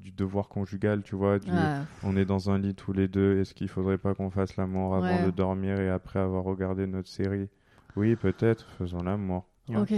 [0.00, 1.38] du devoir conjugal, tu vois.
[1.38, 3.40] du- Ah, On est dans un lit tous les deux.
[3.40, 5.24] Est-ce qu'il faudrait pas qu'on fasse l'amour avant Ouais.
[5.26, 7.48] de dormir et après avoir regardé notre série?
[7.96, 8.66] Oui, peut-être.
[8.78, 9.46] Faisons l'amour.
[9.74, 9.92] Ok.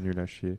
[0.00, 0.56] Nul à chier.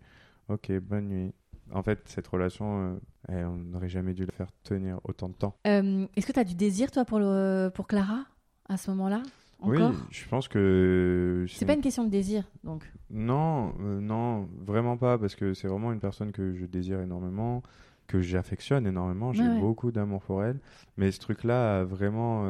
[0.49, 1.34] Ok, bonne nuit.
[1.72, 2.99] En fait, cette relation, euh,
[3.30, 5.55] eh, on n'aurait jamais dû la faire tenir autant de temps.
[5.68, 8.26] Euh, Est-ce que tu as du désir, toi, pour, le, pour Clara,
[8.70, 9.22] à ce moment-là
[9.61, 9.80] oui,
[10.11, 12.84] je pense que C'est pas une question de désir, donc.
[13.09, 17.63] Non, euh, non, vraiment pas, parce que c'est vraiment une personne que je désire énormément,
[18.05, 20.59] que j'affectionne énormément, j'ai Ouais, beaucoup d'amour pour elle,
[20.97, 22.45] mais ce truc-là a vraiment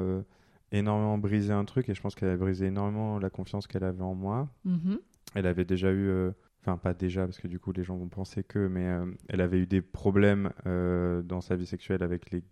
[0.73, 4.01] énormément brisé un truc, et je pense qu'elle a brisé énormément la confiance qu'elle avait
[4.01, 4.49] en moi.
[4.65, 4.97] Mhm.
[5.35, 6.31] Elle avait déjà eu,
[6.65, 9.41] enfin pas déjà, parce que du coup les gens vont penser que, mais euh, elle
[9.41, 12.43] avait eu des problèmes euh, dans sa vie sexuelle avec les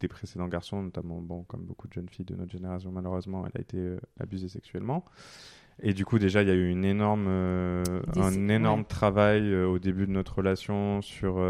[0.00, 3.52] des précédents garçons, notamment, bon, comme beaucoup de jeunes filles de notre génération, malheureusement, elle
[3.54, 5.04] a été euh, abusée sexuellement.
[5.80, 8.86] Et du coup, déjà, il y a eu une énorme, un énorme ouais.
[8.86, 11.40] travail au début de notre relation sur,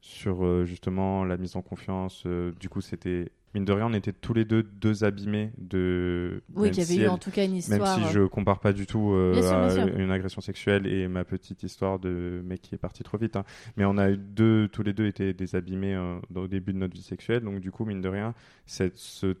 [0.00, 2.26] sur justement la mise en confiance.
[2.26, 6.42] du coup, c'était, mine de rien, on était tous les deux deux abîmés de.
[6.54, 7.98] Oui, même qu'il y avait si eu elle- en tout cas une même histoire.
[7.98, 10.86] si euh, je compare pas du tout euh, Bien sûr, bien à une agression sexuelle
[10.86, 13.36] et ma petite histoire de mec qui est parti trop vite.
[13.36, 13.44] hein.
[13.76, 16.78] Mais on a eu deux, tous les deux été désabîmés euh, dans- au début de
[16.78, 17.42] notre vie sexuelle.
[17.42, 18.34] Donc du coup, mine de rien,
[18.66, 19.34] cette, ce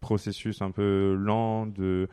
[0.00, 2.08] processus un peu lent de,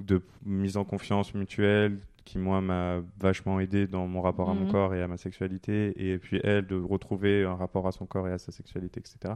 [0.00, 4.64] de mise en confiance mutuelle qui moi m'a vachement aidé dans mon rapport à mon
[4.64, 4.70] Mhm.
[4.72, 8.26] corps et à ma sexualité et puis elle de retrouver un rapport à son corps
[8.28, 9.34] et à sa sexualité etc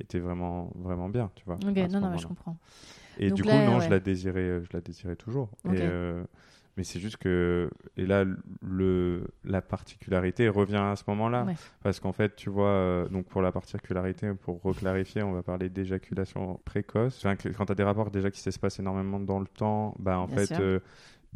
[0.00, 2.56] était vraiment vraiment bien tu vois Ok, non, non, mais je comprends.
[3.18, 3.84] Et Donc du là, coup, non, ouais.
[3.84, 5.50] je la désirais, euh, je la désirais toujours.
[5.66, 5.74] Ok.
[5.74, 6.22] Et, euh,
[6.76, 7.68] mais c'est juste que,
[7.98, 8.24] et là,
[8.62, 11.44] le, la particularité revient à ce moment-là.
[11.44, 11.54] Ouais.
[11.82, 15.68] Parce qu'en fait, tu vois, euh, donc pour la particularité, pour reclarifier, on va parler
[15.68, 17.18] d'éjaculation précoce.
[17.18, 20.26] Enfin, quand tu as des rapports déjà qui s'espacent énormément dans le temps, bah en
[20.26, 20.78] Bien fait, euh,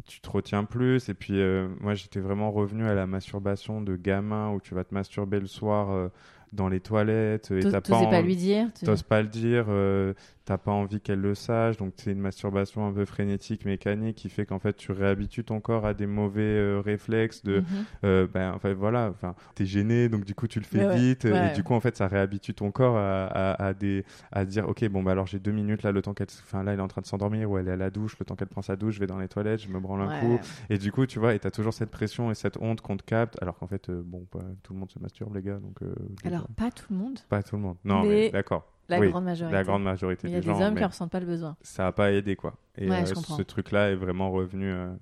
[0.07, 1.09] tu te retiens plus.
[1.09, 4.83] Et puis, euh, moi, j'étais vraiment revenu à la masturbation de gamin où tu vas
[4.83, 6.09] te masturber le soir euh,
[6.53, 7.51] dans les toilettes.
[7.51, 10.13] Et T'os- t'as T'osais pas en- lui dire tu- T'oses pas le dire, euh,
[10.45, 14.29] t'as pas envie qu'elle le sache, donc c'est une masturbation un peu frénétique, mécanique, qui
[14.29, 17.65] fait qu'en fait tu réhabitues ton corps à des mauvais euh, réflexes de, Mhm.
[18.03, 21.23] euh, ben enfin voilà, enfin t'es gêné, donc du coup tu le fais Ouais, vite,
[21.25, 21.47] Ouais.
[21.47, 24.69] et du coup en fait ça réhabitue ton corps à, à, à des, à dire
[24.69, 26.83] ok bon bah alors j'ai deux minutes là le temps qu'elle, enfin là elle est
[26.83, 28.75] en train de s'endormir ou elle est à la douche, le temps qu'elle prend sa
[28.75, 30.19] douche, je vais dans les toilettes, je me branle un Ouais.
[30.19, 30.39] coup,
[30.69, 33.03] et du coup tu vois, et t'as toujours cette pression et cette honte qu'on te
[33.03, 35.81] capte, alors qu'en fait euh, bon bah, tout le monde se masturbe les gars, donc
[35.81, 38.71] euh, Alors, pas tout le monde, pas tout le monde, non Mais mais d'accord.
[38.89, 39.55] La Oui, grande majorité.
[39.55, 40.61] La grande majorité Mais il y a des des gens.
[40.67, 41.55] hommes qui ne ressentent pas le besoin.
[41.61, 42.55] ça a pas aidé, quoi.
[42.77, 44.93] Et Ouais, euh, ce truc-là est vraiment revenu euh,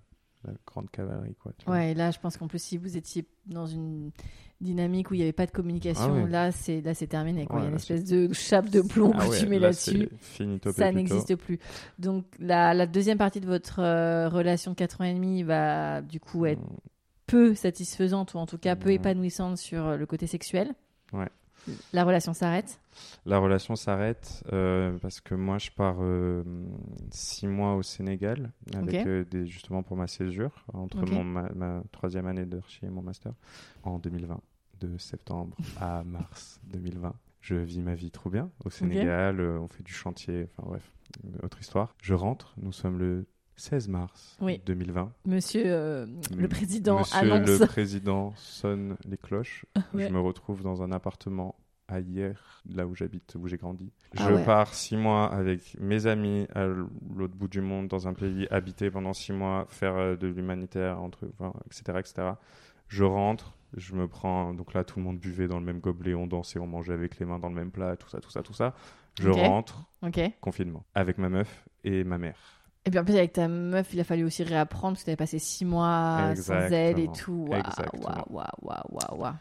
[0.45, 1.51] la grande cavalerie, quoi.
[1.65, 1.75] vois.
[1.75, 4.11] Ouais, et là, je pense qu'en plus, si vous étiez dans une
[4.61, 7.45] dynamique où il n'y avait pas de communication, Ah là, c'est là, c'est terminé.
[7.45, 7.57] Quoi.
[7.57, 9.59] Ouais, il y a une espèce de chape de plomb Ah que ouais, tu mets
[9.59, 10.07] là, là-dessus.
[10.75, 11.59] Ça n'existe plus.
[11.99, 16.01] Donc, la, la deuxième partie de votre euh, relation de 4 ans et demi va
[16.01, 16.77] du coup être Mm,
[17.25, 18.95] peu satisfaisante ou en tout cas peu Ouais.
[18.95, 20.73] épanouissante sur euh, le côté sexuel.
[21.13, 21.29] Ouais.
[21.93, 22.79] La relation s'arrête.
[23.25, 26.43] La relation s'arrête euh, parce que moi, je pars euh,
[27.11, 31.83] six mois au Sénégal, avec euh, des, justement pour ma césure, entre mon, ma, ma
[31.91, 33.33] troisième année d'archi et mon master,
[33.83, 34.39] en 2020,
[34.81, 37.13] de septembre à mars 2020.
[37.41, 40.91] Je vis ma vie trop bien au Sénégal, on fait du chantier, enfin bref,
[41.43, 41.95] autre histoire.
[42.01, 44.61] Je rentre, nous sommes le 16 mars Oui.
[44.65, 45.11] 2020.
[45.25, 47.59] Monsieur euh, le président Monsieur annonce.
[47.59, 49.65] le président sonne les cloches.
[49.93, 50.07] Ouais.
[50.07, 51.55] Je me retrouve dans un appartement
[51.87, 53.91] à hier, là où j'habite, où j'ai grandi.
[54.17, 54.45] Ah je ouais.
[54.45, 58.89] pars six mois avec mes amis à l'autre bout du monde, dans un pays habité
[58.89, 62.31] pendant six mois, faire euh, de l'humanitaire, entre, enfin, etc., etc.
[62.87, 64.53] Je rentre, Je me prends.
[64.53, 67.19] Donc là, tout le monde buvait dans le même gobelet, on dansait, on mangeait avec
[67.19, 68.73] les mains dans le même plat, tout ça, tout ça, tout ça.
[69.19, 69.85] Je rentre,
[70.41, 72.62] confinement, avec ma meuf et ma mère.
[72.85, 75.15] Et puis en plus, avec ta meuf, il a fallu aussi réapprendre parce que t'avais
[75.15, 77.11] passé six mois sans elle et Exactement.
[77.13, 77.45] tout.
[77.49, 78.25] Waouh, Exactement.
[78.29, 79.33] waouh, waouh, waouh.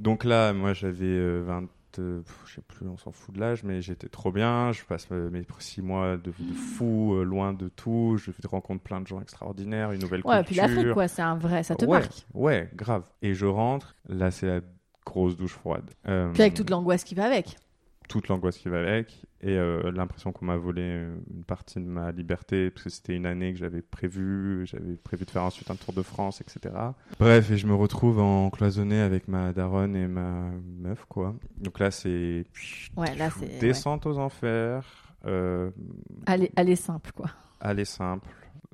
[0.00, 1.68] Donc là, moi, j'avais euh, 20.
[1.98, 4.72] euh, pff, je sais plus, on s'en fout de l'âge, mais j'étais trop bien.
[4.72, 8.16] Je passe euh, mes six mois de, de fou, euh, loin de tout.
[8.16, 10.74] Je rencontre plein de gens extraordinaires, une nouvelle Ouais, puis culture.
[10.76, 12.26] l'Afrique, quoi, c'est un vrai, ça te ouais, marque.
[12.34, 13.04] Ouais, grave.
[13.22, 14.60] Et je rentre, là, c'est la
[15.06, 15.88] grosse douche froide.
[16.08, 17.56] Euh, Puis avec toute l'angoisse qui va avec.
[18.10, 21.84] Toute l'angoisse qui va avec et euh, l'impression qu'on m'a volé euh, une partie de
[21.86, 25.70] ma liberté parce que c'était une année que j'avais prévu, j'avais prévu de faire ensuite
[25.70, 26.74] un tour de France, etc.
[27.18, 30.50] Bref, et je me retrouve en cloisonné avec ma daronne et ma
[30.80, 31.36] meuf, quoi.
[31.58, 32.44] Donc là, c'est
[32.96, 33.46] Ouais, là, c'est.
[33.46, 33.58] ouais.
[33.60, 34.84] descente aux enfers,
[35.24, 35.70] euh,
[36.26, 37.30] Allez, allez simple, quoi.
[37.60, 38.26] aller simple.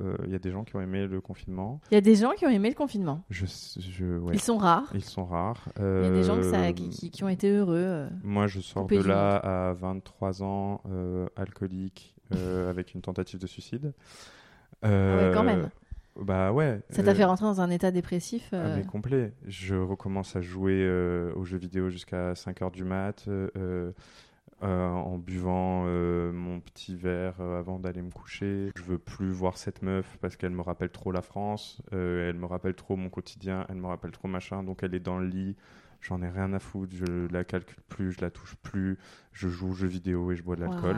[0.03, 1.81] Euh, Il y a des gens qui ont aimé le confinement.
[1.91, 3.23] Il y a des gens qui ont aimé le confinement.
[3.31, 3.47] Je,
[3.79, 4.91] je, ouais, Ils sont rares.
[4.95, 5.69] ils sont rares.
[5.79, 7.77] Il y a des gens que ça- Euh, qui, qui- qui ont été heureux.
[7.79, 8.09] euh.
[8.23, 13.47] Moi, je sors de là à 23 ans, euh, alcoolique, euh, avec une tentative de
[13.47, 13.93] suicide.
[14.85, 15.71] Euh, Ah quand même.
[16.21, 16.81] Bah ouais.
[16.91, 18.49] Ça t'a euh, fait rentrer dans un état dépressif.
[18.53, 19.33] ah, euh, mais complet.
[19.47, 23.27] Je recommence à jouer euh, aux jeux vidéo jusqu'à 5 heures du mat,
[24.63, 28.71] euh, en buvant euh, mon petit verre euh, avant d'aller me coucher.
[28.75, 32.47] Je veux plus voir cette meuf parce qu'elle me rappelle trop la France, elle me
[32.47, 35.57] rappelle trop mon quotidien, elle me rappelle trop machin, donc elle est dans le lit.
[36.01, 38.97] J'en ai rien à foutre, je la calcule plus, je la touche plus,
[39.33, 40.97] je joue aux jeux vidéo et je bois de l'alcool.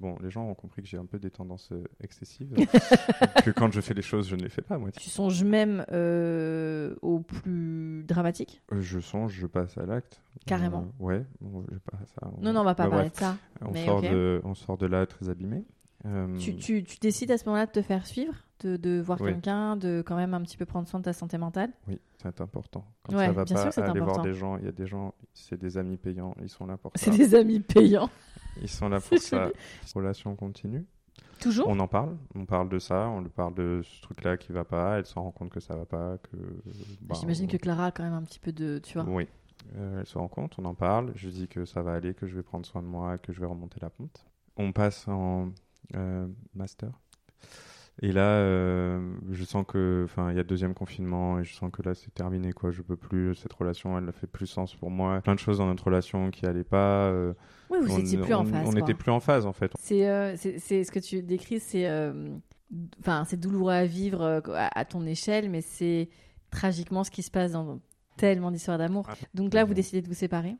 [0.00, 2.54] Bon, les gens ont compris que j'ai un peu des tendances euh, excessives,
[3.44, 5.00] que quand je fais les choses, je ne les fais pas à moitié.
[5.02, 8.60] Tu songes même euh, au plus dramatique?
[8.72, 10.20] Euh, Je songe, je passe à l'acte.
[10.46, 10.92] Carrément.
[10.98, 13.12] Ouais, bon, je passe à- Non, non, on va pas Bah, parler bref.
[13.14, 13.36] de ça.
[13.62, 14.10] On, mais sort ok.
[14.10, 15.64] de, on sort de là très abîmé.
[16.06, 19.20] Euh, Tu, tu, tu décides à ce moment-là de te faire suivre, de, de voir
[19.20, 19.32] Oui.
[19.32, 22.40] quelqu'un, de quand même un petit peu prendre soin de ta santé mentale Oui, c'est
[22.40, 22.84] important.
[23.04, 24.12] Quand Ouais, ça va bien sûr pas, c'est aller important.
[24.12, 24.56] voir des gens.
[24.58, 27.04] Il y a des gens, c'est des amis payants, ils sont là pour ça.
[27.10, 28.10] C'est des amis payants.
[28.62, 29.50] Ils sont là pour ça.
[29.96, 30.84] Relation continue.
[31.40, 34.52] Toujours On en parle, on parle de ça, on lui parle de ce truc-là qui
[34.52, 36.36] va pas, elle s'en rend compte que ça va pas, que...
[37.02, 38.78] bah, J'imagine que Clara a quand même un petit peu de.
[38.78, 39.26] Tu vois Oui,
[39.76, 42.26] Euh, elle se rend compte, on en parle, je dis que ça va aller, que
[42.28, 44.24] je vais prendre soin de moi, que je vais remonter la pente.
[44.56, 45.48] On passe en
[46.54, 46.90] master.
[48.02, 51.70] Et là, euh, je sens que, enfin, il y a deuxième confinement et je sens
[51.72, 52.72] que là, c'est terminé, quoi.
[52.72, 55.20] Je peux plus, cette relation, elle ne fait plus sens pour moi.
[55.20, 57.06] Plein de choses dans notre relation qui allaient pas.
[57.10, 57.34] euh,
[57.70, 58.66] Oui, vous on étiez plus en on- phase.
[58.68, 59.70] On n'était plus en phase, en fait.
[59.78, 62.36] C'est euh, c'est- c'est- ce que tu décris, c'est euh,
[62.98, 66.08] enfin c'est douloureux à vivre euh, à, à ton échelle, mais c'est
[66.50, 67.78] tragiquement ce qui se passe dans
[68.16, 69.04] tellement d'histoires d'amour.
[69.08, 70.56] Ah, Donc là, vous décidez de vous séparer?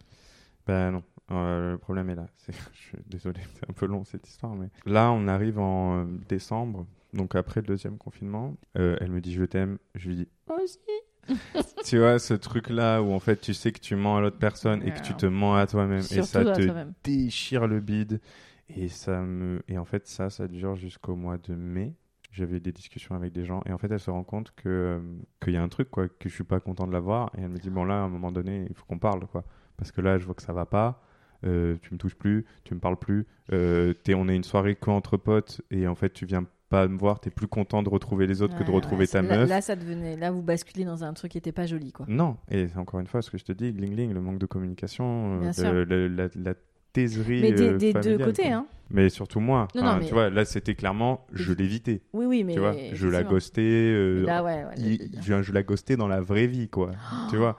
[0.68, 2.26] Ben non, Euh, le problème est là.
[2.36, 6.00] C'est- Je suis désolé, c'est un peu long cette histoire, mais là on arrive en
[6.00, 8.56] euh, décembre, donc après le deuxième confinement.
[8.76, 10.78] Euh, elle me dit je t'aime, je lui dis moi aussi.
[11.86, 14.38] tu vois ce truc là où en fait tu sais que tu mens à l'autre
[14.38, 16.60] personne et que tu te mens à toi-même et ça te
[17.02, 18.20] déchire le bide
[18.68, 21.94] et ça me et en fait ça ça dure jusqu'au mois de mai.
[22.30, 25.00] J'avais des discussions avec des gens et en fait elle se rend compte que euh,
[25.42, 27.40] qu'il y a un truc quoi que je suis pas content de la voir et
[27.40, 29.44] elle me dit bon là à un moment donné il faut qu'on parle quoi
[29.78, 31.00] parce que là je vois que ça va pas
[31.44, 33.26] euh, tu me touches plus tu me parles plus.
[33.52, 37.20] Euh, on est une soirée qu'entre potes et en fait tu viens pas me voir.
[37.20, 39.48] T'es plus content de retrouver les autres que de retrouver ouais, ta là, meuf.
[39.48, 40.16] Là, ça devenait.
[40.16, 42.06] Là, vous basculez dans un truc qui était pas joli, quoi.
[42.08, 44.46] non et encore une fois ce que je te dis gling gling le manque de
[44.46, 46.54] communication euh, le- la, la
[46.92, 48.66] taiserie Mais des, des deux côtés, hein.
[48.90, 49.66] mais surtout moi.
[49.74, 52.00] Non, Enfin, non, mais- tu vois là c'était clairement je l'évitais.
[52.12, 52.54] Oui, oui, mais.
[52.54, 56.20] tu vois je la ghostais euh, Là, ouais, il- je, je la ghostais dans la
[56.20, 56.92] vraie vie quoi.
[57.30, 57.56] Tu vois?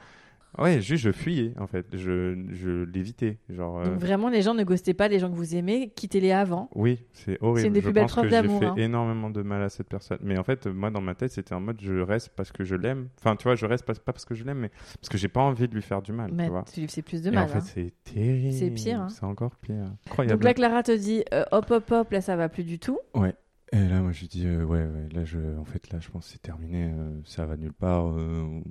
[0.57, 4.53] Ouais juste je fuyais en fait je, je l'évitais genre euh, Donc vraiment, les gens
[4.53, 6.69] ne ghostez pas les gens que vous aimez, quittez-les avant.
[6.75, 8.75] oui c'est horrible C'est une des je plus belles preuves que j'ai d'amour, fait hein.
[8.77, 11.59] énormément de mal à cette personne mais en fait moi dans ma tête c'était en
[11.59, 14.25] mode je reste parce que je l'aime enfin tu vois je reste pas, pas parce
[14.25, 16.45] que je l'aime mais parce que j'ai pas envie de lui faire du mal Mais
[16.45, 17.45] tu vois tu lui fais plus de et mal.
[17.45, 17.61] en fait hein.
[17.61, 19.09] c'est terrible C'est pire, hein.
[19.09, 19.75] c'est encore pire
[20.07, 22.79] incroyable Donc là, Clara te dit euh, hop, hop, hop, là, ça va plus du
[22.79, 22.99] tout.
[23.13, 23.33] ouais
[23.71, 26.25] et là moi je dis euh, ouais ouais là je en fait là je pense
[26.27, 28.61] que c'est terminé euh, ça va nulle part euh,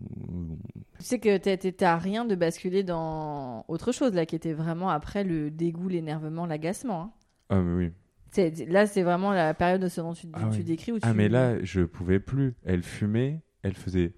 [0.99, 1.37] Tu sais que
[1.71, 6.47] t'as rien de basculer dans autre chose, là, qui était vraiment après le dégoût, l'énervement,
[6.47, 7.03] l'agacement.
[7.03, 7.13] hein.
[7.51, 7.93] ah mais oui
[8.69, 10.65] Là, c'est vraiment la période de ce dont tu, Ah tu oui.
[10.65, 11.07] décris où tu...
[11.07, 12.57] Ah mais là, je pouvais plus.
[12.65, 14.13] Elle fumait, elle faisait.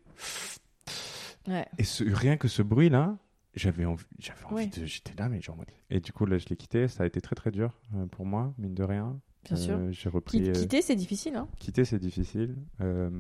[1.49, 1.67] Ouais.
[1.79, 3.19] Et ce- rien que ce bruit-là,
[3.55, 4.69] j'avais envie, j'avais envie Oui.
[4.69, 4.87] de.
[4.87, 5.57] J'étais là, mais genre.
[5.91, 6.89] Et du coup, là, je l'ai quitté.
[6.89, 9.21] Ça a été très très dur euh, pour moi, mine de rien.
[9.49, 9.77] Bien sûr.
[9.77, 10.43] Euh, J'ai repris.
[10.43, 11.37] Qui- euh, Quitter, c'est difficile.
[11.37, 11.49] Hein.
[11.59, 12.57] quitter, c'est difficile.
[12.81, 13.11] Euh,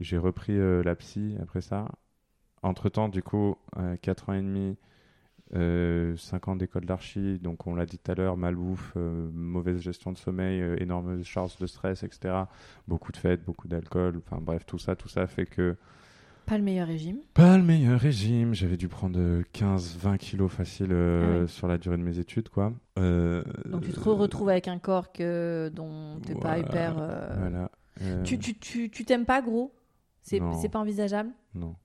[0.00, 1.88] J'ai repris euh, la psy après ça.
[2.62, 4.76] Entre temps, du coup, euh, 4 ans et demi.
[5.54, 10.12] 5 ans d'école d'archi, donc on l'a dit tout à l'heure, malbouffe, euh, mauvaise gestion
[10.12, 12.34] de sommeil, euh, énorme charge de stress, etc.
[12.86, 15.76] Beaucoup de fêtes, beaucoup d'alcool, enfin bref, tout ça, tout ça fait que
[16.48, 17.18] Pas le meilleur régime.
[17.34, 18.54] Pas le meilleur régime.
[18.54, 19.18] J'avais dû prendre
[19.52, 22.72] 15-20 kilos facile euh, Ah sur la durée de mes études, quoi.
[22.98, 26.96] Euh, Donc tu te retrouves avec un corps que, dont t'es pas voilà, hyper.
[26.98, 27.70] euh, Voilà.
[28.00, 29.74] Euh, Tu tu tu tu t'aimes pas gros?
[30.22, 30.40] C'est
[30.70, 31.30] pas envisageable?
[31.54, 31.76] Non,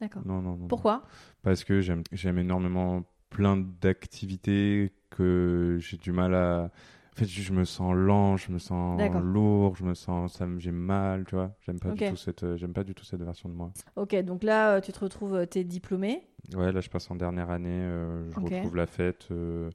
[0.00, 0.22] D'accord.
[0.24, 0.56] non, non.
[0.56, 0.66] non.
[0.68, 1.04] Pourquoi?
[1.42, 6.70] Parce que j'aime énormément plein d'activités que j'ai du mal à.
[7.14, 10.58] En fait, je me sens lent, je me sens lourd, je me sens, ça me,
[10.58, 11.52] j'ai mal, tu vois.
[11.60, 13.70] J'aime pas du tout cette, euh, j'aime pas du tout cette version de moi.
[13.94, 16.26] Ok, donc là euh, tu te retrouves, euh, t'es diplômé.
[16.56, 19.70] Ouais, là, je passe en dernière année, euh, je retrouve la fête, euh,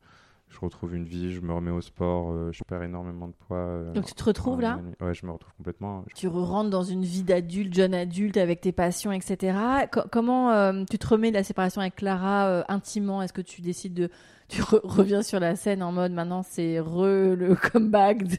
[0.50, 3.84] je retrouve une vie, je me remets au sport, euh, je perds énormément de poids.
[3.96, 4.96] Donc tu te retrouves là année.
[5.00, 6.04] Ouais, je me retrouve complètement.
[6.16, 9.58] tu rentres dans une vie d'adulte, jeune adulte, avec tes passions, etc.
[9.90, 13.22] Co- comment tu te remets de la séparation avec Clara intimement?
[13.22, 14.10] Est-ce que tu décides de...
[14.50, 18.38] Tu re- reviens sur la scène en mode maintenant c'est re le comeback de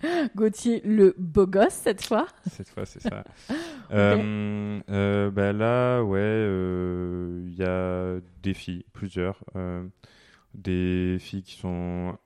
[0.36, 3.24] Gauthier, le beau gosse cette fois Cette fois, c'est ça.
[3.90, 9.44] Euh, euh, bah là, ouais, euh, il y a des filles, plusieurs.
[9.56, 9.86] euh,
[10.54, 12.16] des filles qui sont.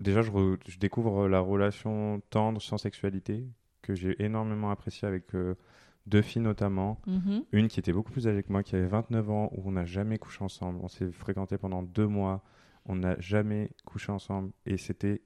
[0.00, 3.44] Déjà, je, re- je découvre la relation tendre sans sexualité
[3.82, 5.56] que j'ai énormément appréciée avec euh,
[6.06, 7.00] deux filles notamment.
[7.06, 7.44] Mhm.
[7.52, 9.84] Une qui était beaucoup plus âgée que moi, qui avait 29 ans, où on n'a
[9.84, 10.78] jamais couché ensemble.
[10.82, 12.42] On s'est fréquenté pendant deux mois.
[12.86, 15.20] On n'a jamais couché ensemble et c'était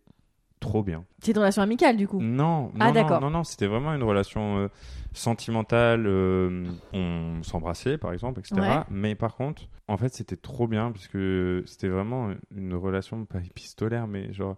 [0.60, 1.04] trop bien.
[1.22, 3.20] C'est une relation amicale du coup Non, Ah, non, d'accord.
[3.20, 4.68] non, non, non, c'était vraiment une relation euh,
[5.14, 6.06] sentimentale.
[6.06, 8.60] euh, on s'embrassait, par exemple, etc.
[8.60, 8.76] Ouais.
[8.90, 13.38] Mais par contre, en fait, c'était trop bien parce que c'était vraiment une relation pas
[13.40, 14.56] épistolaire, mais genre.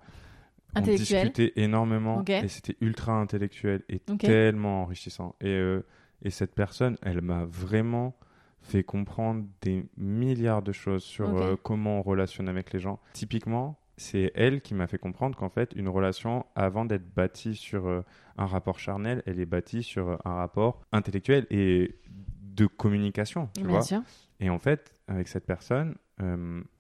[0.75, 5.35] On discutait énormément et c'était ultra intellectuel et tellement enrichissant.
[5.43, 5.85] Et, euh,
[6.23, 8.15] et cette personne, elle m'a vraiment
[8.61, 13.01] fait comprendre des milliards de choses sur euh, comment on relationne avec les gens.
[13.13, 17.87] Typiquement, c'est elle qui m'a fait comprendre qu'en fait, une relation, avant d'être bâtie sur
[17.87, 18.03] euh,
[18.39, 21.97] un rapport charnel, elle est bâtie sur euh, un rapport intellectuel et
[22.41, 23.83] de communication, tu Bien vois.
[23.83, 24.03] sûr.
[24.39, 25.97] Et en fait, avec cette personne,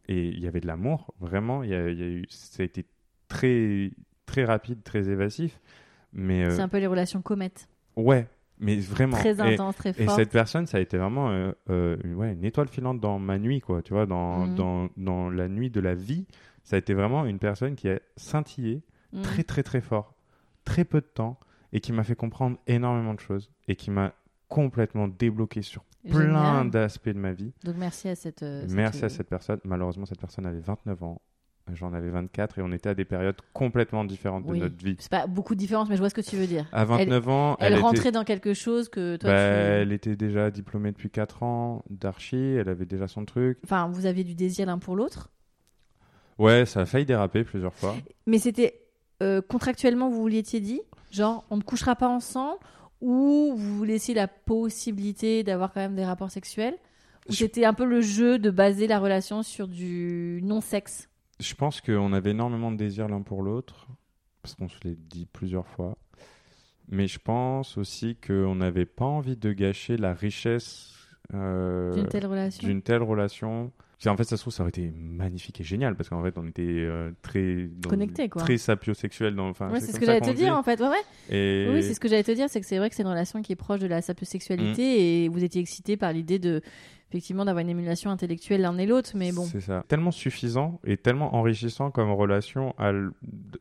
[0.08, 2.84] et il y avait de l'amour, vraiment, y a, y a eu, ça a été
[3.26, 3.90] très,
[4.26, 5.58] très rapide, très évasif,
[6.12, 7.68] mais C'est un peu les relations comètes.
[7.96, 8.28] ouais,
[8.62, 9.16] mais vraiment.
[9.18, 10.16] Très Et- intense, très et forte.
[10.16, 13.38] cette personne, ça a été vraiment euh, euh, une, ouais, une étoile filante dans ma
[13.38, 13.82] nuit, quoi.
[13.82, 14.54] Tu vois, dans, Mhm.
[14.54, 16.26] dans, dans la nuit de la vie,
[16.62, 18.82] ça a été vraiment une personne qui a scintillé
[19.12, 19.22] Mhm.
[19.22, 20.14] très, très, très fort,
[20.64, 21.38] très peu de temps,
[21.72, 24.14] et qui m'a fait comprendre énormément de choses, et qui m'a
[24.48, 27.52] complètement débloqué sur plein d'aspects de ma vie.
[27.64, 28.42] Donc merci à cette.
[28.42, 29.60] euh, Merci cette- à cette personne.
[29.64, 31.20] Malheureusement, cette personne avait 29 ans.
[31.72, 34.58] J'en avais 24 et on était à des périodes complètement différentes Oui.
[34.58, 34.96] de notre vie.
[34.98, 36.66] C'est pas beaucoup de différence, mais je vois ce que tu veux dire.
[36.72, 39.54] À 29 ans, Elle, elle, était- rentrait dans quelque chose que toi bah, tu.
[39.54, 43.58] elle était déjà diplômée depuis 4 ans d'archi, elle avait déjà son truc.
[43.64, 45.30] Enfin, vous aviez du désir l'un pour l'autre?
[46.38, 47.94] Ouais, ça a failli déraper plusieurs fois.
[48.26, 48.80] Mais c'était
[49.22, 50.80] euh, contractuellement, vous vous l'étiez dit?
[51.12, 52.58] Genre, on ne couchera pas ensemble
[53.00, 56.74] Ou vous vous laissiez la possibilité d'avoir quand même des rapports sexuels?
[57.28, 61.08] Ou Je- c'était un peu le jeu de baser la relation sur du non-sexe?
[61.42, 63.88] Je pense qu'on avait énormément de désir l'un pour l'autre,
[64.42, 65.96] parce qu'on se l'est dit plusieurs fois.
[66.88, 70.90] Mais je pense aussi qu'on n'avait pas envie de gâcher la richesse
[71.34, 73.72] euh, d'une telle relation d'une telle relation.
[74.04, 76.44] En fait, ça se trouve, ça aurait été magnifique et génial parce qu'en fait, on
[76.48, 78.42] était euh, très Connectés, quoi.
[78.42, 79.36] très sapiosexuel.
[79.36, 80.50] Dans, enfin, Ouais, c'est ce que j'allais te dire dit.
[80.50, 80.80] en fait.
[80.80, 80.96] Ouais, ouais.
[81.30, 81.68] Et...
[81.72, 83.40] Oui, c'est ce que j'allais te dire, c'est que c'est vrai que c'est une relation
[83.42, 85.00] qui est proche de la sapiosexualité Mm.
[85.00, 86.62] et vous étiez excité par l'idée de
[87.12, 89.42] effectivement d'avoir une émulation intellectuelle l'un et l'autre, mais bon.
[89.44, 89.84] C'est ça.
[89.88, 92.74] Tellement suffisant et tellement enrichissant comme relation.
[92.78, 93.10] à l-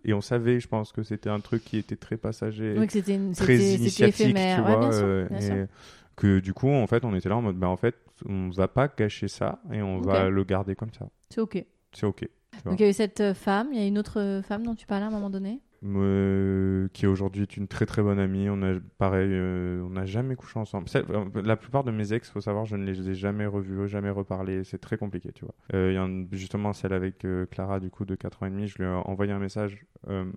[0.05, 2.93] Et on savait, je pense, que c'était un truc qui était très passager, Oui, que
[2.93, 4.55] c'était une- très initiatique, éphémère.
[4.55, 4.79] tu Ouais, vois.
[4.79, 5.67] bien sûr, euh, bien et sûr.
[6.15, 7.95] que du coup, en fait, on était là en mode, bah, en fait,
[8.25, 11.07] on va pas gâcher ça et on va le garder comme ça.
[11.29, 11.65] C'est ok.
[11.91, 12.27] C'est ok.
[12.65, 14.63] Donc il y a eu cette euh, femme, il y a une autre euh, femme
[14.65, 15.59] dont tu parlais à un moment donné?
[15.83, 18.47] Euh, qui aujourd'hui est une très très bonne amie.
[18.49, 20.85] On a pareil, euh, on n'a jamais couché ensemble.
[20.95, 24.11] Euh, La plupart de mes ex, faut savoir, je ne les ai jamais revus, jamais
[24.11, 24.63] reparlé.
[24.63, 25.55] C'est très compliqué, tu vois.
[25.73, 28.45] Euh, il y en a justement celle avec euh, Clara du coup de 4 ans
[28.45, 28.67] et demi.
[28.67, 30.31] Je lui ai envoyé un message euh,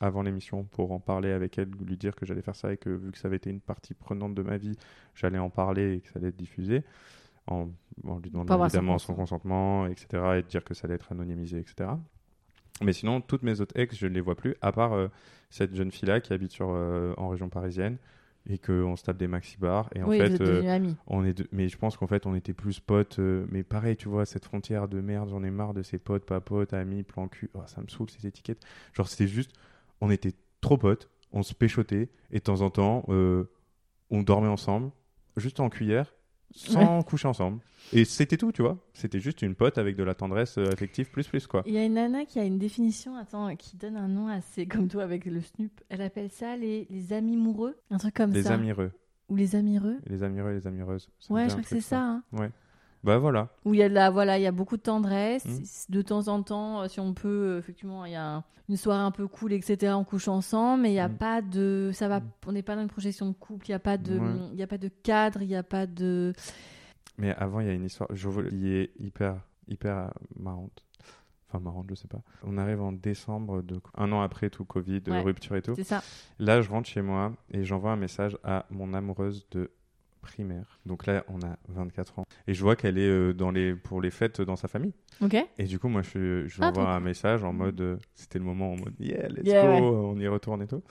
[0.00, 2.90] avant l'émission pour en parler avec elle, lui dire que j'allais faire ça et que
[2.90, 4.76] vu que ça avait été une partie prenante de ma vie,
[5.14, 6.82] j'allais en parler et que ça allait être diffusé.
[7.46, 7.68] En,
[8.04, 9.36] en lui demandant évidemment son consent.
[9.38, 10.06] consentement, etc.
[10.38, 11.90] Et de dire que ça allait être anonymisé, etc.
[12.82, 15.08] Mais sinon, toutes mes autres ex, je ne les vois plus, à part euh,
[15.50, 17.98] cette jeune fille-là qui habite sur, euh, en région parisienne
[18.48, 19.90] et qu'on se tape des maxi-bars.
[19.94, 20.62] Et en Oui, fait, euh,
[21.06, 23.18] on est de- mais je pense qu'en fait, on était plus potes.
[23.18, 26.24] euh, mais pareil, tu vois, cette frontière de merde, j'en ai marre de ces potes,
[26.24, 27.50] pas potes, amis, plan cul.
[27.54, 28.62] Oh, ça me saoule ces étiquettes.
[28.94, 29.52] Genre, c'était juste,
[30.00, 30.32] on était
[30.62, 33.44] trop potes, on se péchotait et de temps en temps, euh,
[34.10, 34.90] on dormait ensemble,
[35.36, 36.14] juste en cuillère,
[36.54, 37.60] sans coucher ensemble.
[37.92, 38.78] Et c'était tout, tu vois.
[38.92, 41.62] C'était juste une pote avec de la tendresse euh, affective plus plus quoi.
[41.66, 44.66] Il y a une nana qui a une définition, attends, qui donne un nom assez
[44.66, 45.72] comme toi avec le Snoop.
[45.88, 48.54] Elle appelle ça les, les amis moureux, un truc comme Les ça.
[48.54, 48.92] amireux.
[49.28, 51.08] Ou les amireux Les amireux et les amireuses.
[51.20, 52.02] Ça Ouais, je crois que c'est ça.
[52.02, 52.22] hein.
[52.32, 52.50] Ouais.
[53.02, 53.48] Bah voilà.
[53.64, 55.44] Où il y a de la, voilà, il y a beaucoup de tendresse.
[55.46, 55.92] Mm.
[55.94, 58.76] De temps en temps, euh, si on peut, euh, effectivement, il y a un- une
[58.76, 59.94] soirée un peu cool, etc.
[59.96, 61.16] On couche ensemble, mais il n'y a Mm.
[61.16, 62.30] pas de, ça va, Mm.
[62.46, 63.66] on n'est pas dans une projection de couple.
[63.68, 64.28] Il n'y a pas de, Ouais.
[64.52, 66.32] il y a pas de cadre, il n'y a pas de.
[67.18, 69.36] Mais avant, il y a une histoire je qui est hyper,
[69.66, 70.84] hyper marrante.
[71.48, 72.20] Enfin, marrante, je sais pas.
[72.44, 73.80] On arrive en décembre, de...
[73.96, 75.20] un an après tout Covid, Ouais.
[75.20, 75.74] rupture et tout.
[75.74, 76.00] C'est ça.
[76.38, 79.70] Là, je rentre chez moi et j'envoie un message à mon amoureuse de
[80.20, 80.78] primaire.
[80.86, 82.24] Donc là, on a 24 ans.
[82.46, 83.74] Et je vois qu'elle est euh, dans les...
[83.74, 84.92] pour les fêtes dans sa famille.
[85.22, 85.36] Ok.
[85.58, 87.80] Et du coup, moi, je, je lui Ah, envoie un message en mode.
[87.80, 89.80] euh, C'était le moment en mode Yeah, let's Yeah, go, ouais.
[89.80, 90.82] on y retourne et tout.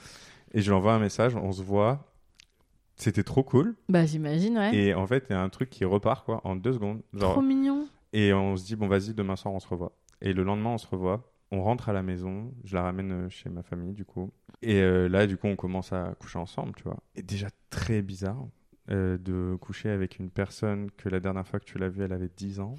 [0.53, 2.05] Et je lui envoie un message, on se voit.
[2.95, 3.75] C'était trop cool.
[3.87, 4.75] Bah, j'imagine, ouais.
[4.75, 7.01] Et en fait, il y a un truc qui repart quoi, en deux secondes.
[7.13, 7.87] Genre, Trop mignon.
[8.13, 9.93] et on se dit, bon, vas-y, demain soir, on se revoit.
[10.21, 11.31] Et le lendemain, on se revoit.
[11.51, 12.51] On rentre à la maison.
[12.65, 14.29] Je la ramène euh, chez ma famille, du coup.
[14.61, 16.97] Et euh, là, du coup, on commence à coucher ensemble, tu vois.
[17.15, 18.49] Et déjà, très bizarre euh,
[18.89, 22.31] de coucher avec une personne que la dernière fois que tu l'as vue, elle avait
[22.35, 22.75] 10 ans.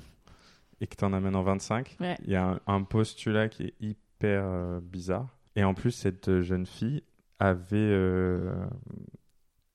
[0.81, 1.97] Et que tu en as maintenant 25.
[2.01, 2.17] Ouais.
[2.25, 5.39] Il y a un, un postulat qui est hyper euh, bizarre.
[5.57, 7.03] Et en plus, cette euh, jeune fille
[7.39, 8.55] avait euh,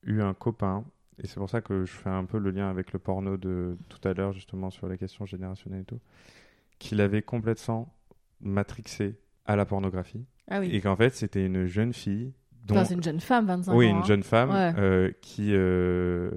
[0.02, 0.84] eu un copain.
[1.22, 3.76] Et c'est pour ça que je fais un peu le lien avec le porno de
[3.88, 6.00] tout à l'heure, justement, sur les questions générationnelles et tout.
[6.78, 7.94] Qu'il avait complètement
[8.40, 10.24] matrixé à la pornographie.
[10.48, 10.70] Ah oui.
[10.74, 12.32] Et qu'en fait, c'était une jeune fille.
[12.66, 12.84] Dont...
[12.84, 13.90] C'est une jeune femme, 25 oui, ans.
[13.90, 14.72] une hein, jeune femme Ouais.
[14.78, 15.50] euh, qui.
[15.54, 16.30] euh,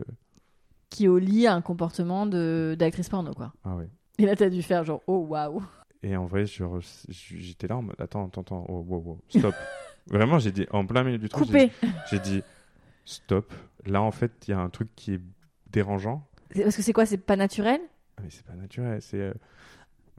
[0.89, 3.53] Qui au lit a un comportement de d'actrice porno, quoi.
[3.64, 3.85] Ah oui.
[4.18, 5.64] Et là, t'as dû faire genre, oh waouh.
[6.03, 9.53] Et en vrai, j'étais là en mode attends, attends, attends, oh, wow, wow, stop.
[10.07, 11.47] Vraiment, j'ai dit en plein milieu du truc,
[12.10, 12.41] j'ai dit
[13.06, 13.53] stop.
[13.85, 15.22] Là, en fait, il y a un truc qui est
[15.72, 16.27] dérangeant.
[16.56, 17.80] Parce que c'est quoi C'est pas naturel?
[18.18, 19.19] Ah, Mais c'est pas naturel, c'est.
[19.19, 19.34] euh,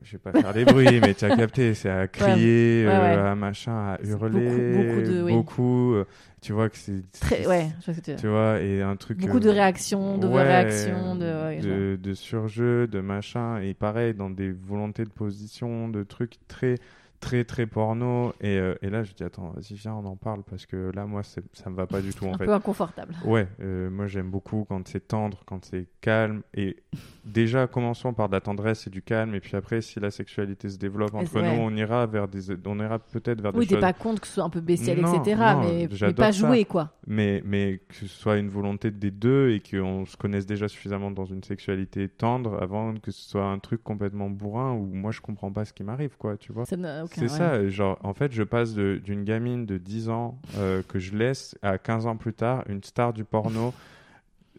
[0.03, 3.17] Je vais pas faire des bruits, mais tu as capté, c'est à crier, Ouais, ouais.
[3.17, 4.49] euh, à machin, à hurler.
[4.49, 5.33] beaucoup- beaucoup de- oui.
[5.33, 6.05] beaucoup, euh,
[6.41, 7.03] tu vois que c'est.
[7.21, 7.69] Très, ouais.
[7.87, 9.19] Je ce que tu Tu vois, et un truc.
[9.19, 11.61] Beaucoup euh, de réactions, de réactions, de.
[11.61, 16.77] de, de surjeu, de machin, et pareil, dans des volontés de position, de trucs très,
[17.21, 18.33] très, très porno.
[18.41, 21.07] Et, euh, et là, je dis, attends, vas-y, viens, on en parle, parce que là,
[21.07, 22.47] moi, ça me va pas du tout, en Un fait.
[22.47, 23.15] peu inconfortable.
[23.25, 26.43] Ouais, euh, moi, j'aime beaucoup quand c'est tendre, quand c'est calme.
[26.55, 26.77] Et
[27.25, 30.69] déjà, commençons par de la tendresse et du calme, et puis après, si la sexualité
[30.69, 33.75] se développe entre nous, on ira vers des, on ira peut-être vers Oui, des t'es
[33.75, 33.81] choses.
[33.83, 35.41] pas contre que ce soit un peu bestial, Non, etc.
[35.41, 36.47] non, mais, pas ça.
[36.47, 36.93] jouer, quoi.
[37.07, 41.11] mais, mais que ce soit une volonté des deux et qu'on se connaisse déjà suffisamment
[41.11, 45.21] dans une sexualité tendre avant que ce soit un truc complètement bourrin où moi je
[45.21, 46.65] comprends pas ce qui m'arrive, quoi, tu vois.
[46.65, 46.77] Ça
[47.13, 47.39] aucun- C'est ouais.
[47.39, 51.57] ça, genre, en fait, je passe d'une gamine de 10 ans euh, que je laisse
[51.63, 53.73] à 15 ans plus tard, une star du porno,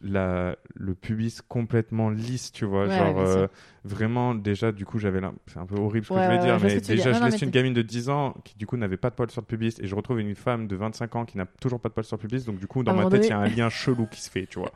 [0.03, 2.87] la, le pubis complètement lisse, tu vois.
[2.87, 3.47] Ouais, genre, euh,
[3.83, 5.21] vraiment, déjà, du coup, j'avais.
[5.47, 7.11] C'est un peu horrible ce que Ouais, je vais ouais, dire, mais déjà.
[7.11, 9.15] Non, je laisse mais une gamine de 10 ans qui, du coup, n'avait pas de
[9.15, 11.79] poils sur le pubis et je retrouve une femme de 25 ans qui n'a toujours
[11.79, 12.45] pas de poils sur le pubis.
[12.45, 14.47] Donc, du coup, dans ma tête, il y a un lien chelou qui se fait,
[14.47, 14.71] tu vois.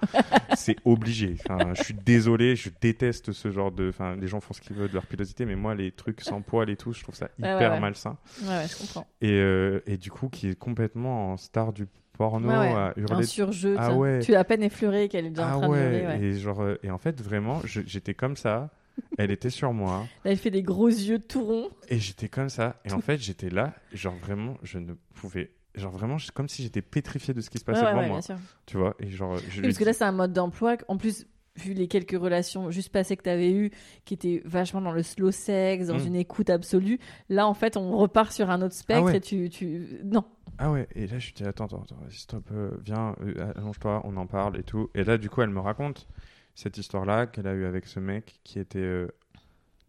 [0.55, 1.35] c'est obligé.
[1.49, 3.89] Enfin, je suis désolé, je déteste ce genre de.
[3.89, 6.41] Enfin, les gens font ce qu'ils veulent de leur pilosité, mais moi, les trucs sans
[6.41, 8.17] poils et tout, je trouve ça hyper malsain.
[8.43, 9.07] Ouais, ouais, je comprends.
[9.21, 13.11] Et, euh, et du coup, qui est complètement en star du porno Ouais, ouais.
[13.11, 13.75] à Un surjeu.
[13.77, 14.19] Ah ouais.
[14.19, 16.25] Tu l'as à peine effleuré qu'elle est déjà Ah en train de hurler.
[16.25, 18.69] Et genre euh, et en fait vraiment j'étais comme ça
[19.17, 21.69] elle était sur moi Là, elle fait des gros yeux tout ronds.
[21.89, 25.91] et j'étais comme ça et en fait j'étais là genre vraiment je ne pouvais genre
[25.91, 28.21] vraiment comme si j'étais pétrifié de ce qui se passait ouais, devant ouais, moi bien
[28.21, 28.37] sûr.
[28.65, 30.77] tu vois et genre je Oui, parce que là, c'est un mode d'emploi.
[30.87, 33.71] En plus, vu les quelques relations juste passées que tu avais eues,
[34.03, 36.07] qui étaient vachement dans le slow sex, dans Mm.
[36.07, 36.99] une écoute absolue,
[37.29, 39.17] là, en fait, on repart sur un autre spectre Ah ouais.
[39.17, 39.99] et tu, tu.
[40.03, 40.25] Non.
[40.57, 44.15] ah ouais et là je dis attends attends, attends stop euh, viens euh, allonge-toi on
[44.17, 46.07] en parle et tout et là du coup elle me raconte
[46.53, 49.07] cette histoire là qu'elle a eu avec ce mec qui était euh,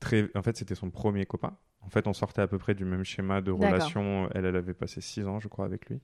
[0.00, 2.84] très en fait c'était son premier copain en fait on sortait à peu près du
[2.84, 6.00] même schéma de relation elle elle avait passé six ans je crois avec lui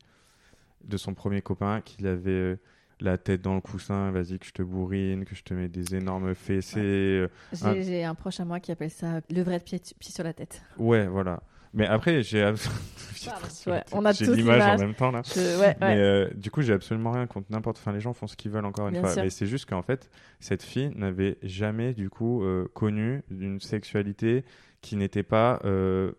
[0.84, 2.58] de son premier copain qu'il avait
[3.02, 5.94] la tête dans le coussin vas-y que je te bourrine que je te mets des
[5.94, 10.12] énormes fessées euh, J'ai un proche à moi qui appelle ça le vrai pied, pied
[10.12, 10.62] sur la tête.
[10.78, 11.42] ouais voilà
[11.74, 12.44] mais après j'ai
[13.66, 15.96] ouais, on a l'image en même temps là Je- ouais, Mais ouais.
[15.96, 17.78] euh, du coup, j'ai absolument rien contre n'importe.
[17.78, 19.12] Enfin, les gens font ce qu'ils veulent encore une Bien fois.
[19.14, 19.22] sûr.
[19.22, 20.10] Mais c'est juste qu'en fait,
[20.40, 24.44] cette fille n'avait jamais du coup euh, connu une sexualité
[24.80, 26.12] qui n'était pas euh,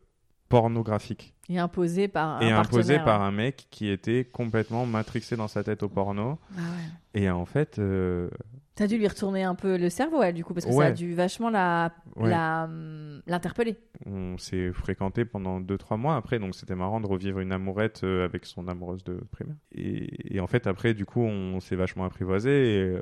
[0.49, 3.27] pornographique Et imposé par un et partenaire, par ouais.
[3.27, 6.39] un mec qui était complètement matrixé dans sa tête au porno.
[6.57, 7.21] Ah ouais.
[7.21, 8.29] Et en fait, euh,
[8.75, 10.85] T'as dû lui retourner un peu le cerveau, elle, du coup, parce que ça a
[10.87, 10.93] Ouais.
[10.93, 12.27] dû vachement la, ouais.
[12.29, 13.75] la, hum, l'interpeller.
[14.07, 18.25] On s'est fréquenté pendant 2-3 mois après, donc c'était marrant de revivre une amourette euh,
[18.25, 19.57] avec son amoureuse de primaire.
[19.75, 23.01] Et, et en fait, après, du coup, on s'est vachement apprivoisé et euh,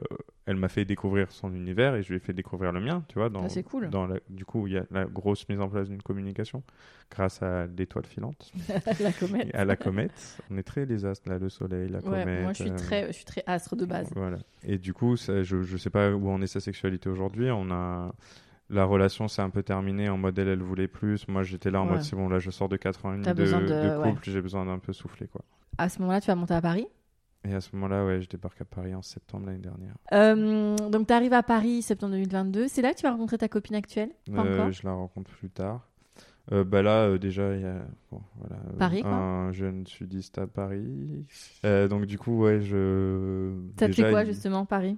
[0.51, 3.17] elle m'a fait découvrir son univers et je lui ai fait découvrir le mien, tu
[3.17, 3.29] vois.
[3.29, 3.89] Dans, Ah, c'est cool.
[3.89, 6.61] Dans la- du coup, il y a la grosse mise en place d'une communication
[7.09, 8.51] grâce à l'étoile filante
[8.99, 9.47] la comète.
[9.47, 10.37] et à la comète.
[10.51, 12.43] On est très les astres, là, le soleil, la Ouais, comète.
[12.43, 14.09] moi je suis euh, très, je suis très astre de base.
[14.15, 14.37] Voilà.
[14.63, 17.49] Et du coup, ça, je ne sais pas où en est sa sexualité aujourd'hui.
[17.51, 18.13] On a
[18.69, 21.27] la relation s'est un peu terminée en mode elle, elle voulait plus.
[21.27, 21.91] Moi, j'étais là en Ouais.
[21.93, 24.09] mode c'est bon, là, je sors de 4 ans et demi de, de- ouais.
[24.11, 25.41] couple, j'ai besoin d'un peu souffler quoi.
[25.77, 26.87] À ce moment-là, tu vas monter à Paris?
[27.47, 29.95] Et à ce moment-là, ouais, je débarque à Paris en septembre l'année dernière.
[30.13, 32.68] Euh, donc tu arrives à Paris septembre 2022.
[32.68, 34.09] C'est là que tu vas rencontrer ta copine actuelle?
[34.34, 34.72] Pas Euh, encore?
[34.72, 35.88] je la rencontre plus tard.
[36.51, 39.11] Euh, bah là, euh, déjà, il y a bon, voilà, quoi.
[39.11, 41.26] un jeune sudiste à Paris.
[41.63, 43.53] Donc, du coup, ouais, je.
[43.88, 44.97] Déjà, fait quoi il- justement Paris?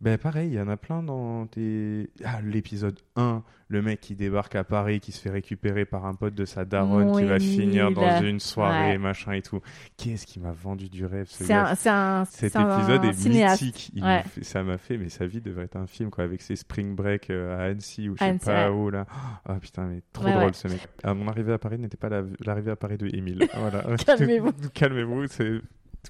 [0.00, 2.08] Ben pareil, il y en a plein dans tes...
[2.24, 6.14] Ah, l'épisode 1, le mec qui débarque à Paris, qui se fait récupérer par un
[6.14, 8.98] pote de sa daronne, qui va finir dans une soirée, Ouais.
[8.98, 9.60] machin et tout.
[9.98, 13.60] Qu'est-ce qui m'a vendu du rêve, ce gars un, un, Cet un épisode est cinéaste.
[13.62, 13.90] mythique.
[13.94, 14.18] Il Ouais.
[14.18, 16.56] me fait- ça m'a fait, mais sa vie devrait être un film, quoi, avec ses
[16.56, 19.04] spring break euh, à Annecy ou je sais pas où, là.
[19.44, 20.80] Ah putain, mais trop Ouais, drôle ce mec.
[21.04, 23.46] Mon arrivée à Paris n'était pas la- l'arrivée à Paris de Émile.
[23.54, 23.84] Voilà.
[24.06, 24.52] Calmez-vous.
[24.72, 25.60] Calmez-vous, c'est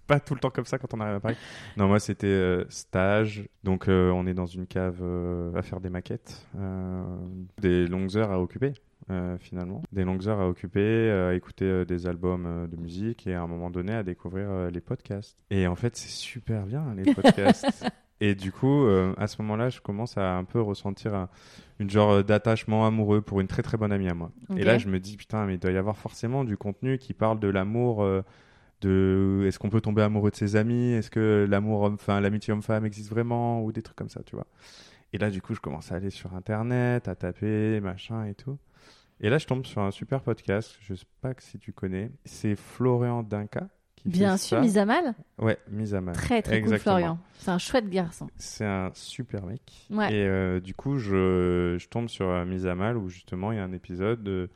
[0.06, 1.36] pas tout le temps comme ça quand on arrive à Paris.
[1.76, 5.80] Non, moi c'était euh, stage, donc euh, on est dans une cave euh, à faire
[5.80, 6.46] des maquettes,
[7.60, 8.72] des longues heures à occuper.
[9.40, 13.46] finalement, des longues heures à occuper, à écouter des albums de musique et à un
[13.48, 15.36] moment donné à découvrir les podcasts.
[15.50, 17.84] Et en fait, c'est super bien les podcasts.
[18.20, 21.28] et du coup, euh, à ce moment-là, je commence à un peu ressentir un-
[21.80, 24.30] une genre d'attachement amoureux pour une très très bonne amie à moi.
[24.56, 27.12] Et là, je me dis, putain, mais il doit y avoir forcément du contenu qui
[27.14, 28.02] parle de l'amour.
[28.04, 28.22] euh,
[28.80, 30.92] de est-ce qu'on peut tomber amoureux de ses amis?
[30.92, 33.62] Est-ce que l'amour homme, enfin l'amitié homme-femme existe vraiment?
[33.62, 34.46] Ou des trucs comme ça, tu vois
[35.12, 38.58] Et là, du coup, je commence à aller sur internet, à taper, machin et tout.
[39.20, 40.76] Et là, je tombe sur un super podcast.
[40.80, 42.10] Je sais pas si tu connais.
[42.24, 44.62] C'est Florian Dinka qui Bien fait sûr, ça.
[44.62, 45.14] mise à mal?
[45.38, 46.14] Ouais, mise à mal.
[46.14, 46.78] Très très cool.
[46.78, 47.18] Florian.
[47.34, 48.28] C'est un chouette garçon.
[48.36, 49.60] C'est un super mec.
[49.90, 50.10] Ouais.
[50.10, 53.56] Et euh, du coup, je, je tombe sur euh, Mise à Mal où justement il
[53.56, 54.48] y a un épisode de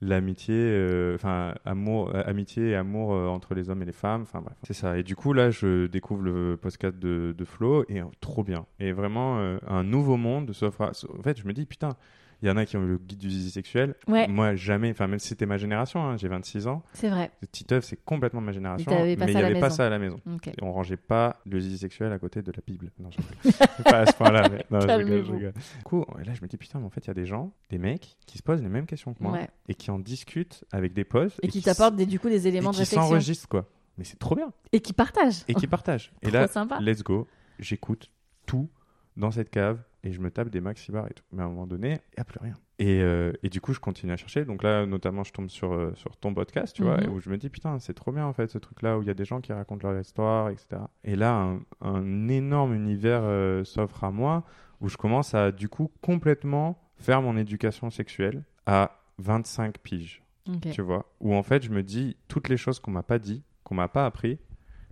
[0.00, 4.22] l'amitié, euh, enfin amour, euh, amitié et amour euh, entre les hommes et les femmes.
[4.22, 4.98] Enfin bref, c'est ça.
[4.98, 8.66] Et du coup, là, je découvre le podcast de, de Flo et trop bien.
[8.78, 10.92] Et vraiment un nouveau monde s'offre.
[11.18, 11.96] En fait, je me dis putain.
[12.42, 13.94] Il y en a qui ont eu le guide du zizi sexuel.
[14.08, 14.28] Ouais.
[14.28, 14.90] Moi, jamais.
[14.90, 16.82] Enfin, même si c'était ma génération, hein, j'ai 26 ans.
[16.92, 17.30] C'est vrai.
[17.50, 18.90] Titeuf, c'est complètement ma génération.
[18.90, 20.20] mais il ça n'y avait pas ça à la maison.
[20.34, 20.48] Ok.
[20.48, 22.90] Et on rangeait pas le zizi sexuel à côté de la Bible.
[22.98, 23.50] Non, je
[23.84, 24.48] pas à ce point-là.
[24.50, 24.66] Mais...
[24.70, 25.32] Non, je rigole, je Calmez-vous.
[25.34, 25.52] rigole.
[25.78, 27.26] Du coup, et là, je me dis, putain, mais en fait, il y a des
[27.26, 29.48] gens, des mecs, qui se posent les mêmes questions que moi Ouais.
[29.68, 32.70] et qui en discutent avec des potes Et qui t'apportent du coup des et éléments
[32.70, 33.08] de qui réflexion.
[33.08, 33.66] s'enregistrent, quoi.
[33.96, 34.52] Mais c'est trop bien.
[34.72, 35.42] Et qui partagent.
[35.48, 36.12] Et qui partagent.
[36.20, 36.78] Et là, sympa.
[36.80, 37.26] let's go.
[37.58, 38.10] J'écoute
[38.44, 38.68] tout
[39.16, 41.24] dans cette cave et je me tape des maxi bars et tout.
[41.32, 42.54] Mais à un moment donné, il n'y a plus rien.
[42.78, 44.44] Et, euh, et du coup, je continue à chercher.
[44.44, 47.10] Donc là, notamment, je tombe sur, euh, sur ton podcast, tu vois, Mhm.
[47.12, 49.10] où je me dis, putain, c'est trop bien, en fait, ce truc-là, où il y
[49.10, 50.82] a des gens qui racontent leur histoire, etc.
[51.02, 54.44] Et là, un, un énorme univers euh, s'offre à moi,
[54.80, 60.22] où je commence à, du coup, complètement faire mon éducation sexuelle à 25 piges,
[60.70, 61.06] tu vois.
[61.20, 63.88] Où, en fait, je me dis, toutes les choses qu'on m'a pas dit, qu'on m'a
[63.88, 64.38] pas appris,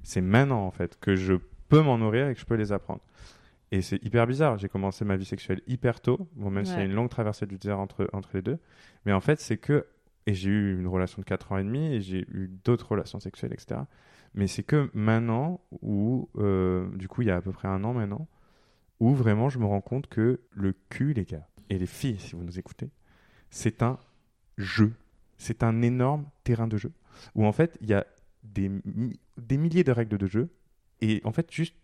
[0.03, 1.35] c'est maintenant, en fait, que je
[1.69, 3.01] peux m'en nourrir et que je peux les apprendre.
[3.75, 4.57] Et c'est hyper bizarre.
[4.59, 6.29] J'ai commencé ma vie sexuelle hyper tôt.
[6.37, 6.87] Bon, même s'il y a Ouais.
[6.87, 8.59] une longue traversée du désert entre, entre les deux.
[9.05, 9.87] Mais en fait, c'est que.
[10.27, 13.19] Et j'ai eu une relation de 4 ans et demi et j'ai eu d'autres relations
[13.21, 13.81] sexuelles, etc.
[14.35, 16.29] Mais c'est que maintenant, où.
[16.37, 18.27] euh, du coup, il y a à peu près un an maintenant,
[19.01, 22.37] où vraiment je me rends compte que le cul, les gars, et les filles, si
[22.37, 22.91] vous nous écoutez,
[23.51, 23.99] c'est un
[24.57, 24.93] jeu.
[25.37, 26.93] C'est un énorme terrain de jeu.
[27.35, 28.07] Où en fait, il y a
[28.45, 28.71] des,
[29.37, 30.49] des milliers de règles de jeu.
[31.01, 31.75] Et en fait, juste,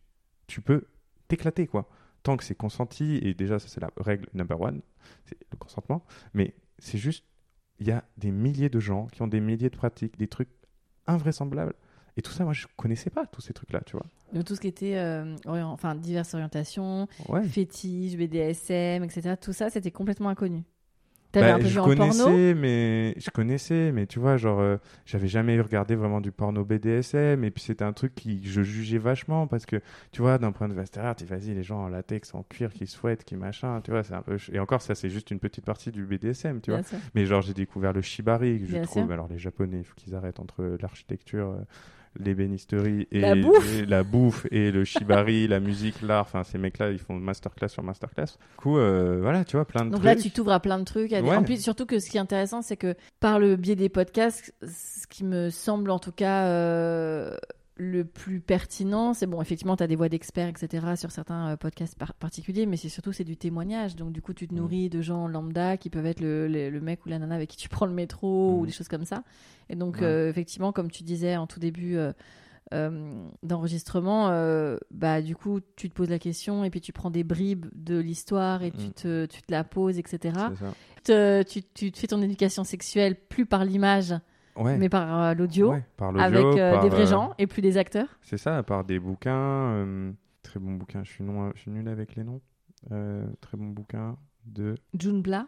[0.47, 0.85] tu peux
[1.31, 1.89] t'éclater, quoi.
[2.23, 4.82] Tant que c'est consenti, et déjà, ça, c'est la règle number one,
[5.24, 6.05] c'est le consentement.
[6.35, 7.24] Mais c'est juste,
[7.78, 10.51] il y a des milliers de gens qui ont des milliers de pratiques, des trucs
[11.07, 11.74] invraisemblables.
[12.16, 14.05] Et tout ça, moi, je connaissais pas tous ces trucs-là, tu vois.
[14.32, 17.43] Donc tout ce qui était euh, orient- enfin diverses orientations, Ouais.
[17.43, 19.36] fétiches, BDSM, etc.
[19.40, 20.62] Tout ça, c'était complètement inconnu.
[21.32, 22.55] Bah, un peu je connaissais, porno?
[22.57, 27.44] mais je connaissais, mais tu vois, genre, euh, j'avais jamais regardé vraiment du porno BDSM,
[27.44, 29.81] et puis c'était un truc qui je jugeais vachement parce que,
[30.11, 32.73] tu vois, d'un point de vue extérieur, tu vas-y, les gens en latex, en cuir,
[32.73, 34.39] qui souhaitent, qui machin, tu vois, c'est un peu.
[34.52, 36.81] Et encore, ça, c'est juste une petite partie du BDSM, tu vois.
[37.15, 39.05] Mais genre, j'ai découvert le shibari, que je Bien trouve.
[39.05, 39.12] sûr.
[39.12, 41.62] Alors, les Japonais, il faut qu'ils arrêtent entre l'architecture, euh,
[42.19, 43.78] l'ébénisterie et La bouffe.
[43.78, 46.23] et la bouffe et le shibari, la musique, l'art.
[46.23, 48.24] Enfin, ces mecs-là, ils font masterclass sur masterclass.
[48.27, 50.05] Du coup, euh, voilà, tu vois, plein de Donc trucs.
[50.05, 51.12] là, tu t'ouvres à plein de trucs.
[51.12, 51.37] Ouais.
[51.37, 54.53] En plus, surtout que ce qui est intéressant, c'est que par le biais des podcasts,
[54.62, 57.37] ce qui me semble en tout cas euh,
[57.81, 61.57] le plus pertinent, c'est bon, effectivement, tu as des voix d'experts, etc., sur certains euh,
[61.57, 63.97] podcasts particuliers, mais c'est surtout c'est du témoignage.
[63.97, 64.57] Donc, du coup, tu te mm.
[64.59, 67.57] nourris de gens lambda qui peuvent être le, le, mec ou la nana avec qui
[67.57, 68.66] tu prends le métro ou mm.
[68.66, 69.24] des choses comme ça.
[69.70, 72.12] Et donc, euh, effectivement, comme tu disais en tout début euh,
[73.43, 74.28] d'enregistrement,
[74.90, 77.98] bah, du coup, tu te poses la question et puis tu prends des bribes de
[77.98, 78.93] l'histoire et tu, mm.
[78.93, 80.35] te, tu te la poses, etc.
[81.05, 84.15] tu, tu te fais ton éducation sexuelle plus par l'image
[84.59, 88.09] mais par euh, l'audio, avec euh, des vrais euh, gens et plus des acteurs.
[88.22, 89.86] C'est ça, par des bouquins.
[90.43, 92.40] très bon bouquin, je suis, non, je suis nul avec les noms.
[93.40, 94.74] très bon bouquin de.
[94.98, 95.47] June Bla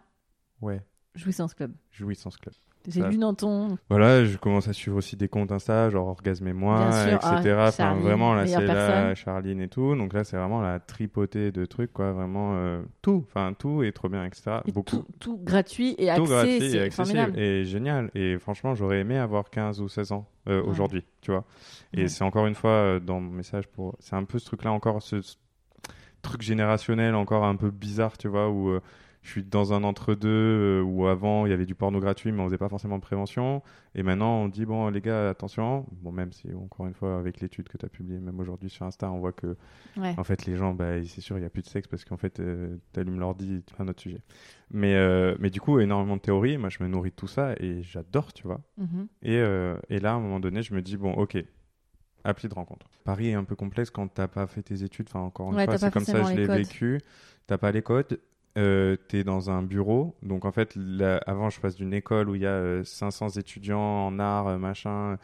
[0.60, 0.80] Ouais.
[1.14, 1.72] Jouissance Club.
[1.90, 2.54] Jouissance Club.
[2.88, 3.78] J'ai lu dans ton.
[3.88, 7.54] Voilà, je commence à suivre aussi des comptes Insta, genre Orgasme et moi, etc.
[7.59, 9.94] Ah, enfin, vraiment, là, c'est la Charline et tout.
[9.94, 12.12] Donc là, c'est vraiment la tripotée de trucs, quoi.
[12.12, 13.24] Vraiment euh, tout.
[13.28, 14.59] Enfin, tout est trop bien, etc.
[14.72, 15.04] Beaucoup.
[15.20, 17.38] Tout, gratuit et tout gratuit et accessible.
[17.38, 18.10] Et génial.
[18.14, 21.44] Et franchement, j'aurais aimé avoir 15 ou 16 ans euh, aujourd'hui, tu vois.
[21.92, 23.96] Et c'est encore une fois euh, dans mon message pour.
[24.00, 25.16] C'est un peu ce truc-là, encore ce
[26.22, 28.78] truc générationnel, encore un peu bizarre, tu vois, où
[29.23, 32.43] je suis dans un entre-deux euh, où avant il y avait du porno gratuit, mais
[32.43, 33.62] on faisait pas forcément de prévention.
[33.94, 35.86] Et maintenant on dit bon les gars attention.
[36.03, 38.85] Bon même si encore une fois avec l'étude que tu as publiée, même aujourd'hui sur
[38.85, 39.57] Insta, on voit que
[39.97, 42.16] en fait les gens, bah, c'est sûr il y a plus de sexe parce qu'en
[42.16, 44.23] fait euh, tu allumes l'ordi, un autre sujet.
[44.73, 46.59] Mais euh, mais du coup énormément de théories.
[46.59, 48.61] Moi je me nourris de tout ça et j'adore, tu vois.
[48.81, 49.07] Mm-hmm.
[49.23, 51.43] Et, et là à un moment donné je me dis bon ok
[52.24, 52.89] appli de rencontre.
[53.05, 55.07] Paris est un peu complexe quand t'as pas fait tes études.
[55.09, 57.01] Enfin, encore une fois, c'est comme ça je l'ai vécu.
[57.47, 58.20] T'as pas les codes
[58.58, 60.14] euh, tu es dans un bureau.
[60.22, 60.76] Donc, en fait,
[61.26, 64.58] avant, je passe d'une école où il y a 500 euh, étudiants en art, euh,
[64.58, 65.18] machin,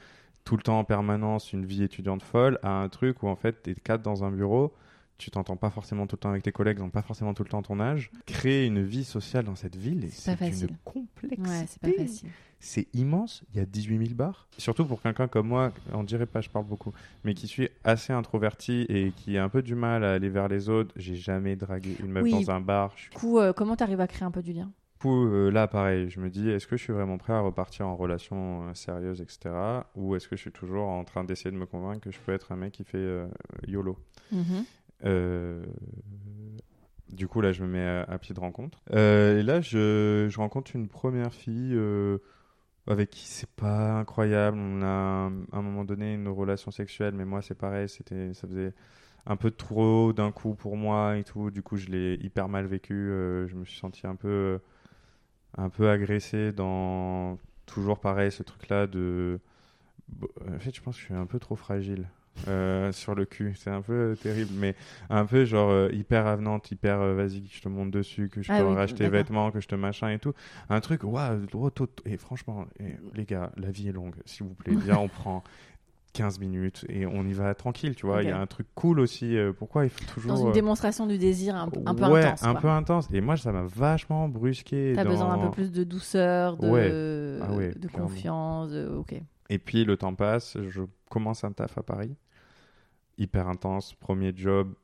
[0.44, 3.62] tout le temps en permanence, une vie étudiante folle, à un truc où, en fait,
[3.62, 4.72] tu es quatre dans un bureau.
[5.18, 7.48] Tu t'entends pas forcément tout le temps avec tes collègues, n'ont pas forcément tout le
[7.48, 8.10] temps ton âge.
[8.26, 11.42] Créer une vie sociale dans cette ville, c'est une complexité.
[11.42, 12.30] Ouais, c'est pas facile
[12.60, 13.44] c'est immense.
[13.52, 14.48] Il y a 18 000 bars.
[14.58, 16.92] Surtout pour quelqu'un comme moi, on dirait pas, je parle beaucoup,
[17.24, 20.48] mais qui suis assez introverti et qui a un peu du mal à aller vers
[20.48, 20.92] les autres.
[20.96, 22.94] J'ai jamais dragué une meuf dans un bar.
[22.96, 24.70] Du coup, euh, comment tu arrives à créer un peu du lien?
[25.00, 27.86] Coup, euh, là, pareil, je me dis, est-ce que je suis vraiment prêt à repartir
[27.86, 29.54] en relation euh, sérieuse, etc.
[29.94, 32.32] Ou est-ce que je suis toujours en train d'essayer de me convaincre que je peux
[32.32, 33.22] être un mec qui fait
[33.68, 33.96] YOLO?
[34.34, 34.64] Mm-hmm.
[37.12, 38.80] Du coup, là, je me mets à, pied de rencontre.
[38.90, 41.76] et là, je, rencontre une première fille
[42.88, 44.58] avec qui c'est pas incroyable.
[44.58, 48.48] On a à un moment donné une relation sexuelle, mais moi c'est pareil, c'était, ça
[48.48, 48.72] faisait
[49.26, 51.50] un peu trop d'un coup pour moi et tout.
[51.50, 52.94] Du coup, je l'ai hyper mal vécu.
[52.94, 54.60] Euh, je me suis senti un peu,
[55.56, 59.40] un peu agressé dans toujours pareil ce truc-là de.
[60.50, 62.08] En fait, je pense que je suis un peu trop fragile.
[62.46, 63.54] Euh, sur le cul.
[63.56, 64.74] C'est un peu terrible, mais
[65.10, 68.52] un peu genre euh, hyper avenante, hyper euh, vas-y, je te monte dessus, que je
[68.52, 70.32] ah peux racheter tes vêtements, que je te machin et tout.
[70.70, 71.46] Un truc, waouh,
[72.04, 72.66] et franchement,
[73.14, 74.74] les gars, la vie est longue, s'il vous plaît.
[74.74, 75.42] Viens, on prend
[76.14, 78.22] 15 minutes et on y va tranquille, tu vois.
[78.22, 79.36] Il y a un truc cool aussi.
[79.58, 80.32] pourquoi il faut toujours.
[80.32, 82.42] Dans une démonstration du désir un, un peu ouais, intense.
[82.44, 83.08] un peu intense.
[83.12, 84.92] Et moi, ça m'a vachement brusqué.
[84.94, 89.20] T'as besoin d'un peu plus de douceur, de, ah de confiance, ok.
[89.50, 92.14] Et puis le temps passe, je commence un taf à Paris
[93.18, 93.94] hyper intense.
[93.94, 94.74] Premier job,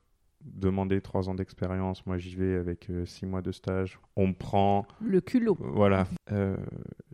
[0.43, 2.05] demander trois ans d'expérience.
[2.07, 3.99] Moi, j'y vais avec euh, six mois de stage.
[4.17, 4.87] On me prend.
[5.01, 5.57] Le culot.
[5.61, 6.07] Voilà.
[6.33, 6.57] Euh,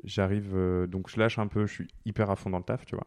[0.04, 1.66] j'arrive, euh, donc je lâche un peu.
[1.66, 3.06] Je suis hyper à fond dans le taf, tu vois.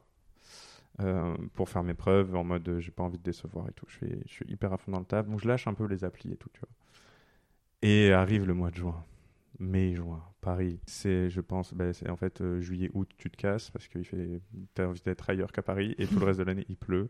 [1.53, 3.85] pour faire mes preuves en mode j'ai pas envie de décevoir et tout.
[3.89, 5.27] Je, fais, je suis hyper à fond dans le taf.
[5.27, 6.69] Donc je lâche un peu les applis et tout, tu vois.
[7.81, 9.03] Et arrive le mois de juin
[9.59, 10.79] mai, juin, Paris.
[10.85, 14.03] C'est, je pense, ben, c'est en fait euh, juillet, août, tu te casses parce que
[14.03, 14.41] fait,
[14.77, 17.09] as envie d'être ailleurs qu'à Paris et tout le reste de l'année il pleut.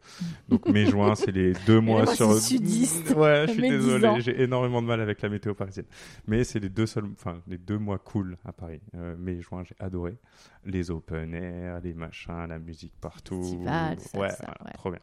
[0.49, 2.33] Donc mai, juin, c'est les deux mois sur.
[2.37, 3.13] Sudiste.
[3.15, 5.85] Ouais, je suis désolé, j'ai énormément de mal avec la météo parisienne.
[6.27, 8.81] Mais c'est les deux seuls, enfin les deux mois cool à Paris.
[8.95, 10.17] Euh, mai, juin, j'ai adoré
[10.65, 13.65] les open air, les machins, la musique partout.
[14.13, 14.29] ouais,
[14.75, 14.99] trop bien.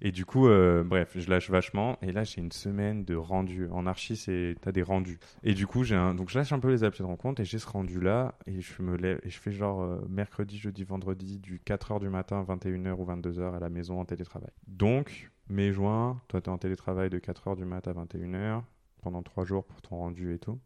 [0.00, 1.98] Et du coup, euh, bref, je lâche vachement.
[2.02, 3.68] Et là, j'ai une semaine de rendu.
[3.70, 5.18] En archi, c'est t'as des rendus.
[5.42, 6.14] Et du coup, j'ai un...
[6.14, 8.82] donc je lâche un peu les applis de rencontre et j'ai rendu là et je
[8.82, 12.94] me lève et je fais genre euh, mercredi, jeudi, vendredi du 4h du matin 21h
[12.94, 14.50] ou 22h à la maison en télétravail.
[14.66, 18.62] Donc, mai juin, toi t'es en télétravail de 4h du matin à 21h
[19.02, 20.58] pendant 3 jours pour ton rendu et tout.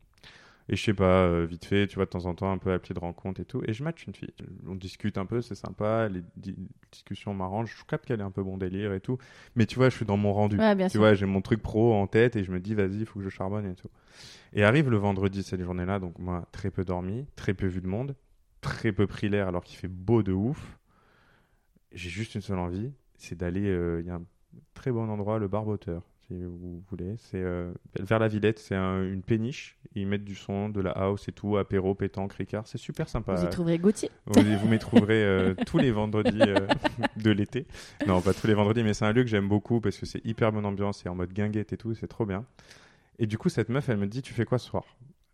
[0.69, 2.73] Et je sais pas, euh, vite fait, tu vois, de temps en temps, un peu
[2.73, 3.63] à pied de rencontre et tout.
[3.67, 4.33] Et je match une fille.
[4.67, 6.23] On discute un peu, c'est sympa, les
[6.93, 7.75] discussions m'arrangent.
[7.77, 9.19] Je capte qu'elle est un peu bon délire et tout.
[9.57, 10.57] Mais tu vois, je suis dans mon rendu.
[10.93, 13.19] tu vois, j'ai mon truc pro en tête et je me dis, vas-y, il faut
[13.19, 13.89] que je charbonne et tout.
[14.53, 17.87] Et arrive le vendredi, cette journée-là, donc moi, très peu dormi, très peu vu de
[17.89, 18.15] monde,
[18.61, 20.79] très peu pris l'air alors qu'il fait beau de ouf.
[21.93, 23.67] J'ai juste une seule envie, c'est d'aller.
[23.69, 24.23] Euh, il y a un
[24.75, 26.03] très bon endroit, le Barboteur.
[26.33, 27.15] Si vous voulez.
[27.17, 29.79] C'est euh, vers la Villette, c'est une péniche.
[29.95, 32.67] Ils mettent du son, de la house et tout, apéro, pétanque, ricard.
[32.67, 33.35] C'est super sympa.
[33.35, 34.11] Vous y trouverez Gauthier?
[34.27, 36.41] Vous, vous m'y trouverez euh, tous les vendredis
[37.17, 37.67] de l'été.
[38.07, 40.25] Non, pas tous les vendredis, mais c'est un lieu que j'aime beaucoup parce que c'est
[40.25, 41.01] hyper bonne ambiance.
[41.03, 42.45] C'est en mode guinguette et tout, c'est trop bien.
[43.19, 44.85] Et du coup, cette meuf, elle me dit, tu fais quoi ce soir?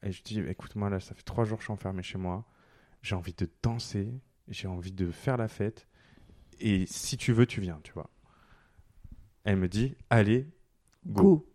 [0.03, 2.45] Et je dis, écoute-moi, là, ça fait trois jours que je suis enfermé chez moi.
[3.03, 4.13] J'ai envie de danser,
[4.49, 5.87] j'ai envie de faire la fête.
[6.61, 8.11] Et si tu veux, tu viens, tu vois.
[9.45, 10.49] Elle me dit, allez,
[11.07, 11.47] go.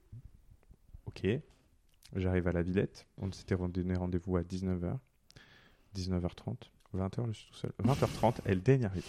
[1.05, 1.27] Ok.
[2.15, 3.07] J'arrive à la Villette.
[3.17, 4.97] On s'était donné rendez-vous à 19h.
[5.95, 6.55] 19h30.
[6.95, 7.71] 20h, je suis tout seul.
[7.83, 9.05] 20h30, elle daigne arriver.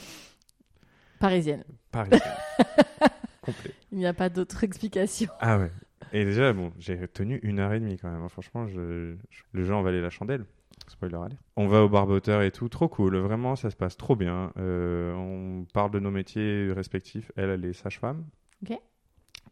[1.19, 1.65] Parisienne.
[1.90, 2.23] Parisienne.
[3.43, 3.74] Complet.
[3.93, 5.31] Il n'y a pas d'autre explication.
[5.40, 5.70] Ah ouais.
[6.12, 8.28] Et déjà, bon, j'ai tenu une heure et demie quand même.
[8.28, 9.16] Franchement, je,
[9.52, 10.44] le jeu en valait la chandelle.
[10.89, 11.36] Spoiler aller.
[11.56, 13.16] On va au barboteur et tout, trop cool.
[13.16, 14.52] Vraiment, ça se passe trop bien.
[14.59, 17.32] Euh, on parle de nos métiers respectifs.
[17.36, 18.24] Elle, elle est sage-femme.
[18.62, 18.78] Ok.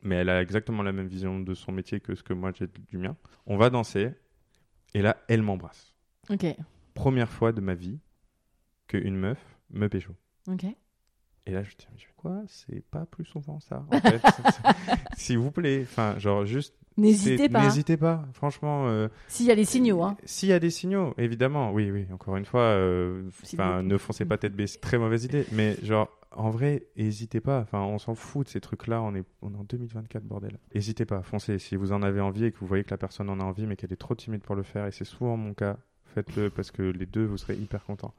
[0.00, 2.66] Mais elle a exactement la même vision de son métier que ce que moi j'ai
[2.66, 3.16] du mien.
[3.46, 4.10] On va danser.
[4.94, 5.94] Et là, elle m'embrasse.
[6.30, 6.46] Ok.
[6.94, 7.98] Première fois de ma vie
[8.86, 9.38] qu'une meuf
[9.70, 10.14] me pécho.
[10.48, 10.64] Ok.
[11.46, 12.42] Et là, je me dis, quoi?
[12.46, 14.22] C'est pas plus souvent ça, en fait.
[15.16, 15.80] S'il vous plaît.
[15.82, 16.74] Enfin, genre, juste.
[16.96, 17.64] N'hésitez pas.
[17.64, 18.86] N'hésitez pas, franchement.
[18.86, 20.16] Euh, S'il y a des signaux, hein.
[20.24, 21.72] S'il y a des signaux, évidemment.
[21.72, 22.62] Oui, oui, encore une fois.
[22.62, 24.78] Euh, enfin, ne foncez pas tête baissée.
[24.78, 25.46] Très mauvaise idée.
[25.52, 27.60] Mais, genre, en vrai, n'hésitez pas.
[27.60, 29.02] Enfin, on s'en fout de ces trucs-là.
[29.02, 30.58] On est, on est en 2024, bordel.
[30.74, 31.58] N'hésitez pas, foncez.
[31.58, 33.66] Si vous en avez envie et que vous voyez que la personne en a envie,
[33.66, 36.70] mais qu'elle est trop timide pour le faire, et c'est souvent mon cas, faites-le parce
[36.70, 38.14] que les deux, vous serez hyper contents.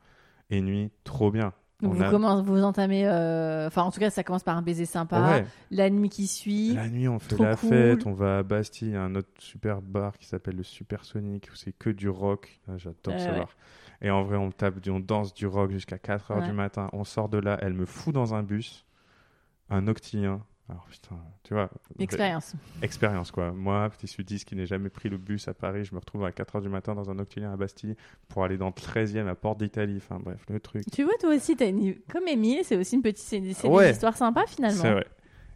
[0.50, 1.54] Et nuit, trop bien
[1.84, 5.90] vous, vous entamez, euh, enfin en tout cas ça commence par un baiser sympa, la
[5.90, 6.74] nuit qui suit.
[6.74, 10.28] La nuit on fait la fête, on va à Bastille, un autre super bar qui
[10.28, 13.50] s'appelle le Supersonic où c'est que du rock, ah, j'adore ce bar.
[14.04, 17.04] Et en vrai on tape, on danse du rock jusqu'à 4 heures du matin, on
[17.04, 18.86] sort de là, elle me fout dans un bus,
[19.70, 21.70] un octilien, alors putain, tu vois.
[22.00, 22.54] Expérience.
[22.82, 23.52] Expérience quoi.
[23.52, 26.32] Moi, petit sudiste qui n'ai jamais pris le bus à Paris, je me retrouve à
[26.32, 27.96] 4h du matin dans un octilien à Bastille
[28.28, 29.98] pour aller dans le 13e à Porte d'Italie.
[29.98, 30.84] Enfin bref, le truc.
[30.92, 31.96] Tu vois, toi aussi, as une...
[32.12, 34.82] comme Émile, c'est aussi une petite c'est une histoire sympa finalement.
[34.82, 35.08] C'est vrai.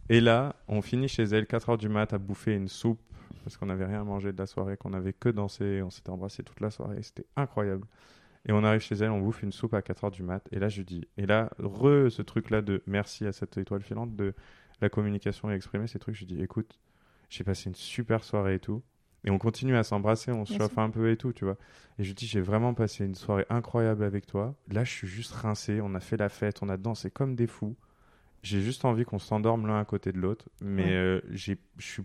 [0.10, 3.02] Et là, on finit chez elle 4h du mat à bouffer une soupe
[3.44, 6.44] parce qu'on n'avait rien mangé de la soirée, qu'on avait que dansé, on s'était embrassé
[6.44, 7.86] toute la soirée, c'était incroyable.
[8.48, 10.48] Et on arrive chez elle, on bouffe une soupe à 4h du mat.
[10.52, 14.16] Et là, je dis, et là, re ce truc-là de merci à cette étoile filante
[14.16, 14.34] de
[14.82, 16.16] la communication et exprimer ces trucs.
[16.16, 16.80] Je dis, écoute,
[17.30, 18.82] j'ai passé une super soirée et tout.
[19.26, 21.58] Et on continue à s'embrasser, on se chauffe un peu et tout, tu vois.
[22.00, 24.56] Et je dis, j'ai vraiment passé une soirée incroyable avec toi.
[24.72, 27.48] Là, je suis juste rincé, on a fait la fête, on a dansé comme des
[27.48, 27.76] fous.
[28.44, 30.48] J'ai juste envie qu'on s'endorme l'un à côté de l'autre.
[30.62, 32.04] Mais euh, j'ai, je suis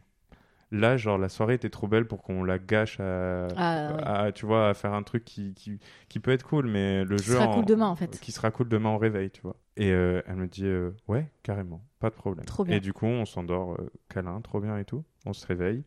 [0.73, 4.71] là, genre, la soirée était trop belle pour qu'on la gâche à, ah, tu vois,
[4.71, 5.79] à faire un truc qui, qui,
[6.09, 7.35] qui, peut être cool, mais le jeu.
[7.35, 8.19] Qui sera cool demain, en fait.
[8.21, 9.57] Qui sera cool demain au réveil, tu vois.
[9.77, 12.45] Et euh, elle me dit, euh, ouais, carrément, pas de problème.
[12.47, 12.77] Trop bien.
[12.77, 15.05] Et du coup, on s'endort euh, câlin, trop bien et tout.
[15.27, 15.85] On se réveille.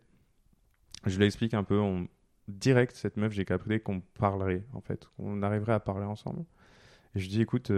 [1.06, 2.08] Je lui explique un peu, on...
[2.48, 5.10] direct, cette meuf, j'ai capté qu'on parlerait, en fait.
[5.18, 6.46] On arriverait à parler ensemble.
[7.16, 7.72] Et je dis, écoute,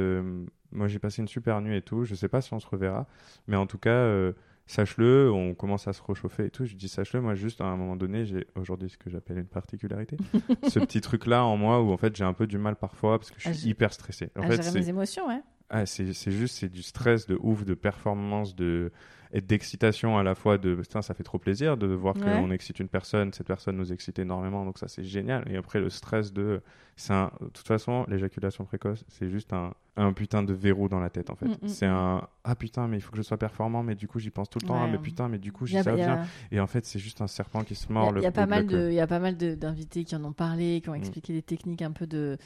[0.71, 3.05] moi j'ai passé une super nuit et tout, je sais pas si on se reverra,
[3.45, 4.33] mais en tout cas
[4.67, 6.65] sache-le, on commence à se réchauffer et tout.
[6.65, 9.47] Je dis sache-le, moi juste à un moment donné, j'ai aujourd'hui ce que j'appelle une
[9.47, 10.17] particularité,
[10.67, 13.17] ce petit truc là en moi où en fait j'ai un peu du mal parfois
[13.17, 14.29] parce que je suis ah, hyper stressé.
[14.37, 15.41] En à fait, gérer mes émotions, ouais.
[15.69, 18.91] Ah, c'est juste, c'est du stress de ouf, de performance, de
[19.33, 22.87] et d'excitation à la fois de ça fait trop plaisir de voir qu'on excite une
[22.87, 25.43] personne, cette personne nous excite énormément, donc ça c'est génial.
[25.49, 26.61] Et après le stress de,
[26.95, 31.09] c'est de toute façon l'éjaculation précoce, c'est juste un, un, putain de verrou dans la
[31.09, 31.47] tête en fait.
[31.47, 31.91] Mm, mm, c'est mm.
[31.91, 34.49] un ah putain mais il faut que je sois performant, mais du coup j'y pense
[34.49, 34.81] tout le temps.
[34.81, 36.25] Ah, mais putain mais du coup j'y ça vient.
[36.51, 38.13] Et en fait c'est juste un serpent qui se mord.
[38.15, 40.33] Il y, a pas mal de, il y a pas mal d'invités qui en ont
[40.33, 42.37] parlé, qui ont expliqué des techniques un peu de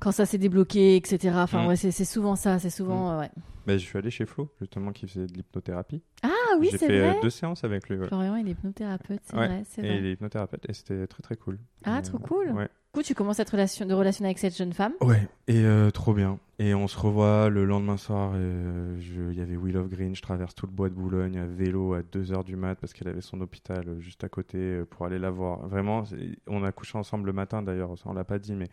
[0.00, 1.34] quand ça s'est débloqué, etc.
[1.36, 1.66] Enfin, mm.
[1.68, 3.14] ouais, c'est souvent ça, c'est souvent.
[3.14, 3.20] Mm.
[3.20, 3.30] ouais.
[3.66, 6.02] Bah, je suis allé chez Flo, justement, qui faisait de l'hypnothérapie.
[6.22, 6.28] Ah
[6.58, 6.88] oui, c'est vrai.
[6.88, 7.98] J'ai fait deux séances avec lui.
[8.06, 9.94] Florian, il est hypnothérapeute, c'est vrai, c'est vrai.
[9.94, 11.58] Et il est hypnothérapeute, et c'était très très cool.
[11.84, 12.50] Ah, trop cool.
[12.50, 12.68] Ouais.
[12.92, 14.94] Du coup, tu commences cette relation de relation avec cette jeune femme?
[15.00, 16.40] Ouais, et euh, trop bien.
[16.58, 18.32] Et on se revoit le lendemain soir.
[18.34, 18.98] Euh,
[19.30, 20.16] il y avait Will of Green.
[20.16, 23.06] Je traverse tout le bois de Boulogne à vélo à 2h du mat parce qu'elle
[23.06, 25.68] avait son hôpital euh, juste à côté pour aller la voir.
[25.68, 26.02] Vraiment,
[26.48, 27.94] on a couché ensemble le matin d'ailleurs.
[28.04, 28.68] On l'a pas dit, mais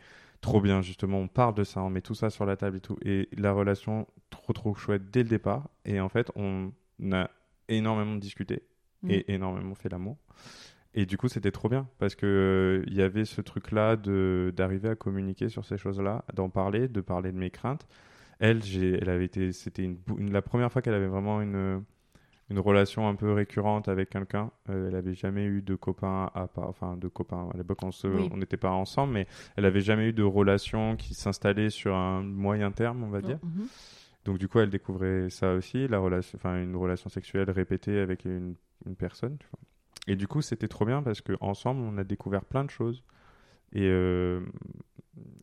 [0.48, 1.19] trop bien justement.
[1.19, 2.98] On parle de ça, on met tout ça sur la table et tout.
[3.03, 5.69] Et la relation, trop trop chouette dès le départ.
[5.86, 6.72] Et en fait, on
[7.11, 7.30] a
[7.68, 8.64] énormément discuté
[9.03, 9.11] mm.
[9.11, 10.18] et énormément fait l'amour.
[10.94, 14.90] Et du coup, c'était trop bien parce que il y avait ce truc-là de d'arriver
[14.90, 17.88] à communiquer sur ces choses-là, d'en parler, de parler de mes craintes.
[18.40, 21.84] Elle, elle avait été, c'était une, la première fois qu'elle avait vraiment une
[22.49, 24.52] une relation un peu récurrente avec quelqu'un.
[24.69, 27.49] Euh, elle avait jamais eu de copain à part, enfin de copains.
[27.53, 31.69] À l'époque, on n'était pas ensemble, mais elle avait jamais eu de relation qui s'installait
[31.69, 33.40] sur un moyen terme, on va dire.
[33.44, 33.68] Mhm.
[34.26, 38.26] Donc du coup, elle découvrait ça aussi, la relation, enfin une relation sexuelle répétée avec
[38.26, 38.56] une,
[38.86, 39.38] une personne.
[39.38, 39.60] Tu vois.
[40.07, 43.03] Et du coup, c'était trop bien parce que ensemble, on a découvert plein de choses.
[43.74, 44.41] Et, euh,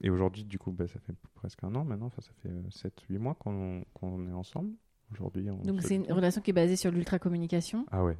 [0.00, 3.18] et aujourd'hui, du coup, bah, ça fait presque un an maintenant, enfin, ça fait 7-8
[3.18, 4.70] mois qu'on qu'on est ensemble.
[5.14, 7.86] Aujourd'hui, Donc c'est une relation qui est basée sur l'ultra-communication.
[7.92, 8.16] Ah ouais,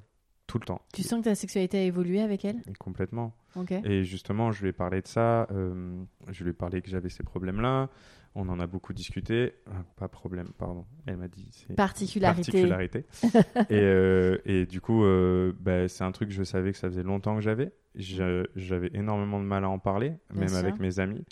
[0.47, 0.81] tout le temps.
[0.93, 3.35] Tu sens que ta sexualité a évolué avec elle Et complètement.
[3.57, 3.73] Ok.
[3.73, 5.47] Et justement, je lui ai parlé de ça.
[5.51, 7.89] euh, je lui ai parlé que j'avais ces problèmes-là.
[8.37, 9.55] On en a beaucoup discuté.
[9.71, 10.85] Ah, pas problème, pardon.
[11.07, 11.49] Elle m'a dit.
[11.53, 12.51] c'est Particularité.
[12.51, 13.05] particularité.
[13.71, 16.89] et, euh, et du coup, euh, bah, c'est un truc que je savais que ça
[16.89, 17.73] faisait longtemps que j'avais.
[17.95, 20.59] J'avais énormément de mal à en parler, Bien même sûr.
[20.59, 21.25] avec mes amis.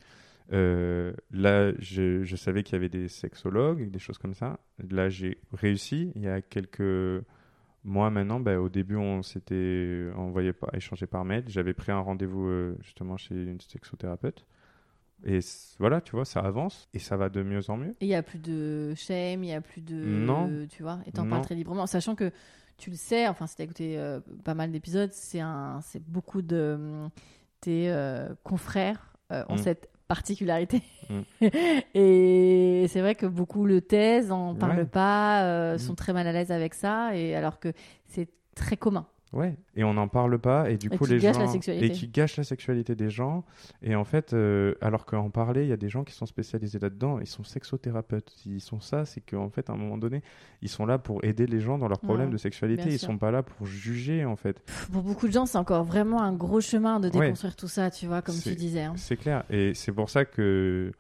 [0.53, 4.59] Euh, là, je, je savais qu'il y avait des sexologues, des choses comme ça.
[4.91, 6.13] Là, j'ai réussi.
[6.15, 7.25] Il y a quelques
[7.85, 11.45] mois maintenant, bah, au début, on s'était envoyé par, échangé par mail.
[11.49, 14.45] J'avais pris un rendez-vous euh, justement chez une sexothérapeute.
[15.25, 15.39] Et
[15.79, 17.95] voilà, tu vois, ça avance et ça va de mieux en mieux.
[18.01, 19.95] Et il n'y a plus de shame, il n'y a plus de.
[19.95, 20.51] Non.
[20.69, 22.33] Tu vois, et t'en parles très librement, sachant que
[22.77, 25.41] tu le sais, enfin, si t'as écouté euh, pas mal d'épisodes, c'est
[26.09, 27.07] beaucoup de.
[27.61, 29.59] Tes euh, confrères ont Mm.
[29.59, 30.83] cette particularité.
[31.09, 31.21] Mm.
[31.95, 34.85] et c'est vrai que beaucoup le taisent, en parlent Ouais.
[34.85, 35.79] pas, euh, Mm.
[35.79, 37.73] sont très mal à l'aise avec ça, et alors que
[38.07, 39.07] c'est très commun.
[39.33, 41.33] Ouais, et on n'en parle pas, et du Et coup, les gens.
[41.39, 41.87] la sexualité.
[41.87, 43.45] Et qui gâche la sexualité des gens.
[43.83, 46.79] Et en fait, euh, alors qu'en parler, il y a des gens qui sont spécialisés
[46.79, 48.29] là-dedans, ils sont sexothérapeutes.
[48.37, 50.23] S'ils sont ça, c'est qu'en fait, à un moment donné,
[50.61, 52.85] ils sont là pour aider les gens dans leurs problèmes Ouais, de sexualité.
[52.89, 53.07] Ils sûr.
[53.09, 54.61] sont pas là pour juger, en fait.
[54.93, 57.13] Pour beaucoup de gens, c'est encore vraiment un gros chemin de Ouais.
[57.13, 58.83] déconstruire tout ça, tu vois, comme tu disais.
[58.83, 58.93] hein.
[58.97, 59.45] C'est clair.
[59.49, 60.93] Et c'est pour ça que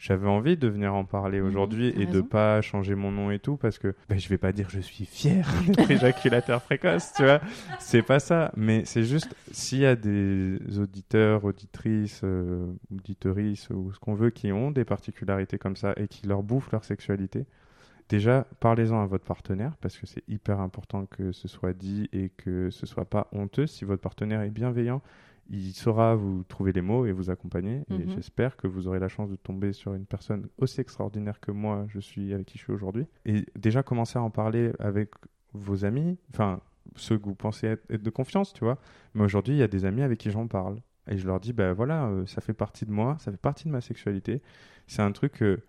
[0.00, 2.22] j'avais envie de venir en parler Mhm, aujourd'hui et de raison.
[2.24, 5.04] pas changer mon nom et tout parce que ben, je vais pas dire je suis
[5.04, 7.40] fier d'être éjaculateur précoce, tu vois.
[7.78, 8.50] C'est pas ça.
[8.56, 12.66] Mais c'est juste s'il y a des auditeurs, auditrices, euh,
[13.70, 16.84] ou ce qu'on veut qui ont des particularités comme ça et qui leur bouffent leur
[16.84, 17.44] sexualité.
[18.08, 22.30] Déjà, parlez-en à votre partenaire parce que c'est hyper important que ce soit dit et
[22.38, 23.66] que ce soit pas honteux.
[23.68, 25.00] Si votre partenaire est bienveillant,
[25.52, 27.82] il saura vous trouver les mots et vous accompagner.
[27.90, 28.10] Et Mhm.
[28.14, 31.86] j'espère que vous aurez la chance de tomber sur une personne aussi extraordinaire que moi,
[31.88, 33.06] je suis avec qui je suis aujourd'hui.
[33.26, 35.10] Et déjà, commencer à en parler avec
[35.52, 36.60] vos amis, enfin,
[36.94, 38.78] ceux que vous pensez être, de confiance, tu vois.
[39.14, 40.80] Mais aujourd'hui, il y a des amis avec qui j'en parle.
[41.08, 43.64] Et je leur dis, ben voilà, euh, ça fait partie de moi, ça fait partie
[43.64, 44.42] de ma sexualité.
[44.86, 45.42] C'est un truc.
[45.42, 45.62] euh,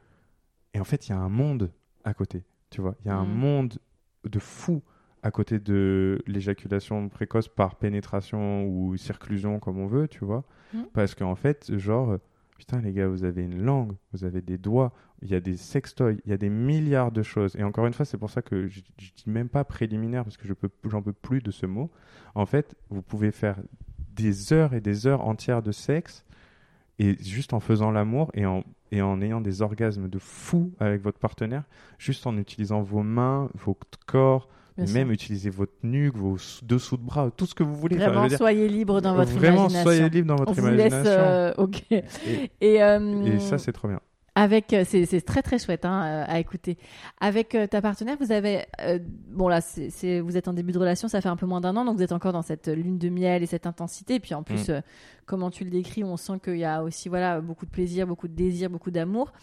[0.73, 1.71] Et en fait, il y a un monde
[2.03, 2.95] à côté, tu vois.
[3.03, 3.33] Il y a un Mhm.
[3.39, 3.79] monde
[4.29, 4.81] de fou
[5.23, 10.43] à côté de l'éjaculation précoce par pénétration ou circlusion, comme on veut, tu vois.
[10.73, 10.87] Mhm.
[10.93, 12.17] Parce qu'en fait, genre,
[12.57, 15.57] putain, les gars, vous avez une langue, vous avez des doigts, il y a des
[15.57, 17.55] sextoys, il y a des milliards de choses.
[17.55, 20.37] Et encore une fois, c'est pour ça que je, je dis même pas préliminaire, parce
[20.37, 21.91] que je peux, j'en peux plus de ce mot.
[22.33, 23.57] En fait, vous pouvez faire
[24.15, 26.25] des heures et des heures entières de sexe,
[26.99, 31.01] et juste en faisant l'amour et en, et en ayant des orgasmes de fou avec
[31.01, 31.63] votre partenaire,
[31.97, 34.95] juste en utilisant vos mains, votre corps, Bien sûr.
[34.95, 37.97] même utiliser votre nuque, vos sous- dessous de bras, tout ce que vous voulez.
[37.97, 39.83] Vraiment, soyez libre dans votre vraiment, imagination.
[39.83, 40.87] soyez libre dans votre On vous laisse.
[40.93, 41.11] imagination.
[41.21, 41.83] euh, ok.
[41.91, 42.05] Et,
[42.61, 43.99] Et, euh, et ça, c'est trop bien.
[44.33, 46.77] Avec, euh, c'est très très chouette hein, à écouter.
[47.19, 51.09] Avec ta partenaire, vous avez, euh, bon là, c'est vous êtes en début de relation,
[51.09, 53.09] ça fait un peu moins d'un an, donc vous êtes encore dans cette lune de
[53.09, 54.15] miel et cette intensité.
[54.15, 54.81] Et puis en plus, Mm.
[55.25, 58.29] comment tu le décris, on sent qu'il y a aussi voilà beaucoup de plaisir, beaucoup
[58.29, 59.33] de désir, beaucoup d'amour.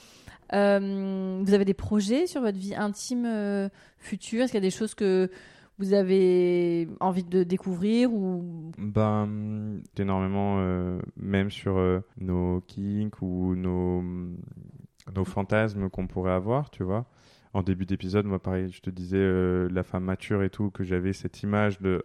[0.53, 3.69] Euh, vous avez des projets sur votre vie intime euh,
[3.99, 4.43] future?
[4.43, 5.31] Est-ce qu'il y a des choses que
[5.79, 8.73] vous avez envie de découvrir ou?
[8.79, 14.03] Ben, énormément, euh, même sur nos kinks ou nos,
[15.15, 17.07] nos fantasmes qu'on pourrait avoir, tu vois.
[17.55, 21.13] En début d'épisode, moi, pareil, je te disais la femme mature et tout, que j'avais
[21.13, 22.05] cette image de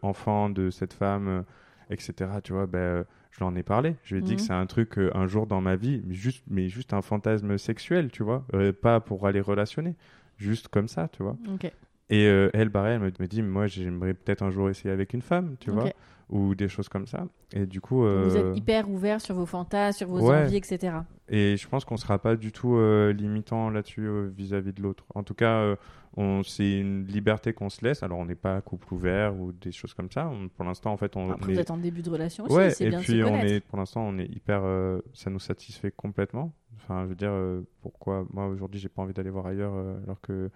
[0.53, 1.43] de cette femme,
[1.89, 2.29] etc.
[2.43, 3.95] Tu vois, ben, je l'en ai parlé.
[4.03, 4.37] Je lui ai dit Mhm.
[4.37, 7.01] que c'est un truc euh, un jour dans ma vie, mais juste, mais juste un
[7.01, 9.95] fantasme sexuel, tu vois, euh, pas pour aller relationner,
[10.37, 11.35] juste comme ça, tu vois.
[11.53, 11.65] Ok.
[12.09, 15.13] Et euh, elle, pareil, elle me, me dit, moi, j'aimerais peut-être un jour essayer avec
[15.13, 15.85] une femme, tu vois,
[16.29, 17.27] ou des choses comme ça.
[17.53, 20.43] Et du coup, Vous euh, êtes hyper ouvert sur vos fantasmes, sur vos ouais.
[20.43, 20.97] envies, etc.
[21.29, 25.05] et je pense qu'on sera pas du tout euh, limitant là-dessus euh, vis-à-vis de l'autre.
[25.13, 25.75] En tout cas, euh,
[26.15, 28.03] on, c'est une liberté qu'on se laisse.
[28.03, 30.27] Alors, on n'est pas couple ouvert ou des choses comme ça.
[30.27, 31.55] On- pour l'instant, en fait, on Après, est...
[31.55, 33.77] vous êtes en début de relation aussi, ouais, c'est et bien puis on est, pour
[33.77, 36.53] l'instant, on est hyper, euh, ça nous satisfait complètement.
[36.77, 40.03] Enfin, je veux dire, euh, pourquoi moi aujourd'hui, j'ai pas envie d'aller voir ailleurs euh,
[40.03, 40.49] alors que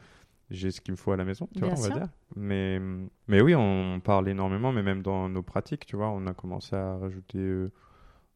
[0.49, 1.97] j'ai ce qu'il me faut à la maison, tu Bien vois, on va sûr.
[1.99, 2.07] dire.
[2.35, 2.79] Mais,
[3.27, 6.75] mais oui, on parle énormément, mais même dans nos pratiques, tu vois, on a commencé
[6.75, 7.39] à rajouter.
[7.39, 7.71] euh,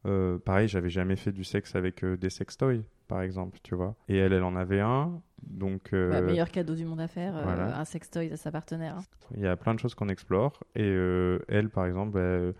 [0.06, 3.94] euh, pareil, j'avais jamais fait du sexe avec euh, des sextoys, par exemple, tu vois.
[4.08, 5.92] Et elle, elle en avait un, donc.
[5.92, 7.78] euh, Bah, meilleur cadeau du monde à faire, voilà.
[7.78, 8.96] un sextoy à sa partenaire.
[8.98, 9.04] hein.
[9.36, 10.58] il y a plein de choses qu'on explore.
[10.74, 10.88] Et
[11.48, 12.52] elle, par exemple, bah,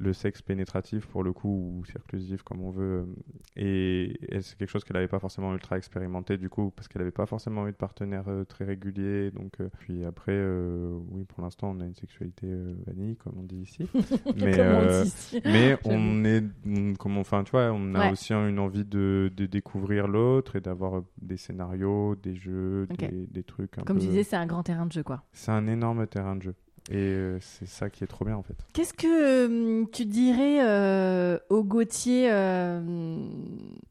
[0.00, 3.06] le sexe pénétratif pour le coup ou circlusif comme on veut
[3.54, 7.10] et, c'est quelque chose qu'elle n'avait pas forcément ultra expérimenté du coup parce qu'elle n'avait
[7.12, 11.42] pas forcément eu de partenaire euh, très régulier donc euh, puis après euh, oui pour
[11.42, 12.48] l'instant on a une sexualité
[12.86, 13.86] vanille comme on dit ici.
[14.36, 18.84] Mais on, dit mais on est comme enfin tu vois on a aussi une envie
[18.84, 24.06] de, de découvrir l'autre et d'avoir des scénarios des jeux des, des, trucs comme tu
[24.06, 25.24] disais c'est un grand terrain de jeu quoi.
[25.32, 26.54] C'est un énorme terrain de jeu
[26.90, 28.56] et euh, c'est ça qui est trop bien en fait.
[28.72, 32.28] Qu'est-ce que euh, tu dirais euh, au Gauthier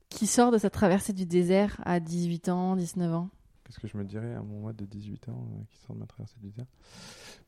[0.09, 3.29] qui sort de sa traversée du désert à 18 ans, 19 ans?
[3.63, 6.07] Qu'est-ce que je me dirais à mon mois de 18 ans qui sort de ma
[6.07, 6.65] traversée du désert?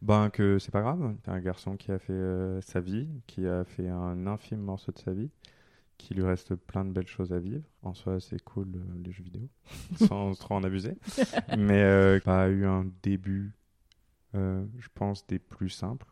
[0.02, 1.16] Ben que c'est pas grave.
[1.26, 5.00] C'est un garçon qui a fait sa vie, qui a fait un infime morceau de
[5.00, 5.32] sa vie,
[5.98, 7.64] qui lui reste plein de belles choses à vivre.
[7.84, 8.70] En soi, c'est cool
[9.04, 9.50] les jeux vidéo,
[10.08, 10.96] sans trop en abuser.
[11.58, 13.52] Mais pas eu un début
[14.36, 16.08] euh, je pense, des plus simples.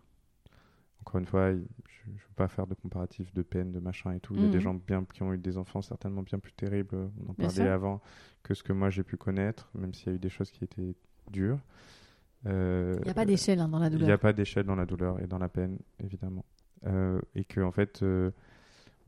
[1.02, 4.20] Encore une fois, je ne veux pas faire de comparatif de peine, de machin et
[4.20, 4.36] tout.
[4.36, 4.64] Il y a des mhm.
[4.64, 8.02] gens bien, qui ont eu des enfants certainement bien plus terribles, on en parlait avant,
[8.44, 10.64] que ce que moi j'ai pu connaître, même s'il y a eu des choses qui
[10.64, 10.96] étaient
[11.32, 11.60] dures.
[12.46, 14.04] Euh, il n'y a pas d'échelle hein, dans la douleur.
[14.04, 16.46] Il n'y a pas d'échelle dans la douleur et dans la peine, évidemment.
[16.86, 18.04] Euh, et que, en fait,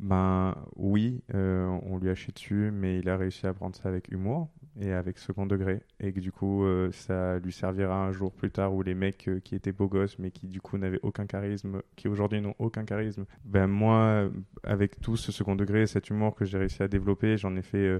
[0.01, 4.11] ben oui, on lui a chié dessus, mais il a réussi à prendre ça avec
[4.11, 4.49] humour
[4.79, 5.81] et avec second degré.
[5.99, 9.27] Et que du coup euh, ça lui servira un jour plus tard où les mecs
[9.27, 12.55] euh, qui étaient beaux gosses mais qui du coup n'avaient aucun charisme qui aujourd'hui n'ont
[12.59, 13.25] aucun charisme.
[13.43, 14.29] Ben moi
[14.63, 17.61] avec tout ce second degré et cet humour que j'ai réussi à développer j'en ai
[17.61, 17.99] fait euh,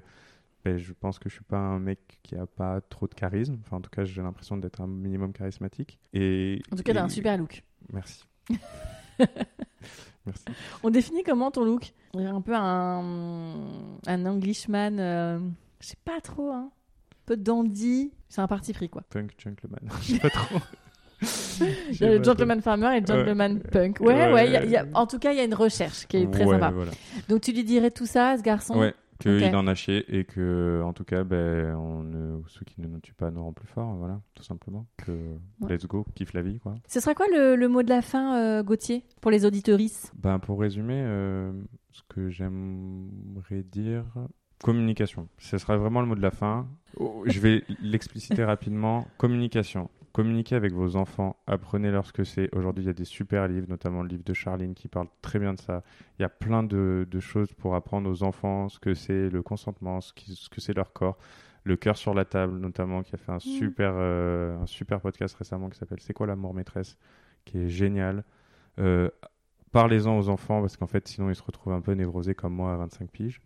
[0.64, 3.58] ben, je pense que je suis pas un mec qui a pas trop de charisme.
[3.66, 6.00] Enfin en tout cas j'ai l'impression d'être un minimum charismatique.
[6.14, 7.64] Et en tout cas t'as un super look.
[7.92, 8.26] Merci
[10.26, 10.46] Merci.
[10.84, 11.94] On définit comment ton look?
[12.16, 13.56] Un peu un,
[14.06, 15.42] un Englishman
[15.82, 16.70] je sais pas trop, hein.
[17.12, 18.12] Un peu dandy.
[18.30, 19.04] C'est un parti pris, quoi.
[19.10, 19.80] Punk gentleman.
[20.02, 20.60] Je sais pas trop.
[21.92, 24.00] Il y a le gentleman farmer et le gentleman punk.
[24.00, 24.80] Ouais, ouais.
[24.94, 26.74] en tout cas, il y a une recherche qui est très sympa.
[27.30, 28.92] Donc, tu lui dirais tout ça à ce garçon?
[29.22, 33.00] Qu'il en a chié et que, en tout cas, ben, on ceux qui ne nous
[33.00, 33.96] tuent pas nous rendent plus forts.
[33.96, 34.88] Voilà, tout simplement.
[34.98, 35.38] Que
[35.68, 36.76] let's go, kiffe la vie, quoi.
[36.88, 40.12] Ce sera quoi le, mot de la fin, euh, Gauthier, pour les auditorices?
[40.16, 41.52] Ben, Pour résumer, euh,
[41.92, 44.06] ce que j'aimerais dire,
[44.62, 45.28] Communication.
[45.40, 46.68] Ce sera vraiment le mot de la fin.
[46.98, 49.08] Oh, je vais l'expliciter rapidement.
[49.18, 49.90] Communication.
[50.14, 52.54] Communiquez avec vos enfants, apprenez-leur ce que c'est.
[52.54, 55.40] Aujourd'hui, il y a des super livres, notamment le livre de Charline qui parle très
[55.40, 55.84] bien de ça.
[56.20, 60.02] Il y a plein de, choses pour apprendre aux enfants ce que c'est le consentement,
[60.02, 61.18] ce, que c'est leur corps.
[61.64, 63.40] Le cœur sur la table, notamment, qui a fait un, mmh.
[63.40, 66.98] super, euh, un super podcast récemment qui s'appelle C'est quoi l'amour maîtresse?
[67.46, 68.24] Qui est génial.
[68.80, 69.10] Euh,
[69.72, 72.74] parlez-en aux enfants parce qu'en fait, sinon, ils se retrouvent un peu névrosés comme moi
[72.74, 73.42] à 25 piges.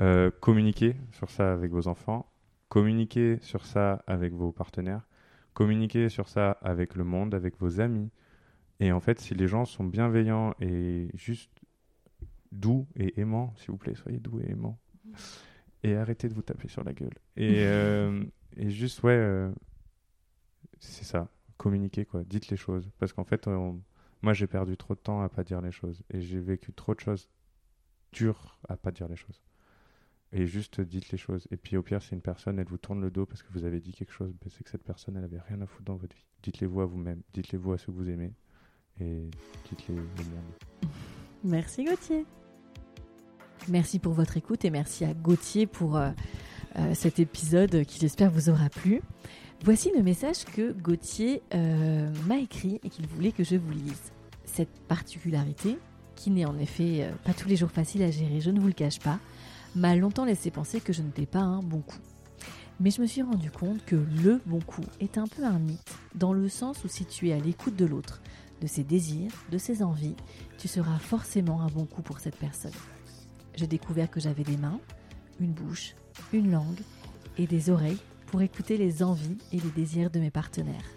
[0.00, 2.30] Euh, communiquez sur ça avec vos enfants,
[2.68, 5.02] communiquez sur ça avec vos partenaires,
[5.58, 8.12] communiquez sur ça avec le monde, avec vos amis.
[8.78, 11.50] Et en fait, si les gens sont bienveillants et juste
[12.52, 14.78] doux et aimants, s'il vous plaît, soyez doux et aimants.
[15.82, 17.18] Et arrêtez de vous taper sur la gueule.
[17.36, 18.22] Et, euh,
[18.56, 19.50] et juste, ouais, euh,
[20.78, 21.28] c'est ça.
[21.56, 22.22] Communiquez, quoi.
[22.22, 22.88] Dites les choses.
[23.00, 23.48] Parce qu'en fait,
[24.22, 26.04] moi, j'ai perdu trop de temps à pas dire les choses.
[26.10, 27.28] Et j'ai vécu trop de choses
[28.12, 29.42] dures à pas dire les choses.
[30.32, 31.46] Et juste dites les choses.
[31.50, 33.64] Et puis au pire, si une personne, elle vous tourne le dos parce que vous
[33.64, 35.96] avez dit quelque chose, ben, c'est que cette personne, elle avait rien à foutre dans
[35.96, 36.26] votre vie.
[36.42, 38.32] Dites-les vous à vous-même, dites-les vous à ceux que vous aimez,
[39.00, 39.30] et
[39.70, 40.90] dites-les au monde.
[41.44, 42.26] Merci Gauthier.
[43.68, 46.10] Merci pour votre écoute et merci à Gauthier pour euh,
[46.76, 49.02] euh, cet épisode qui j'espère vous aura plu.
[49.64, 54.12] Voici le message que Gauthier euh, m'a écrit et qu'il voulait que je vous lise.
[54.44, 55.76] Cette particularité,
[56.14, 58.72] qui n'est en effet pas tous les jours facile à gérer, je ne vous le
[58.72, 59.20] cache pas,
[59.78, 61.98] m'a longtemps laissé penser que je n'étais pas un bon coup.
[62.80, 65.94] Mais je me suis rendu compte que le bon coup est un peu un mythe,
[66.14, 68.20] dans le sens où si tu es à l'écoute de l'autre,
[68.60, 70.16] de ses désirs, de ses envies,
[70.58, 72.72] tu seras forcément un bon coup pour cette personne.
[73.54, 74.80] J'ai découvert que j'avais des mains,
[75.40, 75.94] une bouche,
[76.32, 76.80] une langue
[77.36, 80.90] et des oreilles pour écouter les envies et les désirs de mes partenaires.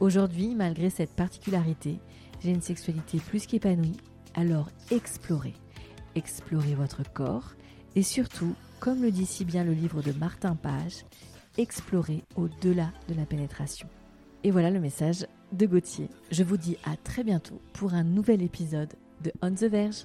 [0.00, 1.98] Aujourd'hui, malgré cette particularité,
[2.42, 3.96] j'ai une sexualité plus qu'épanouie,
[4.34, 5.54] alors explorez.
[6.16, 7.54] Explorez votre corps,
[7.96, 11.04] et surtout, comme le dit si bien le livre de Martin Page,
[11.58, 13.88] explorer au-delà de la pénétration.
[14.44, 16.08] Et voilà le message de Gauthier.
[16.30, 18.92] Je vous dis à très bientôt pour un nouvel épisode
[19.22, 20.04] de On the Verge.